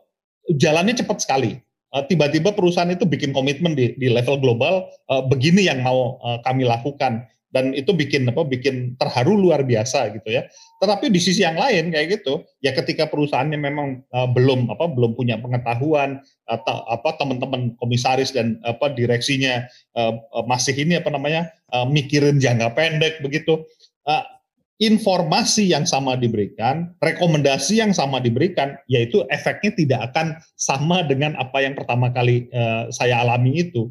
jalannya 0.55 0.95
cepat 0.95 1.25
sekali. 1.25 1.57
Uh, 1.93 2.05
tiba-tiba 2.05 2.53
perusahaan 2.53 2.89
itu 2.89 3.03
bikin 3.03 3.33
komitmen 3.33 3.73
di, 3.73 3.97
di 3.97 4.07
level 4.09 4.37
global 4.37 4.89
uh, 5.09 5.23
begini 5.25 5.65
yang 5.65 5.81
mau 5.81 6.21
uh, 6.21 6.39
kami 6.45 6.65
lakukan 6.65 7.25
dan 7.53 7.71
itu 7.71 7.95
bikin 7.95 8.27
apa 8.27 8.43
bikin 8.43 8.97
terharu 8.99 9.37
luar 9.37 9.63
biasa 9.63 10.11
gitu 10.15 10.29
ya. 10.29 10.45
Tetapi 10.81 11.07
di 11.07 11.19
sisi 11.21 11.45
yang 11.45 11.55
lain 11.55 11.93
kayak 11.93 12.21
gitu, 12.21 12.43
ya 12.59 12.75
ketika 12.75 13.07
perusahaannya 13.07 13.59
memang 13.59 14.03
uh, 14.11 14.27
belum 14.29 14.69
apa 14.69 14.91
belum 14.91 15.15
punya 15.15 15.39
pengetahuan 15.39 16.19
atau 16.49 16.83
apa 16.91 17.15
teman-teman 17.15 17.73
komisaris 17.79 18.35
dan 18.35 18.59
apa 18.67 18.91
direksinya 18.91 19.65
uh, 19.95 20.13
masih 20.49 20.75
ini 20.75 20.99
apa 20.99 21.09
namanya 21.13 21.49
uh, 21.71 21.87
mikirin 21.87 22.41
jangka 22.41 22.75
pendek 22.75 23.23
begitu. 23.23 23.63
Uh, 24.05 24.21
informasi 24.75 25.71
yang 25.71 25.87
sama 25.87 26.19
diberikan, 26.19 26.91
rekomendasi 26.99 27.79
yang 27.79 27.95
sama 27.95 28.19
diberikan, 28.19 28.75
yaitu 28.91 29.23
efeknya 29.31 29.71
tidak 29.71 29.99
akan 30.11 30.35
sama 30.59 30.99
dengan 31.07 31.31
apa 31.39 31.63
yang 31.63 31.79
pertama 31.79 32.11
kali 32.11 32.51
uh, 32.51 32.91
saya 32.91 33.23
alami 33.23 33.63
itu. 33.63 33.87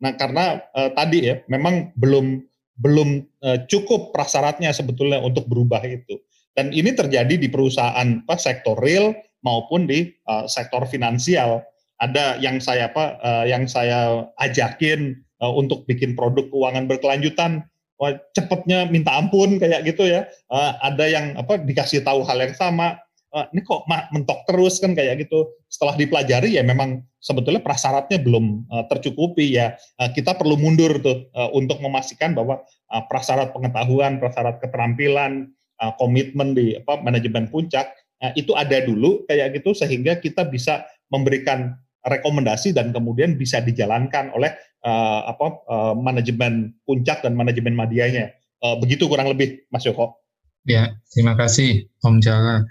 Nah, 0.00 0.16
karena 0.16 0.64
uh, 0.72 0.90
tadi 0.96 1.28
ya, 1.28 1.44
memang 1.52 1.92
belum 2.00 2.40
belum 2.80 3.24
uh, 3.44 3.58
cukup 3.68 4.14
prasyaratnya 4.16 4.72
sebetulnya 4.72 5.20
untuk 5.20 5.48
berubah 5.48 5.84
itu. 5.84 6.20
Dan 6.52 6.72
ini 6.72 6.92
terjadi 6.92 7.36
di 7.40 7.48
perusahaan 7.48 8.22
apa 8.24 8.36
sektor 8.36 8.76
real 8.80 9.16
maupun 9.40 9.88
di 9.88 10.12
uh, 10.28 10.44
sektor 10.48 10.84
finansial. 10.88 11.64
Ada 12.02 12.40
yang 12.42 12.58
saya 12.58 12.90
apa 12.90 13.16
uh, 13.22 13.44
yang 13.46 13.64
saya 13.70 14.26
ajakin 14.42 15.16
uh, 15.40 15.52
untuk 15.52 15.86
bikin 15.88 16.18
produk 16.18 16.48
keuangan 16.50 16.90
berkelanjutan 16.90 17.64
Wah, 18.02 18.18
cepetnya 18.34 18.90
minta 18.90 19.14
ampun 19.14 19.62
kayak 19.62 19.86
gitu 19.86 20.10
ya. 20.10 20.26
Uh, 20.50 20.74
ada 20.82 21.06
yang 21.06 21.38
apa 21.38 21.54
dikasih 21.62 22.02
tahu 22.02 22.26
hal 22.26 22.34
yang 22.42 22.50
sama, 22.50 22.98
uh, 23.32 23.46
ini 23.50 23.60
kok 23.64 23.88
mentok 23.88 24.44
terus 24.46 24.78
kan 24.78 24.92
kayak 24.92 25.24
gitu. 25.24 25.48
Setelah 25.66 25.96
dipelajari 25.96 26.60
ya 26.60 26.62
memang 26.62 27.02
sebetulnya 27.18 27.64
prasyaratnya 27.64 28.20
belum 28.20 28.68
uh, 28.68 28.84
tercukupi 28.86 29.56
ya. 29.56 29.74
Uh, 29.96 30.12
kita 30.12 30.36
perlu 30.36 30.60
mundur 30.60 31.00
tuh 31.00 31.26
uh, 31.32 31.50
untuk 31.56 31.80
memastikan 31.80 32.36
bahwa 32.36 32.60
uh, 32.92 33.02
prasyarat 33.08 33.50
pengetahuan, 33.56 34.20
prasyarat 34.20 34.60
keterampilan, 34.60 35.50
komitmen 35.98 36.54
di 36.54 36.78
apa 36.78 37.02
manajemen 37.02 37.50
puncak 37.50 37.90
itu 38.38 38.54
ada 38.54 38.86
dulu 38.86 39.26
kayak 39.26 39.58
gitu 39.58 39.74
sehingga 39.74 40.14
kita 40.14 40.46
bisa 40.46 40.86
memberikan 41.10 41.74
rekomendasi 42.06 42.70
dan 42.70 42.90
kemudian 42.90 43.38
bisa 43.38 43.62
dijalankan 43.62 44.30
oleh 44.34 44.54
uh, 44.82 45.26
apa 45.30 45.46
uh, 45.70 45.94
manajemen 45.94 46.74
puncak 46.86 47.22
dan 47.22 47.34
manajemen 47.38 47.74
medianya. 47.74 48.34
Uh, 48.62 48.78
begitu 48.78 49.10
kurang 49.10 49.30
lebih, 49.30 49.62
Mas 49.70 49.82
Joko. 49.82 50.18
Ya, 50.62 50.94
terima 51.10 51.34
kasih 51.34 51.90
Om 52.02 52.22
Jalal. 52.22 52.66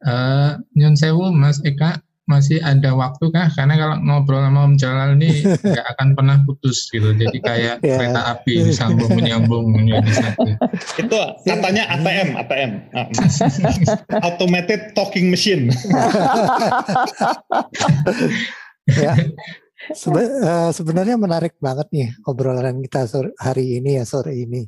Uh, 0.00 0.56
Nyon 0.72 0.96
Sewu, 0.96 1.28
Mas 1.32 1.60
Eka, 1.60 2.00
masih 2.30 2.62
ada 2.62 2.94
waktu 2.94 3.26
kah? 3.34 3.50
Karena 3.50 3.74
kalau 3.74 3.98
ngobrol 4.06 4.38
sama 4.38 4.70
Om 4.70 4.78
Jalal 4.78 5.18
ini 5.18 5.42
nggak 5.66 5.86
akan 5.98 6.14
pernah 6.14 6.38
putus 6.46 6.86
gitu. 6.94 7.10
Jadi 7.10 7.38
kayak 7.42 7.76
yeah. 7.82 7.98
kereta 7.98 8.38
api 8.38 8.70
disambung 8.70 9.10
menyambung 9.18 9.74
menjadi 9.74 10.10
satu. 10.14 10.50
Itu 11.02 11.18
katanya 11.42 11.90
ATM, 11.98 12.28
ATM, 12.38 12.70
automated 14.22 14.94
talking 14.94 15.26
machine. 15.34 15.74
ya. 18.94 19.18
Sebe 19.90 20.22
uh, 20.22 20.70
sebenarnya 20.76 21.16
menarik 21.16 21.56
banget 21.56 21.88
nih 21.90 22.12
obrolan 22.28 22.84
kita 22.84 23.08
sore, 23.10 23.32
hari 23.40 23.80
ini 23.80 23.98
ya 23.98 24.04
sore 24.06 24.36
ini. 24.36 24.62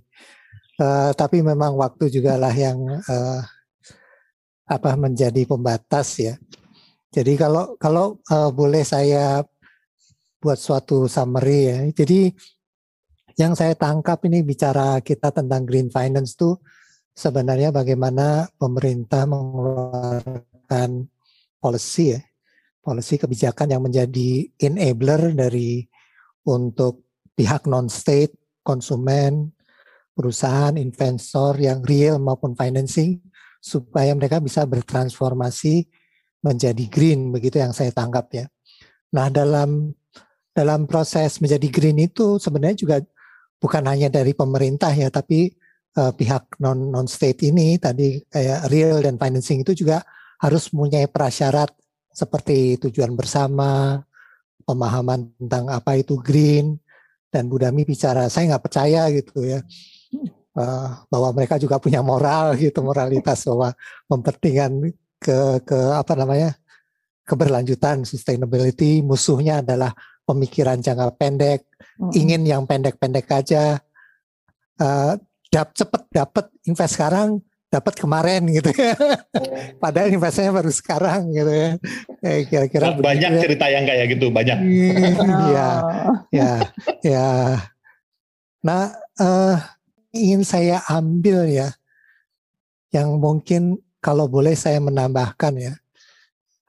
Uh, 0.81 1.13
tapi 1.15 1.45
memang 1.45 1.77
waktu 1.77 2.09
juga 2.09 2.41
lah 2.41 2.51
yang 2.51 2.81
uh, 2.89 3.45
apa 4.67 4.95
menjadi 4.95 5.43
pembatas 5.45 6.19
ya. 6.21 6.35
Jadi 7.13 7.37
kalau 7.37 7.77
kalau 7.77 8.19
uh, 8.33 8.51
boleh 8.51 8.83
saya 8.87 9.45
buat 10.41 10.59
suatu 10.59 11.07
summary 11.07 11.61
ya. 11.69 11.79
Jadi 11.93 12.33
yang 13.41 13.57
saya 13.57 13.73
tangkap 13.77 14.21
ini 14.29 14.45
bicara 14.45 15.01
kita 15.01 15.33
tentang 15.33 15.65
green 15.65 15.89
finance 15.89 16.37
tuh 16.37 16.61
sebenarnya 17.13 17.73
bagaimana 17.73 18.49
pemerintah 18.61 19.25
mengeluarkan 19.25 21.09
policy 21.61 22.17
ya 22.17 22.21
policy 22.83 23.17
kebijakan 23.17 23.71
yang 23.71 23.83
menjadi 23.87 24.51
enabler 24.59 25.33
dari 25.33 25.87
untuk 26.43 27.07
pihak 27.39 27.71
non-state, 27.71 28.35
konsumen, 28.67 29.55
perusahaan, 30.13 30.75
investor 30.75 31.55
yang 31.63 31.81
real 31.87 32.19
maupun 32.19 32.59
financing 32.59 33.23
supaya 33.63 34.11
mereka 34.19 34.43
bisa 34.43 34.67
bertransformasi 34.67 35.87
menjadi 36.43 36.85
green 36.91 37.31
begitu 37.31 37.63
yang 37.63 37.71
saya 37.71 37.95
tangkap 37.95 38.27
ya. 38.35 38.51
Nah 39.15 39.31
dalam 39.31 39.95
dalam 40.51 40.91
proses 40.91 41.39
menjadi 41.39 41.69
green 41.71 42.03
itu 42.03 42.43
sebenarnya 42.43 42.77
juga 42.77 42.97
bukan 43.63 43.87
hanya 43.87 44.11
dari 44.11 44.35
pemerintah 44.35 44.91
ya 44.91 45.09
tapi 45.09 45.55
uh, 45.97 46.11
pihak 46.11 46.59
non 46.59 46.91
non 46.91 47.07
state 47.07 47.47
ini 47.47 47.79
tadi 47.79 48.19
kayak 48.27 48.67
real 48.69 48.99
dan 48.99 49.15
financing 49.17 49.63
itu 49.63 49.87
juga 49.87 50.03
harus 50.43 50.75
mempunyai 50.75 51.07
prasyarat 51.07 51.71
seperti 52.13 52.77
tujuan 52.83 53.15
bersama, 53.17 54.03
pemahaman 54.67 55.33
tentang 55.41 55.71
apa 55.73 55.97
itu 55.97 56.21
green, 56.21 56.77
dan 57.33 57.49
Budami 57.49 57.89
bicara, 57.89 58.29
saya 58.29 58.53
nggak 58.53 58.65
percaya 58.69 59.09
gitu 59.09 59.41
ya, 59.41 59.65
uh, 60.57 60.89
bahwa 61.09 61.29
mereka 61.37 61.57
juga 61.57 61.77
punya 61.79 62.01
moral 62.01 62.57
gitu, 62.57 62.81
moralitas 62.85 63.45
bahwa 63.49 63.73
mempertingkan 64.09 64.93
ke 65.23 65.63
ke 65.63 65.79
apa 65.95 66.13
namanya 66.19 66.59
keberlanjutan 67.23 68.03
sustainability 68.03 68.99
musuhnya 69.07 69.63
adalah 69.63 69.95
pemikiran 70.27 70.83
jangka 70.83 71.15
pendek 71.15 71.63
ingin 72.11 72.43
yang 72.43 72.67
pendek-pendek 72.67 73.31
aja 73.31 73.79
uh, 74.83 75.15
dap 75.47 75.71
cepet 75.79 76.03
dapat 76.11 76.51
invest 76.67 76.99
sekarang 76.99 77.39
dapat 77.73 77.95
kemarin 77.97 78.45
gitu 78.53 78.69
ya. 78.77 78.93
Padahal 79.83 80.13
investasinya 80.13 80.61
baru 80.61 80.69
sekarang 80.69 81.33
gitu 81.33 81.49
ya. 81.49 81.71
Kira-kira 82.45 82.93
banyak 83.01 83.33
ya. 83.33 83.41
cerita 83.41 83.65
yang 83.73 83.89
kayak 83.89 84.13
gitu, 84.13 84.29
banyak. 84.29 84.61
Iya, 84.61 85.69
ya, 86.37 86.53
ya. 87.01 87.29
Nah, 88.61 88.93
uh, 89.17 89.57
ingin 90.13 90.45
saya 90.45 90.85
ambil 90.89 91.49
ya, 91.49 91.73
yang 92.93 93.17
mungkin 93.17 93.81
kalau 93.99 94.29
boleh 94.29 94.53
saya 94.53 94.79
menambahkan 94.79 95.53
ya, 95.57 95.75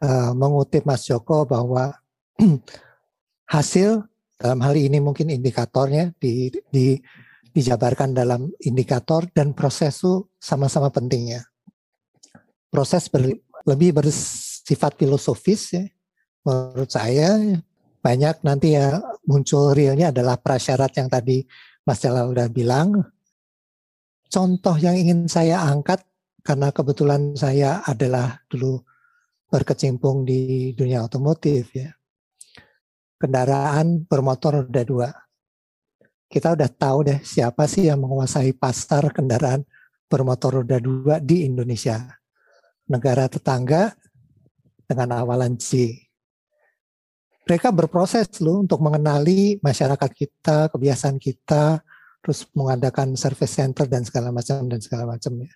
uh, 0.03 0.31
mengutip 0.31 0.87
Mas 0.87 1.03
Joko 1.03 1.43
bahwa 1.43 1.91
hasil 3.53 4.07
dalam 4.39 4.59
hal 4.63 4.75
ini 4.75 4.99
mungkin 4.99 5.31
indikatornya 5.31 6.11
di 6.19 6.51
di 6.71 6.99
dijabarkan 7.53 8.17
dalam 8.17 8.49
indikator 8.65 9.29
dan 9.29 9.53
proses 9.53 10.01
itu 10.01 10.25
sama-sama 10.41 10.89
pentingnya. 10.89 11.45
Proses 12.73 13.05
ber, 13.13 13.29
lebih 13.69 13.93
bersifat 13.93 14.97
filosofis 14.97 15.77
ya, 15.77 15.85
menurut 16.41 16.89
saya 16.89 17.37
banyak 18.03 18.41
nanti 18.43 18.75
ya 18.75 18.99
muncul 19.29 19.71
realnya 19.71 20.11
adalah 20.11 20.35
prasyarat 20.35 20.91
yang 20.97 21.07
tadi 21.07 21.45
Mas 21.85 22.01
Jala 22.01 22.27
udah 22.27 22.49
bilang. 22.49 23.12
Contoh 24.33 24.73
yang 24.81 24.97
ingin 24.97 25.29
saya 25.29 25.61
angkat 25.61 26.01
karena 26.41 26.73
kebetulan 26.73 27.37
saya 27.37 27.85
adalah 27.85 28.41
dulu 28.49 28.81
berkecimpung 29.45 30.25
di 30.25 30.73
dunia 30.73 31.05
otomotif 31.05 31.69
ya. 31.77 31.93
Kendaraan 33.21 34.09
bermotor 34.09 34.65
roda 34.65 34.81
dua 34.81 35.09
kita 36.33 36.57
udah 36.57 36.65
tahu 36.65 37.05
deh 37.05 37.19
siapa 37.21 37.69
sih 37.69 37.85
yang 37.93 38.01
menguasai 38.01 38.57
pasar 38.57 39.13
kendaraan 39.13 39.61
bermotor 40.09 40.65
roda 40.65 40.81
dua 40.81 41.21
di 41.21 41.45
Indonesia. 41.45 42.01
Negara 42.89 43.29
tetangga 43.29 43.93
dengan 44.89 45.21
awalan 45.21 45.61
C. 45.61 45.93
Mereka 47.45 47.69
berproses 47.69 48.33
loh 48.41 48.65
untuk 48.65 48.81
mengenali 48.81 49.61
masyarakat 49.61 50.09
kita, 50.09 50.73
kebiasaan 50.73 51.21
kita, 51.21 51.85
terus 52.23 52.47
mengadakan 52.55 53.19
service 53.19 53.59
center 53.59 53.83
dan 53.83 54.07
segala 54.07 54.31
macam 54.31 54.63
dan 54.71 54.79
segala 54.79 55.03
macamnya. 55.03 55.51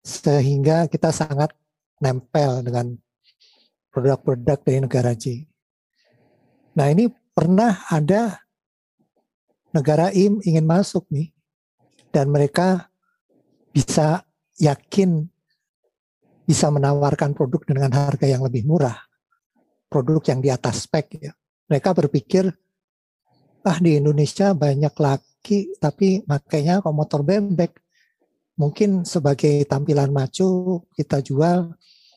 Sehingga 0.00 0.88
kita 0.88 1.12
sangat 1.12 1.52
nempel 2.00 2.64
dengan 2.64 2.96
produk-produk 3.92 4.58
dari 4.64 4.78
negara 4.80 5.12
C. 5.12 5.44
Nah 6.80 6.88
ini 6.88 7.12
pernah 7.36 7.84
ada 7.92 8.40
negara 9.76 10.08
IM 10.16 10.40
ingin 10.40 10.64
masuk 10.64 11.04
nih 11.12 11.28
dan 12.08 12.32
mereka 12.32 12.88
bisa 13.76 14.24
yakin 14.56 15.28
bisa 16.48 16.72
menawarkan 16.72 17.36
produk 17.36 17.60
dengan 17.68 17.90
harga 17.92 18.24
yang 18.24 18.40
lebih 18.40 18.64
murah, 18.64 18.96
produk 19.92 20.22
yang 20.32 20.40
di 20.40 20.48
atas 20.48 20.88
spek 20.88 21.20
ya. 21.20 21.32
Mereka 21.68 21.92
berpikir 21.92 22.48
ah 23.66 23.78
di 23.82 23.98
Indonesia 23.98 24.54
banyak 24.54 24.94
laki 25.46 25.78
tapi 25.78 26.26
makanya 26.26 26.82
kok 26.82 26.90
motor 26.90 27.22
bebek. 27.22 27.78
Mungkin 28.58 29.06
sebagai 29.06 29.62
tampilan 29.68 30.10
maco 30.10 30.82
kita 30.96 31.22
jual 31.22 31.70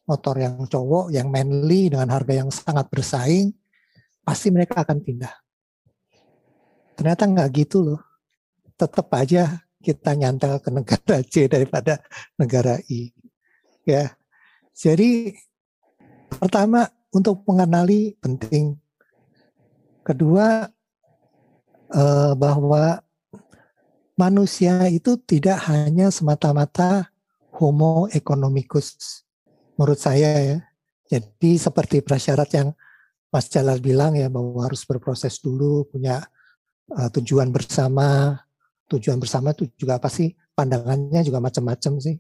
motor 0.10 0.36
yang 0.42 0.66
cowok 0.66 1.14
yang 1.14 1.30
manly 1.30 1.94
dengan 1.94 2.10
harga 2.10 2.34
yang 2.34 2.50
sangat 2.50 2.90
bersaing 2.90 3.54
pasti 4.26 4.50
mereka 4.50 4.82
akan 4.82 4.98
pindah. 5.06 5.36
Ternyata 6.98 7.30
nggak 7.30 7.50
gitu 7.54 7.86
loh. 7.86 8.02
Tetap 8.74 9.14
aja 9.14 9.62
kita 9.78 10.18
nyantel 10.18 10.58
ke 10.58 10.74
negara 10.74 11.22
C 11.30 11.46
daripada 11.46 12.02
negara 12.34 12.82
I 12.90 13.14
ya. 13.86 14.10
Jadi 14.74 15.38
pertama 16.34 16.90
untuk 17.14 17.46
mengenali 17.46 18.16
penting. 18.18 18.80
Kedua 20.08 20.66
eh, 21.94 22.34
bahwa 22.34 23.04
manusia 24.20 24.84
itu 24.92 25.16
tidak 25.24 25.64
hanya 25.72 26.12
semata-mata 26.12 27.08
homo 27.56 28.12
economicus 28.12 29.24
menurut 29.80 29.96
saya 29.96 30.30
ya. 30.44 30.58
Jadi 31.10 31.56
seperti 31.56 32.04
prasyarat 32.04 32.52
yang 32.52 32.70
Mas 33.32 33.48
Jalal 33.48 33.80
bilang 33.80 34.14
ya 34.20 34.28
bahwa 34.28 34.68
harus 34.68 34.84
berproses 34.84 35.40
dulu, 35.40 35.88
punya 35.88 36.20
uh, 36.92 37.10
tujuan 37.16 37.50
bersama. 37.50 38.38
Tujuan 38.92 39.22
bersama 39.22 39.56
itu 39.56 39.70
juga 39.80 40.02
apa 40.02 40.12
sih? 40.12 40.36
Pandangannya 40.54 41.24
juga 41.24 41.40
macam-macam 41.40 42.02
sih. 42.04 42.20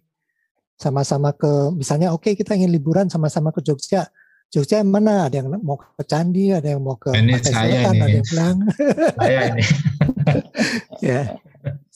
Sama-sama 0.80 1.36
ke 1.36 1.76
misalnya 1.76 2.16
oke 2.16 2.32
okay, 2.32 2.34
kita 2.39 2.56
ingin 2.56 2.72
liburan 2.72 3.12
sama-sama 3.12 3.52
ke 3.52 3.60
Jogja. 3.60 4.08
Jogja 4.50 4.82
yang 4.82 4.89
mana? 4.89 5.30
Ada 5.30 5.45
yang 5.45 5.50
mau 5.62 5.78
ke 5.78 6.04
Candi, 6.08 6.50
ada 6.50 6.66
yang 6.74 6.82
mau 6.82 6.97
ke 6.97 7.14
ini 7.14 7.38
saya 7.41 7.86
Selatan, 7.86 7.93
ada 7.93 8.08
yang 8.10 8.26
bilang. 8.26 8.58
saya 9.18 9.39
ini. 9.54 9.64
ya. 11.10 11.22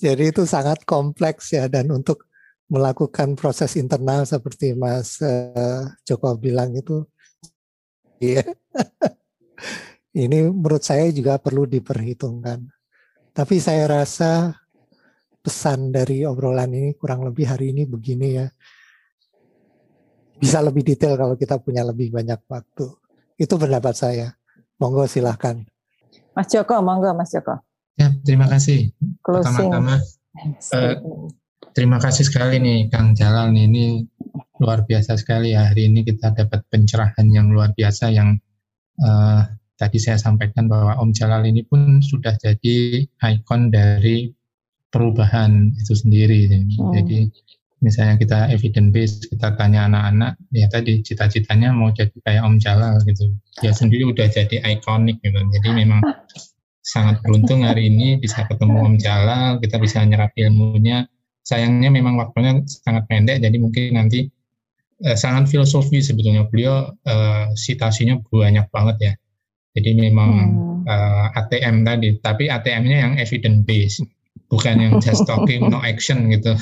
Jadi 0.04 0.36
itu 0.36 0.44
sangat 0.44 0.84
kompleks 0.84 1.56
ya 1.56 1.72
dan 1.72 1.88
untuk 1.88 2.28
melakukan 2.68 3.40
proses 3.40 3.80
internal 3.80 4.28
seperti 4.28 4.76
Mas 4.76 5.24
uh, 5.24 5.88
Joko 6.04 6.36
bilang 6.36 6.76
itu 6.76 7.08
ya. 8.20 8.44
ini 10.12 10.52
menurut 10.52 10.84
saya 10.84 11.08
juga 11.08 11.40
perlu 11.40 11.64
diperhitungkan. 11.64 12.68
Tapi 13.32 13.64
saya 13.64 13.88
rasa 13.88 14.52
pesan 15.40 15.96
dari 15.96 16.28
obrolan 16.28 16.76
ini 16.76 16.92
kurang 17.00 17.24
lebih 17.24 17.48
hari 17.48 17.72
ini 17.72 17.88
begini 17.88 18.28
ya. 18.44 18.52
Bisa 20.36 20.60
lebih 20.60 20.84
detail 20.84 21.16
kalau 21.16 21.40
kita 21.40 21.64
punya 21.64 21.88
lebih 21.88 22.12
banyak 22.12 22.44
waktu. 22.52 22.92
Itu 23.40 23.56
pendapat 23.56 23.96
saya. 23.96 24.36
Monggo 24.84 25.08
silahkan. 25.08 25.64
Mas 26.36 26.52
Joko, 26.52 26.84
monggo 26.84 27.16
Mas 27.16 27.32
Joko. 27.32 27.56
Ya, 27.94 28.10
terima 28.26 28.50
kasih. 28.50 28.90
Pertama-tama, 29.22 30.02
uh, 30.74 30.96
terima 31.78 31.98
kasih 32.02 32.26
sekali 32.26 32.58
nih 32.58 32.90
Kang 32.90 33.14
Jalal 33.14 33.54
nih. 33.54 33.70
Ini 33.70 33.86
luar 34.58 34.86
biasa 34.88 35.18
sekali 35.20 35.54
ya. 35.54 35.70
Hari 35.70 35.92
ini 35.94 36.02
kita 36.02 36.34
dapat 36.34 36.66
pencerahan 36.74 37.30
yang 37.30 37.54
luar 37.54 37.76
biasa 37.78 38.10
yang 38.10 38.38
uh, 39.02 39.46
tadi 39.78 39.98
saya 40.02 40.18
sampaikan 40.18 40.66
bahwa 40.66 40.98
Om 40.98 41.12
Jalal 41.14 41.46
ini 41.46 41.62
pun 41.66 42.02
sudah 42.02 42.34
jadi 42.40 43.06
ikon 43.06 43.70
dari 43.70 44.34
perubahan 44.90 45.74
itu 45.78 45.94
sendiri. 45.94 46.50
Hmm. 46.50 46.94
Jadi 46.94 47.30
misalnya 47.84 48.16
kita 48.16 48.48
evidence 48.48 48.90
based, 48.96 49.22
kita 49.28 49.54
tanya 49.60 49.92
anak-anak, 49.92 50.40
ya 50.56 50.72
tadi 50.72 51.04
cita-citanya 51.04 51.76
mau 51.76 51.92
jadi 51.92 52.16
kayak 52.26 52.42
Om 52.42 52.56
Jalal 52.58 52.96
gitu. 53.06 53.34
Dia 53.60 53.74
sendiri 53.76 54.08
udah 54.08 54.28
jadi 54.30 54.64
ikonik 54.64 55.20
gitu. 55.22 55.38
Jadi 55.38 55.70
memang 55.74 56.00
sangat 56.84 57.24
beruntung 57.24 57.64
hari 57.64 57.88
ini 57.88 58.20
bisa 58.20 58.44
ketemu 58.44 58.84
Om 58.84 58.96
Jalal, 59.00 59.64
kita 59.64 59.80
bisa 59.80 60.04
nyerap 60.04 60.36
ilmunya. 60.36 61.08
Sayangnya 61.44 61.92
memang 61.92 62.20
waktunya 62.20 62.60
sangat 62.68 63.08
pendek, 63.08 63.40
jadi 63.40 63.56
mungkin 63.56 63.96
nanti 63.96 64.28
eh, 65.04 65.18
sangat 65.18 65.48
filosofi 65.48 66.04
sebetulnya 66.04 66.48
beliau 66.52 66.92
eh, 67.08 67.56
citasinya 67.56 68.20
banyak 68.28 68.68
banget 68.68 68.98
ya. 69.00 69.14
Jadi 69.80 69.92
memang 69.96 70.30
hmm. 70.30 70.84
eh, 70.84 71.40
ATM 71.40 71.88
tadi, 71.88 72.10
tapi 72.20 72.52
ATM-nya 72.52 72.98
yang 73.08 73.14
evidence 73.16 73.64
based, 73.64 74.04
bukan 74.52 74.76
yang 74.84 74.94
just 75.00 75.24
talking 75.24 75.72
no 75.72 75.80
action 75.80 76.28
gitu. 76.30 76.54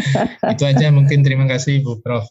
Itu 0.52 0.64
aja 0.64 0.88
mungkin 0.88 1.20
terima 1.20 1.44
kasih 1.44 1.84
Bu 1.84 2.00
Prof. 2.00 2.24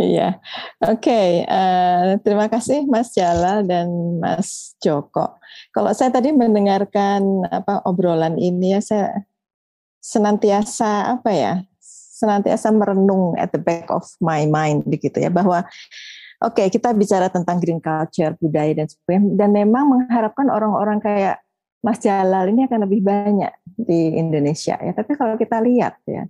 Iya, 0.00 0.40
oke. 0.80 0.96
Okay. 1.04 1.44
Uh, 1.44 2.16
eh, 2.16 2.24
terima 2.24 2.48
kasih 2.48 2.88
Mas 2.88 3.12
Jalal 3.12 3.68
dan 3.68 4.16
Mas 4.16 4.72
Joko. 4.80 5.36
Kalau 5.76 5.92
saya 5.92 6.08
tadi 6.08 6.32
mendengarkan 6.32 7.44
apa 7.44 7.84
obrolan 7.84 8.40
ini 8.40 8.72
ya 8.72 8.80
saya 8.80 9.28
senantiasa 10.00 11.20
apa 11.20 11.30
ya, 11.36 11.52
senantiasa 12.16 12.72
merenung 12.72 13.36
at 13.36 13.52
the 13.52 13.60
back 13.60 13.92
of 13.92 14.08
my 14.24 14.48
mind 14.48 14.88
begitu 14.88 15.20
ya 15.20 15.28
bahwa 15.28 15.68
oke 16.40 16.56
okay, 16.56 16.72
kita 16.72 16.96
bicara 16.96 17.28
tentang 17.28 17.60
green 17.60 17.84
culture, 17.84 18.32
budaya 18.40 18.72
dan 18.72 18.88
sebagainya 18.88 19.36
dan 19.36 19.50
memang 19.52 19.84
mengharapkan 19.84 20.48
orang-orang 20.48 20.96
kayak 21.04 21.44
Mas 21.84 22.00
Jalal 22.00 22.48
ini 22.48 22.64
akan 22.64 22.88
lebih 22.88 23.04
banyak 23.04 23.52
di 23.76 24.16
Indonesia 24.16 24.80
ya. 24.80 24.96
Tapi 24.96 25.12
kalau 25.12 25.36
kita 25.36 25.60
lihat 25.60 26.00
ya, 26.08 26.24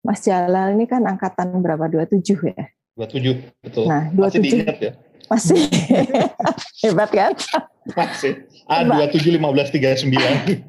Mas 0.00 0.24
Jalal 0.24 0.72
ini 0.72 0.88
kan 0.88 1.04
angkatan 1.04 1.60
berapa? 1.60 1.84
27 1.92 2.48
ya 2.48 2.64
27, 2.94 3.50
betul. 3.58 3.84
Nah, 3.90 4.06
27. 4.14 4.22
Masih 4.22 4.40
diingat 4.40 4.76
ya? 4.78 4.92
Masih. 5.26 5.60
Hebat 6.86 7.10
kan? 7.10 7.32
Masih. 7.90 8.46
A27 8.70 9.34
1539. 9.34 10.62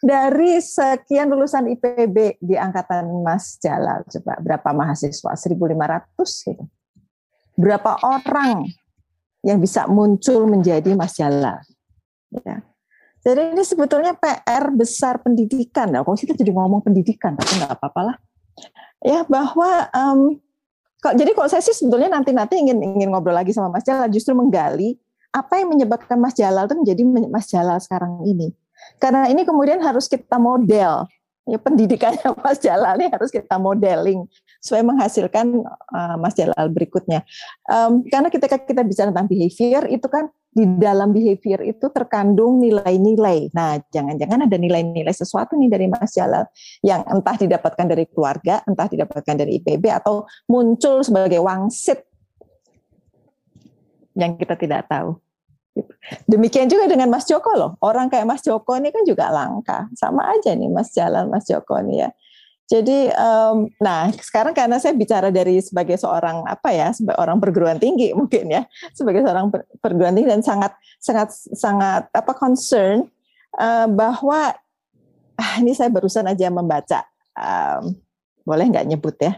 Dari 0.00 0.56
sekian 0.64 1.28
lulusan 1.28 1.68
IPB 1.76 2.40
di 2.40 2.56
angkatan 2.56 3.04
Mas 3.20 3.60
Jalal, 3.60 4.00
coba 4.08 4.40
berapa 4.40 4.72
mahasiswa? 4.72 5.36
1.500 5.36 6.48
gitu. 6.48 6.64
Berapa 7.60 8.00
orang 8.00 8.64
yang 9.44 9.60
bisa 9.60 9.84
muncul 9.84 10.48
menjadi 10.48 10.96
Mas 10.96 11.20
Jalal? 11.20 11.60
Ya. 12.32 12.64
Jadi 13.20 13.52
ini 13.52 13.60
sebetulnya 13.60 14.16
PR 14.16 14.72
besar 14.72 15.20
pendidikan. 15.20 15.92
Nah, 15.92 16.00
kalau 16.00 16.16
kita 16.16 16.32
jadi 16.32 16.56
ngomong 16.56 16.80
pendidikan, 16.80 17.36
tapi 17.36 17.60
nggak 17.60 17.76
apa-apa 17.76 18.00
lah. 18.00 18.16
Ya 19.04 19.28
bahwa 19.28 19.92
um, 19.92 20.40
jadi 21.00 21.32
kalau 21.32 21.48
saya 21.48 21.64
sih 21.64 21.72
sebetulnya 21.72 22.12
nanti-nanti 22.12 22.60
ingin 22.60 22.76
ingin 22.84 23.08
ngobrol 23.08 23.32
lagi 23.32 23.56
sama 23.56 23.72
Mas 23.72 23.88
Jalal 23.88 24.12
justru 24.12 24.36
menggali 24.36 25.00
apa 25.32 25.62
yang 25.62 25.72
menyebabkan 25.72 26.20
Mas 26.20 26.36
Jalal 26.36 26.68
itu 26.68 26.76
menjadi 26.76 27.02
Mas 27.30 27.46
Jalal 27.48 27.78
sekarang 27.80 28.20
ini. 28.26 28.52
Karena 28.98 29.28
ini 29.30 29.46
kemudian 29.46 29.80
harus 29.80 30.10
kita 30.10 30.36
model. 30.36 31.06
Ya 31.48 31.56
pendidikannya 31.56 32.36
Mas 32.44 32.60
Jalal 32.60 33.00
ini 33.00 33.08
harus 33.08 33.30
kita 33.32 33.56
modeling 33.56 34.28
supaya 34.60 34.84
menghasilkan 34.84 35.64
uh, 35.94 36.16
Mas 36.20 36.36
Jalal 36.36 36.68
berikutnya. 36.68 37.24
Um, 37.64 38.04
karena 38.06 38.28
ketika 38.28 38.60
kita 38.60 38.82
bicara 38.84 39.08
tentang 39.08 39.30
behavior 39.30 39.88
itu 39.88 40.06
kan 40.10 40.28
di 40.50 40.66
dalam 40.66 41.14
behavior 41.14 41.62
itu 41.62 41.86
terkandung 41.94 42.58
nilai-nilai. 42.58 43.54
Nah, 43.54 43.78
jangan-jangan 43.86 44.50
ada 44.50 44.56
nilai-nilai 44.58 45.14
sesuatu 45.14 45.54
nih 45.54 45.70
dari 45.70 45.86
Mas 45.86 46.10
Jalal 46.10 46.50
yang 46.82 47.06
entah 47.06 47.38
didapatkan 47.38 47.86
dari 47.86 48.04
keluarga, 48.10 48.58
entah 48.66 48.90
didapatkan 48.90 49.34
dari 49.38 49.62
IPB 49.62 49.84
atau 49.94 50.26
muncul 50.50 51.06
sebagai 51.06 51.38
wangsit 51.38 52.02
yang 54.18 54.34
kita 54.34 54.58
tidak 54.58 54.90
tahu. 54.90 55.14
Demikian 56.26 56.66
juga 56.66 56.90
dengan 56.90 57.06
Mas 57.06 57.30
Joko 57.30 57.54
loh. 57.54 57.72
Orang 57.78 58.10
kayak 58.10 58.26
Mas 58.26 58.42
Joko 58.42 58.74
ini 58.74 58.90
kan 58.90 59.06
juga 59.06 59.30
langka. 59.30 59.86
Sama 59.94 60.34
aja 60.34 60.50
nih 60.50 60.66
Mas 60.66 60.90
Jalal, 60.90 61.30
Mas 61.30 61.46
Joko 61.46 61.78
nih 61.78 62.06
ya. 62.06 62.10
Jadi, 62.70 63.10
um, 63.18 63.66
nah 63.82 64.14
sekarang 64.14 64.54
karena 64.54 64.78
saya 64.78 64.94
bicara 64.94 65.34
dari 65.34 65.58
sebagai 65.58 65.98
seorang 65.98 66.46
apa 66.46 66.70
ya, 66.70 66.94
sebagai 66.94 67.18
orang 67.18 67.42
perguruan 67.42 67.82
tinggi 67.82 68.14
mungkin 68.18 68.46
ya, 68.46 68.62
sebagai 68.94 69.26
seorang 69.26 69.50
perguruan 69.82 70.14
tinggi 70.14 70.30
dan 70.30 70.42
sangat 70.46 70.78
sangat 71.02 71.34
sangat 71.50 72.06
apa 72.14 72.30
concern 72.30 73.10
uh, 73.58 73.90
bahwa 73.90 74.54
ah, 75.34 75.54
ini 75.58 75.74
saya 75.74 75.90
barusan 75.90 76.30
aja 76.30 76.46
membaca, 76.46 77.02
um, 77.34 77.90
boleh 78.46 78.70
nggak 78.70 78.86
nyebut 78.86 79.18
ya? 79.18 79.34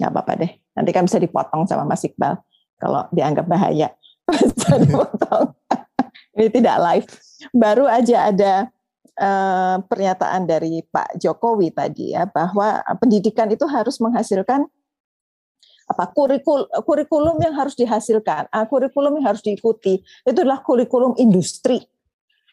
Nggak 0.00 0.10
apa-apa 0.16 0.32
deh. 0.40 0.52
Nanti 0.72 0.90
kan 0.96 1.04
bisa 1.04 1.20
dipotong 1.20 1.68
sama 1.68 1.84
Mas 1.84 2.00
Iqbal 2.08 2.40
kalau 2.80 3.04
dianggap 3.12 3.44
bahaya. 3.44 3.92
bisa 4.56 4.72
dipotong. 4.80 5.52
ini 6.32 6.48
tidak 6.48 6.76
live. 6.80 7.08
Baru 7.52 7.84
aja 7.84 8.32
ada 8.32 8.72
Eh, 9.18 9.76
pernyataan 9.82 10.46
dari 10.46 10.78
Pak 10.86 11.18
Jokowi 11.18 11.74
tadi 11.74 12.14
ya 12.14 12.30
bahwa 12.30 12.78
pendidikan 13.02 13.50
itu 13.50 13.66
harus 13.66 13.98
menghasilkan 13.98 14.62
apa 15.90 16.04
kurikul, 16.14 16.70
kurikulum 16.86 17.34
yang 17.42 17.50
harus 17.58 17.74
dihasilkan, 17.74 18.46
ah, 18.54 18.62
kurikulum 18.70 19.18
yang 19.18 19.34
harus 19.34 19.42
diikuti 19.42 19.98
itu 20.22 20.38
adalah 20.38 20.62
kurikulum 20.62 21.18
industri, 21.18 21.82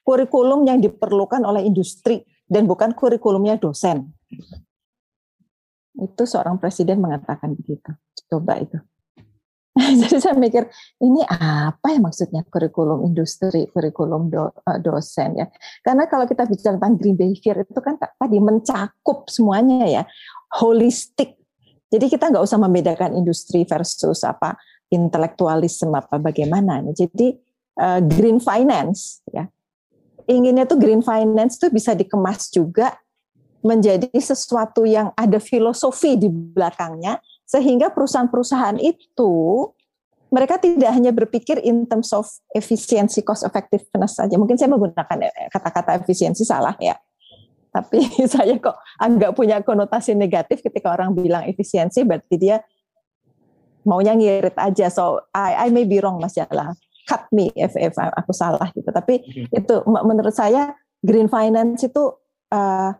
kurikulum 0.02 0.66
yang 0.66 0.82
diperlukan 0.82 1.46
oleh 1.46 1.62
industri 1.70 2.26
dan 2.50 2.66
bukan 2.66 2.98
kurikulumnya 2.98 3.62
dosen. 3.62 4.10
Itu 5.94 6.26
seorang 6.26 6.58
presiden 6.58 6.98
mengatakan 6.98 7.54
begitu. 7.54 7.94
Coba 8.26 8.58
itu. 8.58 8.82
Jadi 10.02 10.24
saya 10.24 10.40
mikir 10.40 10.72
ini 11.04 11.20
apa 11.28 11.92
ya 11.92 12.00
maksudnya 12.00 12.48
kurikulum 12.48 13.04
industri, 13.12 13.68
kurikulum 13.68 14.32
do, 14.32 14.48
uh, 14.48 14.80
dosen 14.80 15.36
ya. 15.36 15.52
Karena 15.84 16.08
kalau 16.08 16.24
kita 16.24 16.48
bicara 16.48 16.80
tentang 16.80 16.96
green 16.96 17.20
behavior 17.20 17.68
itu 17.68 17.80
kan 17.84 18.00
tadi 18.00 18.40
mencakup 18.40 19.28
semuanya 19.28 19.84
ya, 19.84 20.04
holistik. 20.64 21.36
Jadi 21.92 22.08
kita 22.08 22.32
nggak 22.32 22.44
usah 22.48 22.56
membedakan 22.56 23.20
industri 23.20 23.68
versus 23.68 24.24
apa 24.24 24.56
intelektualisme 24.88 25.92
apa 25.92 26.24
bagaimana. 26.24 26.80
Jadi 26.96 27.36
uh, 27.76 28.00
green 28.00 28.40
finance 28.40 29.28
ya, 29.28 29.44
inginnya 30.24 30.64
tuh 30.64 30.80
green 30.80 31.04
finance 31.04 31.60
tuh 31.60 31.68
bisa 31.68 31.92
dikemas 31.92 32.48
juga 32.48 32.96
menjadi 33.60 34.08
sesuatu 34.14 34.88
yang 34.88 35.12
ada 35.20 35.42
filosofi 35.42 36.16
di 36.16 36.32
belakangnya 36.32 37.20
sehingga 37.46 37.94
perusahaan-perusahaan 37.94 38.82
itu 38.82 39.34
mereka 40.34 40.58
tidak 40.60 40.92
hanya 40.92 41.14
berpikir 41.14 41.62
in 41.62 41.86
terms 41.86 42.12
of 42.12 42.28
efisiensi 42.52 43.22
cost 43.22 43.46
effectiveness 43.46 44.18
saja. 44.18 44.36
Mungkin 44.36 44.58
saya 44.58 44.74
menggunakan 44.74 45.18
eh, 45.24 45.48
kata-kata 45.54 46.02
efisiensi 46.02 46.44
salah 46.44 46.76
ya. 46.82 46.98
Tapi 47.72 48.04
saya 48.34 48.58
kok 48.58 48.76
agak 48.98 49.32
punya 49.38 49.62
konotasi 49.62 50.18
negatif 50.18 50.66
ketika 50.66 50.92
orang 50.92 51.14
bilang 51.14 51.46
efisiensi 51.46 52.02
berarti 52.04 52.36
dia 52.36 52.58
maunya 53.86 54.18
ngirit 54.18 54.58
aja. 54.58 54.90
So 54.90 55.30
I, 55.32 55.70
I 55.70 55.72
may 55.72 55.86
be 55.86 56.02
wrong 56.02 56.18
Mas 56.18 56.36
Jala. 56.36 56.74
Cut 57.06 57.30
me 57.30 57.54
if, 57.54 57.78
if 57.78 57.94
aku 57.96 58.34
salah 58.34 58.74
gitu. 58.74 58.90
Tapi 58.90 59.22
hmm. 59.22 59.54
itu 59.54 59.76
menurut 59.86 60.34
saya 60.34 60.74
green 61.06 61.30
finance 61.30 61.86
itu 61.86 62.18
uh, 62.50 62.92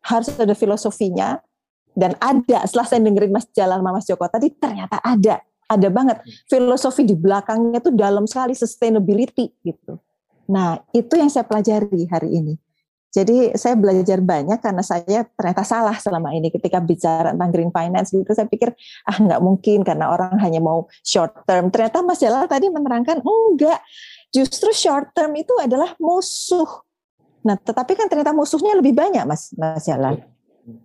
harus 0.00 0.28
ada 0.40 0.56
filosofinya 0.56 1.44
dan 1.94 2.14
ada 2.22 2.64
setelah 2.66 2.86
saya 2.86 3.00
dengerin 3.02 3.32
Mas 3.34 3.46
Jalan 3.50 3.82
sama 3.82 3.90
Mas 3.96 4.06
Joko 4.06 4.24
tadi 4.30 4.48
ternyata 4.54 5.02
ada 5.02 5.42
ada 5.70 5.88
banget. 5.88 6.18
Filosofi 6.50 7.06
di 7.06 7.14
belakangnya 7.14 7.78
tuh 7.78 7.94
dalam 7.94 8.26
sekali 8.26 8.58
sustainability 8.58 9.54
gitu. 9.62 10.02
Nah 10.50 10.82
itu 10.90 11.14
yang 11.14 11.30
saya 11.30 11.46
pelajari 11.46 12.10
hari 12.10 12.30
ini. 12.34 12.54
Jadi 13.10 13.58
saya 13.58 13.74
belajar 13.74 14.22
banyak 14.22 14.62
karena 14.62 14.86
saya 14.86 15.26
ternyata 15.34 15.66
salah 15.66 15.98
selama 15.98 16.30
ini 16.30 16.46
ketika 16.46 16.78
bicara 16.78 17.34
tentang 17.34 17.50
green 17.50 17.70
finance 17.74 18.14
gitu. 18.14 18.26
Saya 18.30 18.46
pikir 18.46 18.70
ah 19.06 19.18
nggak 19.18 19.40
mungkin 19.42 19.82
karena 19.82 20.10
orang 20.10 20.38
hanya 20.42 20.62
mau 20.62 20.86
short 21.02 21.42
term. 21.46 21.74
Ternyata 21.74 22.06
Mas 22.06 22.22
Jalal 22.22 22.46
tadi 22.46 22.70
menerangkan 22.70 23.18
enggak 23.22 23.82
justru 24.30 24.70
short 24.70 25.10
term 25.10 25.34
itu 25.34 25.54
adalah 25.58 25.94
musuh. 25.98 26.86
Nah 27.42 27.58
tetapi 27.58 27.98
kan 27.98 28.06
ternyata 28.06 28.30
musuhnya 28.30 28.78
lebih 28.78 28.94
banyak 28.94 29.26
Mas 29.26 29.50
Mas 29.58 29.86
Jalal 29.86 30.22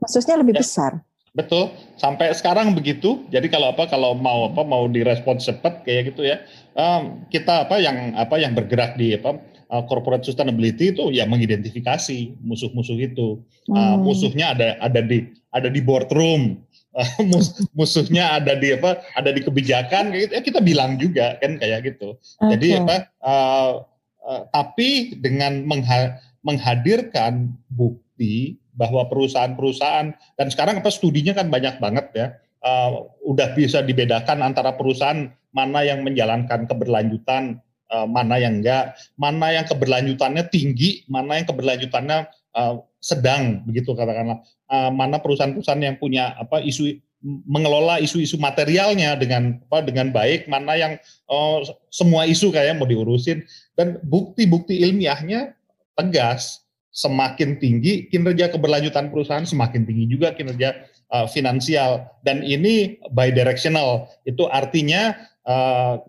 Maksudnya 0.02 0.36
lebih 0.40 0.56
ya, 0.58 0.62
besar. 0.62 0.92
Betul. 1.36 1.76
Sampai 2.00 2.32
sekarang 2.32 2.72
begitu. 2.72 3.28
Jadi 3.28 3.52
kalau 3.52 3.76
apa 3.76 3.92
kalau 3.92 4.16
mau 4.16 4.48
apa 4.48 4.64
mau 4.64 4.88
direspon 4.88 5.36
cepat 5.38 5.84
kayak 5.84 6.16
gitu 6.16 6.24
ya. 6.24 6.40
Um, 6.80 7.28
kita 7.28 7.68
apa 7.68 7.76
yang 7.84 8.16
apa 8.16 8.40
yang 8.40 8.56
bergerak 8.56 8.96
di 8.96 9.20
apa 9.20 9.36
uh, 9.68 9.84
corporate 9.84 10.24
sustainability 10.24 10.96
itu 10.96 11.12
ya 11.12 11.28
mengidentifikasi 11.28 12.40
musuh-musuh 12.40 12.96
itu. 12.98 13.44
Uh, 13.68 13.76
hmm. 13.76 14.08
musuhnya 14.08 14.56
ada 14.56 14.80
ada 14.80 15.04
di 15.04 15.28
ada 15.52 15.68
di 15.68 15.84
boardroom. 15.84 16.64
Uh, 16.96 17.12
mus, 17.30 17.52
musuhnya 17.76 18.40
ada 18.40 18.56
di 18.56 18.72
apa 18.72 19.04
ada 19.20 19.36
di 19.36 19.44
kebijakan 19.44 20.16
kayak 20.16 20.22
gitu 20.24 20.34
ya 20.40 20.42
kita 20.42 20.60
bilang 20.64 20.96
juga 20.96 21.36
kan 21.44 21.60
kayak 21.60 21.84
gitu. 21.84 22.16
Okay. 22.40 22.56
Jadi 22.56 22.68
apa 22.80 22.96
uh, 23.20 23.72
uh, 24.24 24.42
tapi 24.56 25.20
dengan 25.20 25.68
mengha 25.68 26.16
menghadirkan 26.48 27.52
bukti 27.68 28.56
bahwa 28.76 29.08
perusahaan-perusahaan 29.08 30.14
dan 30.14 30.48
sekarang 30.52 30.84
apa 30.84 30.92
studinya 30.92 31.34
kan 31.36 31.48
banyak 31.48 31.80
banget 31.80 32.06
ya 32.14 32.28
uh, 32.62 33.08
udah 33.24 33.56
bisa 33.56 33.82
dibedakan 33.82 34.44
antara 34.44 34.76
perusahaan 34.76 35.32
mana 35.56 35.88
yang 35.88 36.04
menjalankan 36.04 36.68
keberlanjutan 36.68 37.64
uh, 37.90 38.06
mana 38.06 38.36
yang 38.38 38.60
enggak 38.60 39.00
mana 39.16 39.56
yang 39.56 39.66
keberlanjutannya 39.66 40.44
tinggi 40.52 41.08
mana 41.08 41.40
yang 41.40 41.48
keberlanjutannya 41.48 42.28
uh, 42.56 42.76
sedang 43.06 43.62
begitu 43.70 43.94
katakanlah. 43.94 44.42
Uh, 44.66 44.90
mana 44.90 45.22
perusahaan-perusahaan 45.22 45.84
yang 45.84 46.02
punya 46.02 46.34
apa 46.42 46.58
isu 46.66 46.98
mengelola 47.46 48.02
isu-isu 48.02 48.38
materialnya 48.42 49.14
dengan 49.18 49.62
apa 49.70 49.86
dengan 49.86 50.10
baik 50.10 50.50
mana 50.50 50.74
yang 50.74 50.94
uh, 51.30 51.62
semua 51.94 52.26
isu 52.26 52.50
kayak 52.50 52.82
mau 52.82 52.90
diurusin. 52.90 53.46
Dan 53.78 54.02
bukti-bukti 54.02 54.82
ilmiahnya 54.82 55.54
tegas 55.94 56.65
semakin 56.96 57.60
tinggi 57.60 58.08
kinerja 58.08 58.56
keberlanjutan 58.56 59.12
perusahaan, 59.12 59.44
semakin 59.44 59.84
tinggi 59.84 60.08
juga 60.08 60.32
kinerja 60.32 60.88
uh, 61.12 61.28
finansial. 61.28 62.08
Dan 62.24 62.40
ini 62.40 62.96
bidirectional, 63.12 64.08
itu 64.24 64.48
artinya 64.48 65.12
uh, 65.44 66.00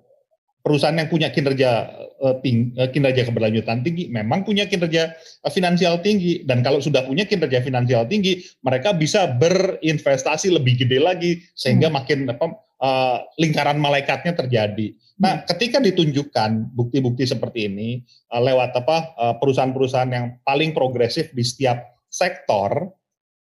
perusahaan 0.62 0.94
yang 0.94 1.10
punya 1.10 1.34
kinerja 1.34 1.90
uh, 2.22 2.38
ting, 2.42 2.74
uh, 2.74 2.90
kinerja 2.90 3.22
keberlanjutan 3.26 3.86
tinggi 3.86 4.10
memang 4.10 4.42
punya 4.42 4.66
kinerja 4.66 5.14
uh, 5.46 5.50
finansial 5.50 6.02
tinggi 6.02 6.42
dan 6.42 6.62
kalau 6.66 6.82
sudah 6.82 7.06
punya 7.06 7.22
kinerja 7.22 7.62
finansial 7.62 8.02
tinggi 8.10 8.42
mereka 8.66 8.90
bisa 8.90 9.30
berinvestasi 9.30 10.50
lebih 10.50 10.74
gede 10.82 10.98
lagi 10.98 11.38
sehingga 11.54 11.86
hmm. 11.86 11.94
makin 11.94 12.18
apa 12.34 12.65
uh, 12.80 13.24
lingkaran 13.40 13.80
malaikatnya 13.80 14.36
terjadi. 14.36 14.96
Nah, 15.16 15.40
hmm. 15.40 15.42
ketika 15.54 15.78
ditunjukkan 15.80 16.76
bukti-bukti 16.76 17.24
seperti 17.24 17.68
ini 17.68 18.04
uh, 18.32 18.40
lewat 18.40 18.76
apa 18.76 18.96
uh, 19.16 19.34
perusahaan-perusahaan 19.40 20.12
yang 20.12 20.26
paling 20.44 20.76
progresif 20.76 21.32
di 21.32 21.44
setiap 21.44 21.82
sektor, 22.12 22.92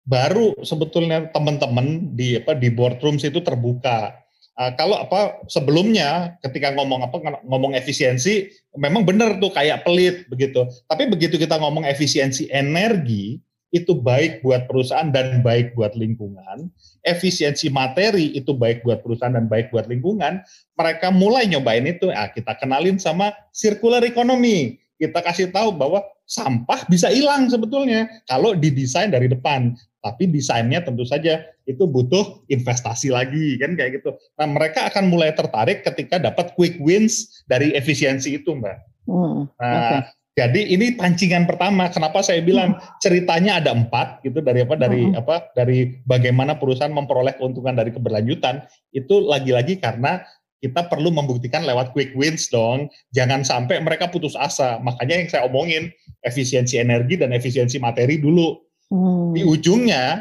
baru 0.06 0.54
sebetulnya 0.62 1.26
teman-teman 1.34 2.14
di 2.14 2.38
apa 2.38 2.54
di 2.54 2.70
boardrooms 2.70 3.26
itu 3.26 3.42
terbuka. 3.42 4.14
Uh, 4.56 4.72
kalau 4.78 4.96
apa 4.96 5.42
sebelumnya 5.52 6.38
ketika 6.40 6.72
ngomong 6.72 7.04
apa 7.04 7.44
ngomong 7.44 7.76
efisiensi 7.76 8.48
memang 8.78 9.04
benar 9.04 9.36
tuh 9.36 9.52
kayak 9.52 9.84
pelit 9.84 10.24
begitu. 10.32 10.64
Tapi 10.88 11.10
begitu 11.10 11.36
kita 11.36 11.60
ngomong 11.60 11.84
efisiensi 11.84 12.48
energi 12.48 13.42
itu 13.74 13.98
baik 13.98 14.46
buat 14.46 14.70
perusahaan 14.70 15.10
dan 15.10 15.42
baik 15.42 15.74
buat 15.74 15.98
lingkungan, 15.98 16.70
efisiensi 17.02 17.66
materi 17.68 18.32
itu 18.34 18.54
baik 18.54 18.86
buat 18.86 19.02
perusahaan 19.02 19.34
dan 19.34 19.50
baik 19.50 19.74
buat 19.74 19.90
lingkungan, 19.90 20.42
mereka 20.78 21.10
mulai 21.10 21.50
nyobain 21.50 21.84
itu, 21.84 22.08
ah, 22.14 22.30
kita 22.30 22.54
kenalin 22.56 22.96
sama 22.96 23.34
circular 23.50 24.02
economy. 24.06 24.78
Kita 24.96 25.20
kasih 25.20 25.52
tahu 25.52 25.76
bahwa 25.76 26.00
sampah 26.26 26.88
bisa 26.90 27.12
hilang 27.12 27.46
sebetulnya 27.46 28.10
kalau 28.26 28.52
didesain 28.52 29.14
dari 29.14 29.30
depan. 29.30 29.76
Tapi 30.02 30.30
desainnya 30.30 30.86
tentu 30.86 31.02
saja 31.02 31.42
itu 31.66 31.82
butuh 31.82 32.46
investasi 32.46 33.10
lagi 33.10 33.58
kan 33.58 33.74
kayak 33.74 33.98
gitu. 33.98 34.14
Nah 34.38 34.46
mereka 34.46 34.86
akan 34.86 35.10
mulai 35.10 35.34
tertarik 35.34 35.82
ketika 35.82 36.22
dapat 36.22 36.54
quick 36.54 36.78
wins 36.78 37.42
dari 37.50 37.74
efisiensi 37.74 38.38
itu 38.38 38.54
mbak. 38.54 38.78
Hmm, 39.06 39.50
nah, 39.58 39.74
okay. 39.74 40.00
Jadi 40.36 40.68
ini 40.68 40.92
pancingan 40.92 41.48
pertama. 41.48 41.88
Kenapa 41.88 42.20
saya 42.20 42.44
bilang 42.44 42.76
hmm. 42.76 43.00
ceritanya 43.00 43.56
ada 43.56 43.72
empat 43.72 44.20
gitu 44.20 44.44
dari 44.44 44.68
apa 44.68 44.76
dari 44.76 45.08
hmm. 45.08 45.16
apa 45.16 45.48
dari 45.56 45.96
bagaimana 46.04 46.60
perusahaan 46.60 46.92
memperoleh 46.92 47.40
keuntungan 47.40 47.72
dari 47.72 47.88
keberlanjutan 47.88 48.60
itu 48.92 49.24
lagi-lagi 49.24 49.80
karena 49.80 50.20
kita 50.60 50.92
perlu 50.92 51.08
membuktikan 51.08 51.64
lewat 51.64 51.96
quick 51.96 52.12
wins 52.12 52.52
dong. 52.52 52.92
Jangan 53.16 53.48
sampai 53.48 53.80
mereka 53.80 54.12
putus 54.12 54.36
asa. 54.36 54.76
Makanya 54.84 55.24
yang 55.24 55.28
saya 55.32 55.42
omongin 55.48 55.88
efisiensi 56.20 56.76
energi 56.76 57.16
dan 57.16 57.32
efisiensi 57.32 57.80
materi 57.80 58.20
dulu. 58.20 58.60
Hmm. 58.92 59.32
Di 59.32 59.40
ujungnya 59.40 60.20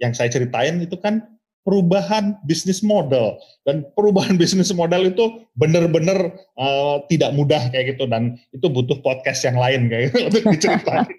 yang 0.00 0.16
saya 0.16 0.32
ceritain 0.32 0.80
itu 0.80 0.96
kan 0.96 1.20
perubahan 1.64 2.40
bisnis 2.44 2.80
model 2.80 3.36
dan 3.68 3.84
perubahan 3.92 4.36
bisnis 4.40 4.72
model 4.72 5.12
itu 5.12 5.44
benar-benar 5.56 6.34
uh, 6.56 7.04
tidak 7.06 7.30
mudah 7.36 7.60
kayak 7.68 7.96
gitu 7.96 8.08
dan 8.08 8.40
itu 8.54 8.66
butuh 8.66 8.98
podcast 9.04 9.44
yang 9.44 9.60
lain 9.60 9.88
kayak 9.88 10.10
gitu 10.10 10.18
untuk 10.28 10.44
diceritain. 10.56 11.08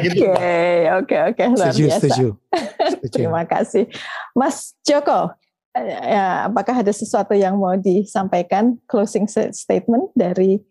Gitu, 0.00 0.24
oke, 0.24 0.56
oke, 1.04 1.16
oke, 1.28 1.44
setuju, 1.52 1.84
setuju. 1.92 2.26
Terima 3.12 3.44
kasih, 3.44 3.84
Mas 4.32 4.72
Joko. 4.80 5.28
Ya, 5.76 6.48
apakah 6.48 6.80
ada 6.80 6.88
sesuatu 6.88 7.36
yang 7.36 7.60
mau 7.60 7.76
disampaikan 7.76 8.80
closing 8.88 9.28
statement 9.28 10.08
dari? 10.16 10.64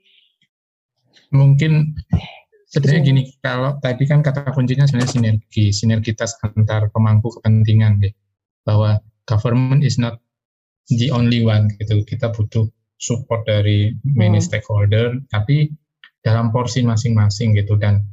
Mungkin 1.30 1.94
sebenarnya 2.70 3.02
gini, 3.02 3.22
kalau 3.42 3.82
tadi 3.82 4.06
kan 4.06 4.22
kata 4.22 4.54
kuncinya 4.54 4.86
sebenarnya 4.86 5.12
sinergi, 5.12 5.66
sinergitas 5.74 6.38
antar 6.46 6.94
pemangku 6.94 7.34
kepentingan, 7.42 8.00
deh. 8.00 8.14
bahwa 8.64 9.02
government 9.26 9.82
is 9.82 9.98
not 9.98 10.22
the 10.94 11.10
only 11.10 11.42
one 11.42 11.74
gitu. 11.82 12.06
Kita 12.06 12.30
butuh 12.30 12.70
support 13.02 13.50
dari 13.50 13.98
many 14.06 14.38
hmm. 14.38 14.46
stakeholder, 14.46 15.18
tapi 15.34 15.74
dalam 16.22 16.54
porsi 16.54 16.86
masing-masing 16.86 17.58
gitu. 17.58 17.74
Dan 17.82 18.06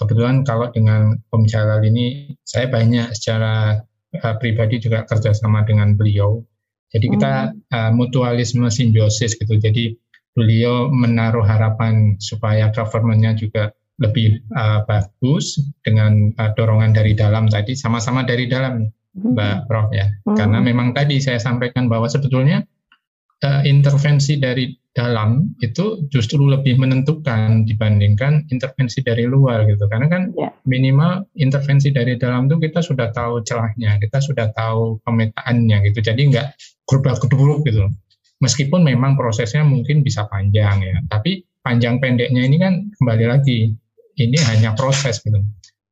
kebetulan 0.00 0.46
kalau 0.48 0.72
dengan 0.72 1.20
pembicara 1.28 1.82
ini, 1.84 2.32
saya 2.48 2.72
banyak 2.72 3.12
secara 3.12 3.76
uh, 4.24 4.34
pribadi 4.40 4.80
juga 4.80 5.04
kerjasama 5.04 5.68
dengan 5.68 5.92
beliau. 5.92 6.40
Jadi 6.88 7.06
kita 7.12 7.52
uh, 7.52 7.90
mutualisme 7.92 8.64
simbiosis 8.72 9.36
gitu. 9.36 9.60
Jadi 9.60 9.92
beliau 10.32 10.88
menaruh 10.88 11.44
harapan 11.44 12.16
supaya 12.16 12.72
governmentnya 12.72 13.36
juga 13.36 13.74
lebih 13.98 14.38
uh, 14.54 14.86
bagus 14.86 15.58
dengan 15.82 16.30
uh, 16.38 16.54
dorongan 16.54 16.94
dari 16.94 17.18
dalam 17.18 17.50
tadi 17.50 17.74
sama-sama 17.74 18.22
dari 18.22 18.46
dalam 18.46 18.86
hmm. 18.86 19.34
Mbak 19.34 19.56
Prof 19.66 19.90
ya 19.90 20.06
hmm. 20.06 20.36
karena 20.38 20.58
memang 20.62 20.94
tadi 20.94 21.18
saya 21.18 21.42
sampaikan 21.42 21.90
bahwa 21.90 22.06
sebetulnya 22.06 22.62
uh, 23.42 23.62
intervensi 23.66 24.38
dari 24.38 24.70
dalam 24.94 25.54
itu 25.62 26.10
justru 26.10 26.42
lebih 26.42 26.74
menentukan 26.74 27.62
dibandingkan 27.62 28.50
intervensi 28.50 28.98
dari 28.98 29.30
luar 29.30 29.62
gitu 29.70 29.86
karena 29.86 30.10
kan 30.10 30.34
yeah. 30.34 30.50
minimal 30.66 31.22
intervensi 31.38 31.94
dari 31.94 32.18
dalam 32.18 32.50
itu 32.50 32.58
kita 32.58 32.82
sudah 32.82 33.14
tahu 33.14 33.46
celahnya 33.46 33.98
kita 34.02 34.18
sudah 34.18 34.50
tahu 34.54 34.98
pemetaannya 35.06 35.86
gitu 35.90 36.02
jadi 36.02 36.18
nggak 36.18 36.46
gerubah 36.90 37.14
geduruk 37.22 37.62
gitu 37.62 37.86
meskipun 38.42 38.82
memang 38.82 39.14
prosesnya 39.14 39.62
mungkin 39.62 40.02
bisa 40.02 40.26
panjang 40.26 40.82
ya 40.82 40.98
tapi 41.06 41.46
panjang 41.62 42.02
pendeknya 42.02 42.42
ini 42.42 42.56
kan 42.58 42.90
kembali 42.98 43.26
lagi 43.30 43.78
ini 44.18 44.38
hanya 44.50 44.74
proses 44.74 45.22
gitu. 45.22 45.38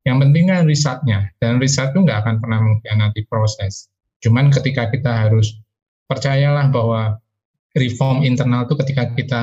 Yang 0.07 0.17
penting 0.23 0.43
kan 0.47 0.63
risetnya 0.63 1.19
dan 1.43 1.59
riset 1.59 1.91
itu 1.91 2.03
nggak 2.03 2.23
akan 2.23 2.35
pernah 2.39 2.59
mengkhianati 2.63 3.27
proses. 3.27 3.91
Cuman 4.23 4.51
ketika 4.51 4.87
kita 4.87 5.27
harus 5.27 5.59
percayalah 6.07 6.71
bahwa 6.71 7.19
reform 7.75 8.23
internal 8.23 8.63
itu 8.63 8.75
ketika 8.79 9.03
kita 9.13 9.41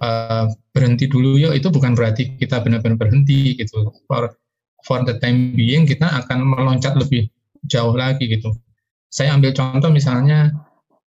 uh, 0.00 0.48
berhenti 0.72 1.06
dulu 1.06 1.36
ya 1.36 1.52
itu 1.52 1.68
bukan 1.68 1.92
berarti 1.92 2.36
kita 2.40 2.64
benar-benar 2.64 2.96
berhenti 2.96 3.60
gitu. 3.60 3.92
For 4.08 4.32
for 4.88 5.04
the 5.04 5.20
time 5.20 5.52
being 5.52 5.84
kita 5.84 6.08
akan 6.08 6.48
meloncat 6.48 6.96
lebih 6.96 7.28
jauh 7.68 7.92
lagi 7.92 8.24
gitu. 8.24 8.56
Saya 9.12 9.36
ambil 9.36 9.52
contoh 9.52 9.92
misalnya 9.92 10.52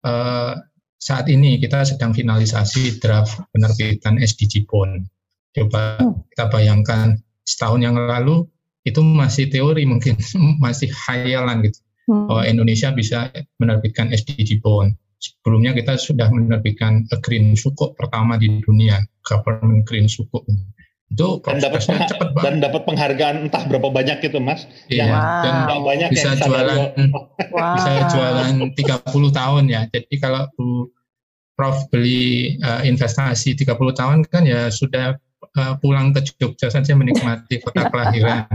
uh, 0.06 0.54
saat 1.00 1.32
ini 1.32 1.58
kita 1.58 1.88
sedang 1.88 2.12
finalisasi 2.12 3.00
draft 3.00 3.42
penerbitan 3.56 4.20
SDG 4.20 4.68
bond 4.68 5.08
coba 5.56 5.98
hmm. 6.00 6.30
kita 6.34 6.46
bayangkan 6.52 7.08
setahun 7.46 7.82
yang 7.82 7.98
lalu 7.98 8.46
itu 8.86 9.02
masih 9.02 9.50
teori 9.50 9.84
mungkin 9.86 10.18
masih 10.64 10.90
khayalan 10.92 11.66
gitu 11.66 11.80
hmm. 12.10 12.26
bahwa 12.30 12.44
Indonesia 12.46 12.90
bisa 12.94 13.34
menerbitkan 13.58 14.14
SDG 14.14 14.62
bond 14.62 14.94
sebelumnya 15.20 15.76
kita 15.76 16.00
sudah 16.00 16.32
menerbitkan 16.32 17.06
green 17.22 17.54
sukuk 17.54 17.94
pertama 18.00 18.40
di 18.40 18.64
dunia, 18.64 19.04
government 19.28 19.84
green 19.84 20.08
sukuk. 20.08 20.48
Itu 21.10 21.44
dan 21.44 21.60
dapat 21.60 21.84
cepat 21.84 22.32
banget. 22.32 22.44
Dan 22.46 22.56
dapat 22.64 22.82
penghargaan 22.88 23.36
entah 23.50 23.64
berapa 23.68 23.92
banyak 23.92 24.24
itu, 24.24 24.40
Mas. 24.40 24.66
Iya, 24.88 25.12
yang 25.12 25.66
dan 25.68 25.82
banyak 25.84 26.10
bisa 26.14 26.32
yang 26.34 26.42
jualan 26.48 26.80
wow. 27.52 27.76
bisa 27.76 27.92
jualan 28.16 28.54
30 28.78 29.30
tahun 29.40 29.64
ya. 29.68 29.82
Jadi 29.92 30.16
kalau 30.18 30.48
Bu 30.56 30.88
Prof 31.60 31.92
beli 31.92 32.56
uh, 32.64 32.88
investasi 32.88 33.52
30 33.60 33.76
tahun 33.76 34.18
kan 34.32 34.48
ya 34.48 34.72
sudah 34.72 35.20
uh, 35.58 35.74
pulang 35.82 36.14
ke 36.14 36.22
Jogja 36.38 36.70
saja 36.70 36.94
menikmati 36.94 37.62
kota 37.64 37.90
kelahiran. 37.90 38.46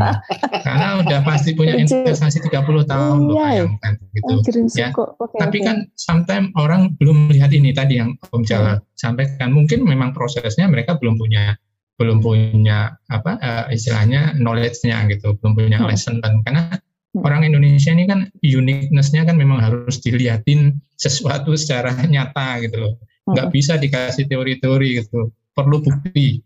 Karena 0.66 1.03
udah 1.03 1.20
pasti 1.26 1.57
punya 1.57 1.74
investasi 1.74 2.45
30 2.45 2.86
tahun 2.86 3.18
loh 3.26 3.36
iya. 3.38 3.64
bayangkan 3.64 3.92
gitu. 4.14 4.34
ya. 4.76 4.88
Okay, 4.95 5.38
Tapi 5.40 5.59
okay. 5.61 5.66
kan 5.66 5.76
sometimes 5.99 6.49
orang 6.55 6.95
belum 6.99 7.30
melihat 7.30 7.51
ini 7.51 7.74
tadi 7.74 7.99
yang 7.99 8.14
Om 8.30 8.42
Jala 8.47 8.78
hmm. 8.78 8.84
sampaikan. 8.95 9.51
Mungkin 9.51 9.82
memang 9.82 10.14
prosesnya 10.14 10.70
mereka 10.70 10.97
belum 11.01 11.18
punya 11.18 11.59
belum 11.95 12.18
punya 12.18 12.99
apa 13.07 13.38
uh, 13.38 13.66
istilahnya 13.70 14.34
knowledge-nya 14.34 15.07
gitu, 15.14 15.38
belum 15.38 15.55
punya 15.55 15.78
hmm. 15.78 15.86
lesson 15.86 16.18
dan 16.18 16.42
karena 16.42 16.74
hmm. 16.74 17.22
orang 17.22 17.47
Indonesia 17.47 17.95
ini 17.95 18.11
kan 18.11 18.26
uniqueness-nya 18.42 19.22
kan 19.22 19.38
memang 19.38 19.62
harus 19.62 20.03
dilihatin 20.03 20.74
sesuatu 20.99 21.55
secara 21.55 21.95
nyata 22.03 22.66
gitu 22.66 22.76
loh. 22.82 22.95
Nggak 23.30 23.47
hmm. 23.47 23.55
bisa 23.55 23.78
dikasih 23.78 24.26
teori-teori 24.26 24.88
gitu 25.07 25.30
perlu 25.55 25.80
bukti. 25.80 26.42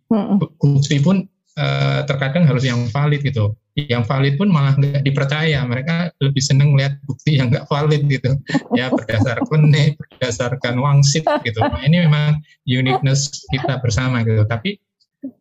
Bukti 0.60 0.96
pun 1.00 1.24
uh, 1.58 2.00
terkadang 2.04 2.44
harus 2.46 2.62
yang 2.68 2.86
valid 2.92 3.24
gitu. 3.24 3.56
Yang 3.78 4.04
valid 4.10 4.34
pun 4.36 4.48
malah 4.50 4.74
nggak 4.74 5.02
dipercaya. 5.02 5.62
Mereka 5.64 6.12
lebih 6.22 6.42
seneng 6.42 6.74
lihat 6.74 6.98
bukti 7.08 7.38
yang 7.38 7.50
nggak 7.50 7.66
valid 7.66 8.06
gitu. 8.06 8.36
Ya 8.74 8.92
berdasarkan 8.92 9.70
nih, 9.70 9.94
berdasarkan 9.96 10.74
wangsit 10.78 11.24
gitu. 11.42 11.58
Nah, 11.62 11.82
ini 11.82 12.06
memang 12.06 12.42
uniqueness 12.66 13.46
kita 13.50 13.80
bersama 13.82 14.22
gitu. 14.22 14.44
Tapi 14.46 14.78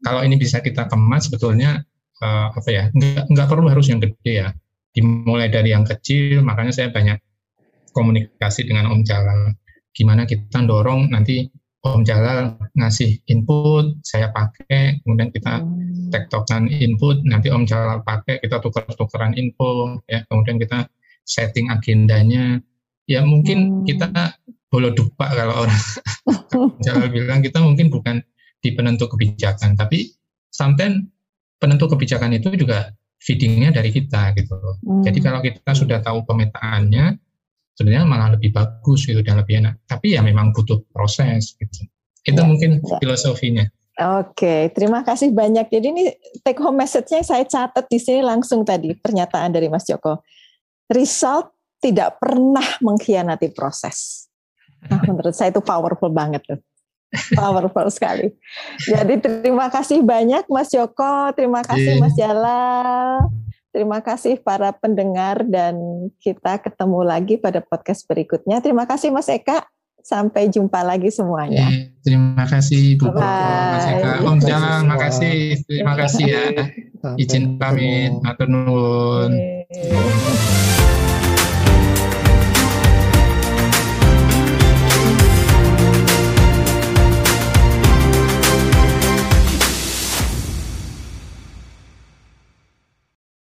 kalau 0.01 0.25
ini 0.25 0.37
bisa 0.37 0.61
kita 0.61 0.89
kemas 0.89 1.29
sebetulnya 1.29 1.85
uh, 2.21 2.49
apa 2.53 2.69
ya 2.69 2.83
nggak 2.93 3.29
nggak 3.29 3.47
perlu 3.49 3.69
harus 3.69 3.89
yang 3.89 4.01
gede 4.01 4.47
ya. 4.47 4.49
Dimulai 4.93 5.49
dari 5.49 5.73
yang 5.73 5.85
kecil. 5.85 6.41
Makanya 6.45 6.73
saya 6.73 6.89
banyak 6.93 7.17
komunikasi 7.93 8.69
dengan 8.69 8.93
Om 8.93 9.01
Jalan. 9.01 9.57
Gimana 9.97 10.29
kita 10.29 10.61
dorong 10.61 11.09
nanti 11.09 11.49
Om 11.95 12.03
Jalal 12.03 12.57
ngasih 12.75 13.23
input, 13.31 14.01
saya 14.03 14.33
pakai, 14.33 14.99
kemudian 15.03 15.31
kita 15.31 15.63
hmm. 15.63 16.11
tektokan 16.11 16.67
input, 16.67 17.23
nanti 17.23 17.47
Om 17.47 17.63
Jalal 17.63 18.03
pakai, 18.03 18.43
kita 18.43 18.59
tukar-tukaran 18.59 19.37
info, 19.37 20.01
ya, 20.09 20.25
kemudian 20.27 20.59
kita 20.59 20.89
setting 21.23 21.71
agendanya. 21.71 22.59
Ya 23.07 23.23
mungkin 23.23 23.83
hmm. 23.83 23.85
kita 23.87 24.09
boleh 24.67 24.91
dupa 24.91 25.31
kalau 25.31 25.67
orang 25.67 25.81
Jalal 26.85 27.07
bilang 27.07 27.39
kita 27.39 27.63
mungkin 27.63 27.87
bukan 27.87 28.19
di 28.59 28.75
penentu 28.75 29.07
kebijakan, 29.07 29.79
tapi 29.79 30.11
sometimes 30.51 31.07
penentu 31.61 31.87
kebijakan 31.91 32.35
itu 32.35 32.53
juga 32.55 32.91
feedingnya 33.21 33.73
dari 33.73 33.89
kita 33.89 34.33
gitu. 34.37 34.55
Hmm. 34.55 35.03
Jadi 35.03 35.19
kalau 35.19 35.39
kita 35.41 35.71
sudah 35.73 35.99
tahu 35.99 36.23
pemetaannya, 36.23 37.17
sebenarnya 37.77 38.09
malah 38.09 38.29
lebih 38.33 38.49
bagus 38.49 39.05
gitu 39.05 39.21
dan 39.21 39.37
lebih 39.37 39.61
enak. 39.61 39.77
Tapi 39.85 40.17
ya 40.17 40.25
memang 40.25 40.49
butuh 40.49 40.81
proses 40.89 41.53
gitu. 41.61 41.85
Itu 42.25 42.41
ya, 42.41 42.47
mungkin 42.49 42.81
ya. 42.81 42.97
filosofinya. 42.97 43.65
Oke, 43.97 44.69
terima 44.73 45.01
kasih 45.01 45.33
banyak. 45.33 45.69
Jadi 45.69 45.85
ini 45.89 46.03
take 46.45 46.61
home 46.61 46.81
message-nya 46.81 47.25
saya 47.25 47.45
catat 47.45 47.85
di 47.89 47.97
sini 47.97 48.21
langsung 48.21 48.61
tadi 48.61 48.93
pernyataan 48.93 49.53
dari 49.53 49.69
Mas 49.69 49.85
Joko. 49.89 50.21
Result 50.89 51.53
tidak 51.81 52.17
pernah 52.21 52.65
mengkhianati 52.81 53.53
proses. 53.53 54.29
Nah, 54.89 55.01
menurut 55.09 55.33
saya 55.33 55.53
itu 55.53 55.61
powerful 55.61 56.13
banget 56.13 56.45
tuh. 56.45 56.61
Powerful 57.33 57.87
sekali. 57.89 58.35
Jadi 58.83 59.17
terima 59.23 59.71
kasih 59.71 60.03
banyak 60.03 60.45
Mas 60.45 60.69
Joko, 60.69 61.33
terima 61.33 61.65
kasih 61.65 61.97
iya. 61.97 62.01
Mas 62.01 62.13
Jalal. 62.13 63.31
Terima 63.77 64.01
kasih 64.01 64.41
para 64.41 64.73
pendengar 64.73 65.45
dan 65.45 65.77
kita 66.17 66.57
ketemu 66.57 67.05
lagi 67.05 67.37
pada 67.37 67.61
podcast 67.61 68.09
berikutnya. 68.09 68.57
Terima 68.57 68.89
kasih 68.89 69.13
Mas 69.13 69.29
Eka. 69.29 69.69
Sampai 70.01 70.49
jumpa 70.49 70.81
lagi 70.81 71.13
semuanya. 71.13 71.69
Eh, 71.69 71.93
terima 72.01 72.49
kasih 72.49 72.97
Bu 72.97 73.13
Mas 73.13 73.85
Eka. 73.85 74.25
Om 74.25 74.41
Jalan, 74.41 74.81
terima 74.81 74.97
kasih. 74.97 75.37
Terima 75.69 75.93
kasih 75.93 76.25
ya. 76.25 76.43
Izin 77.21 77.61
pamit. 77.61 78.17
Matur 78.25 78.49
nuwun. 78.49 79.37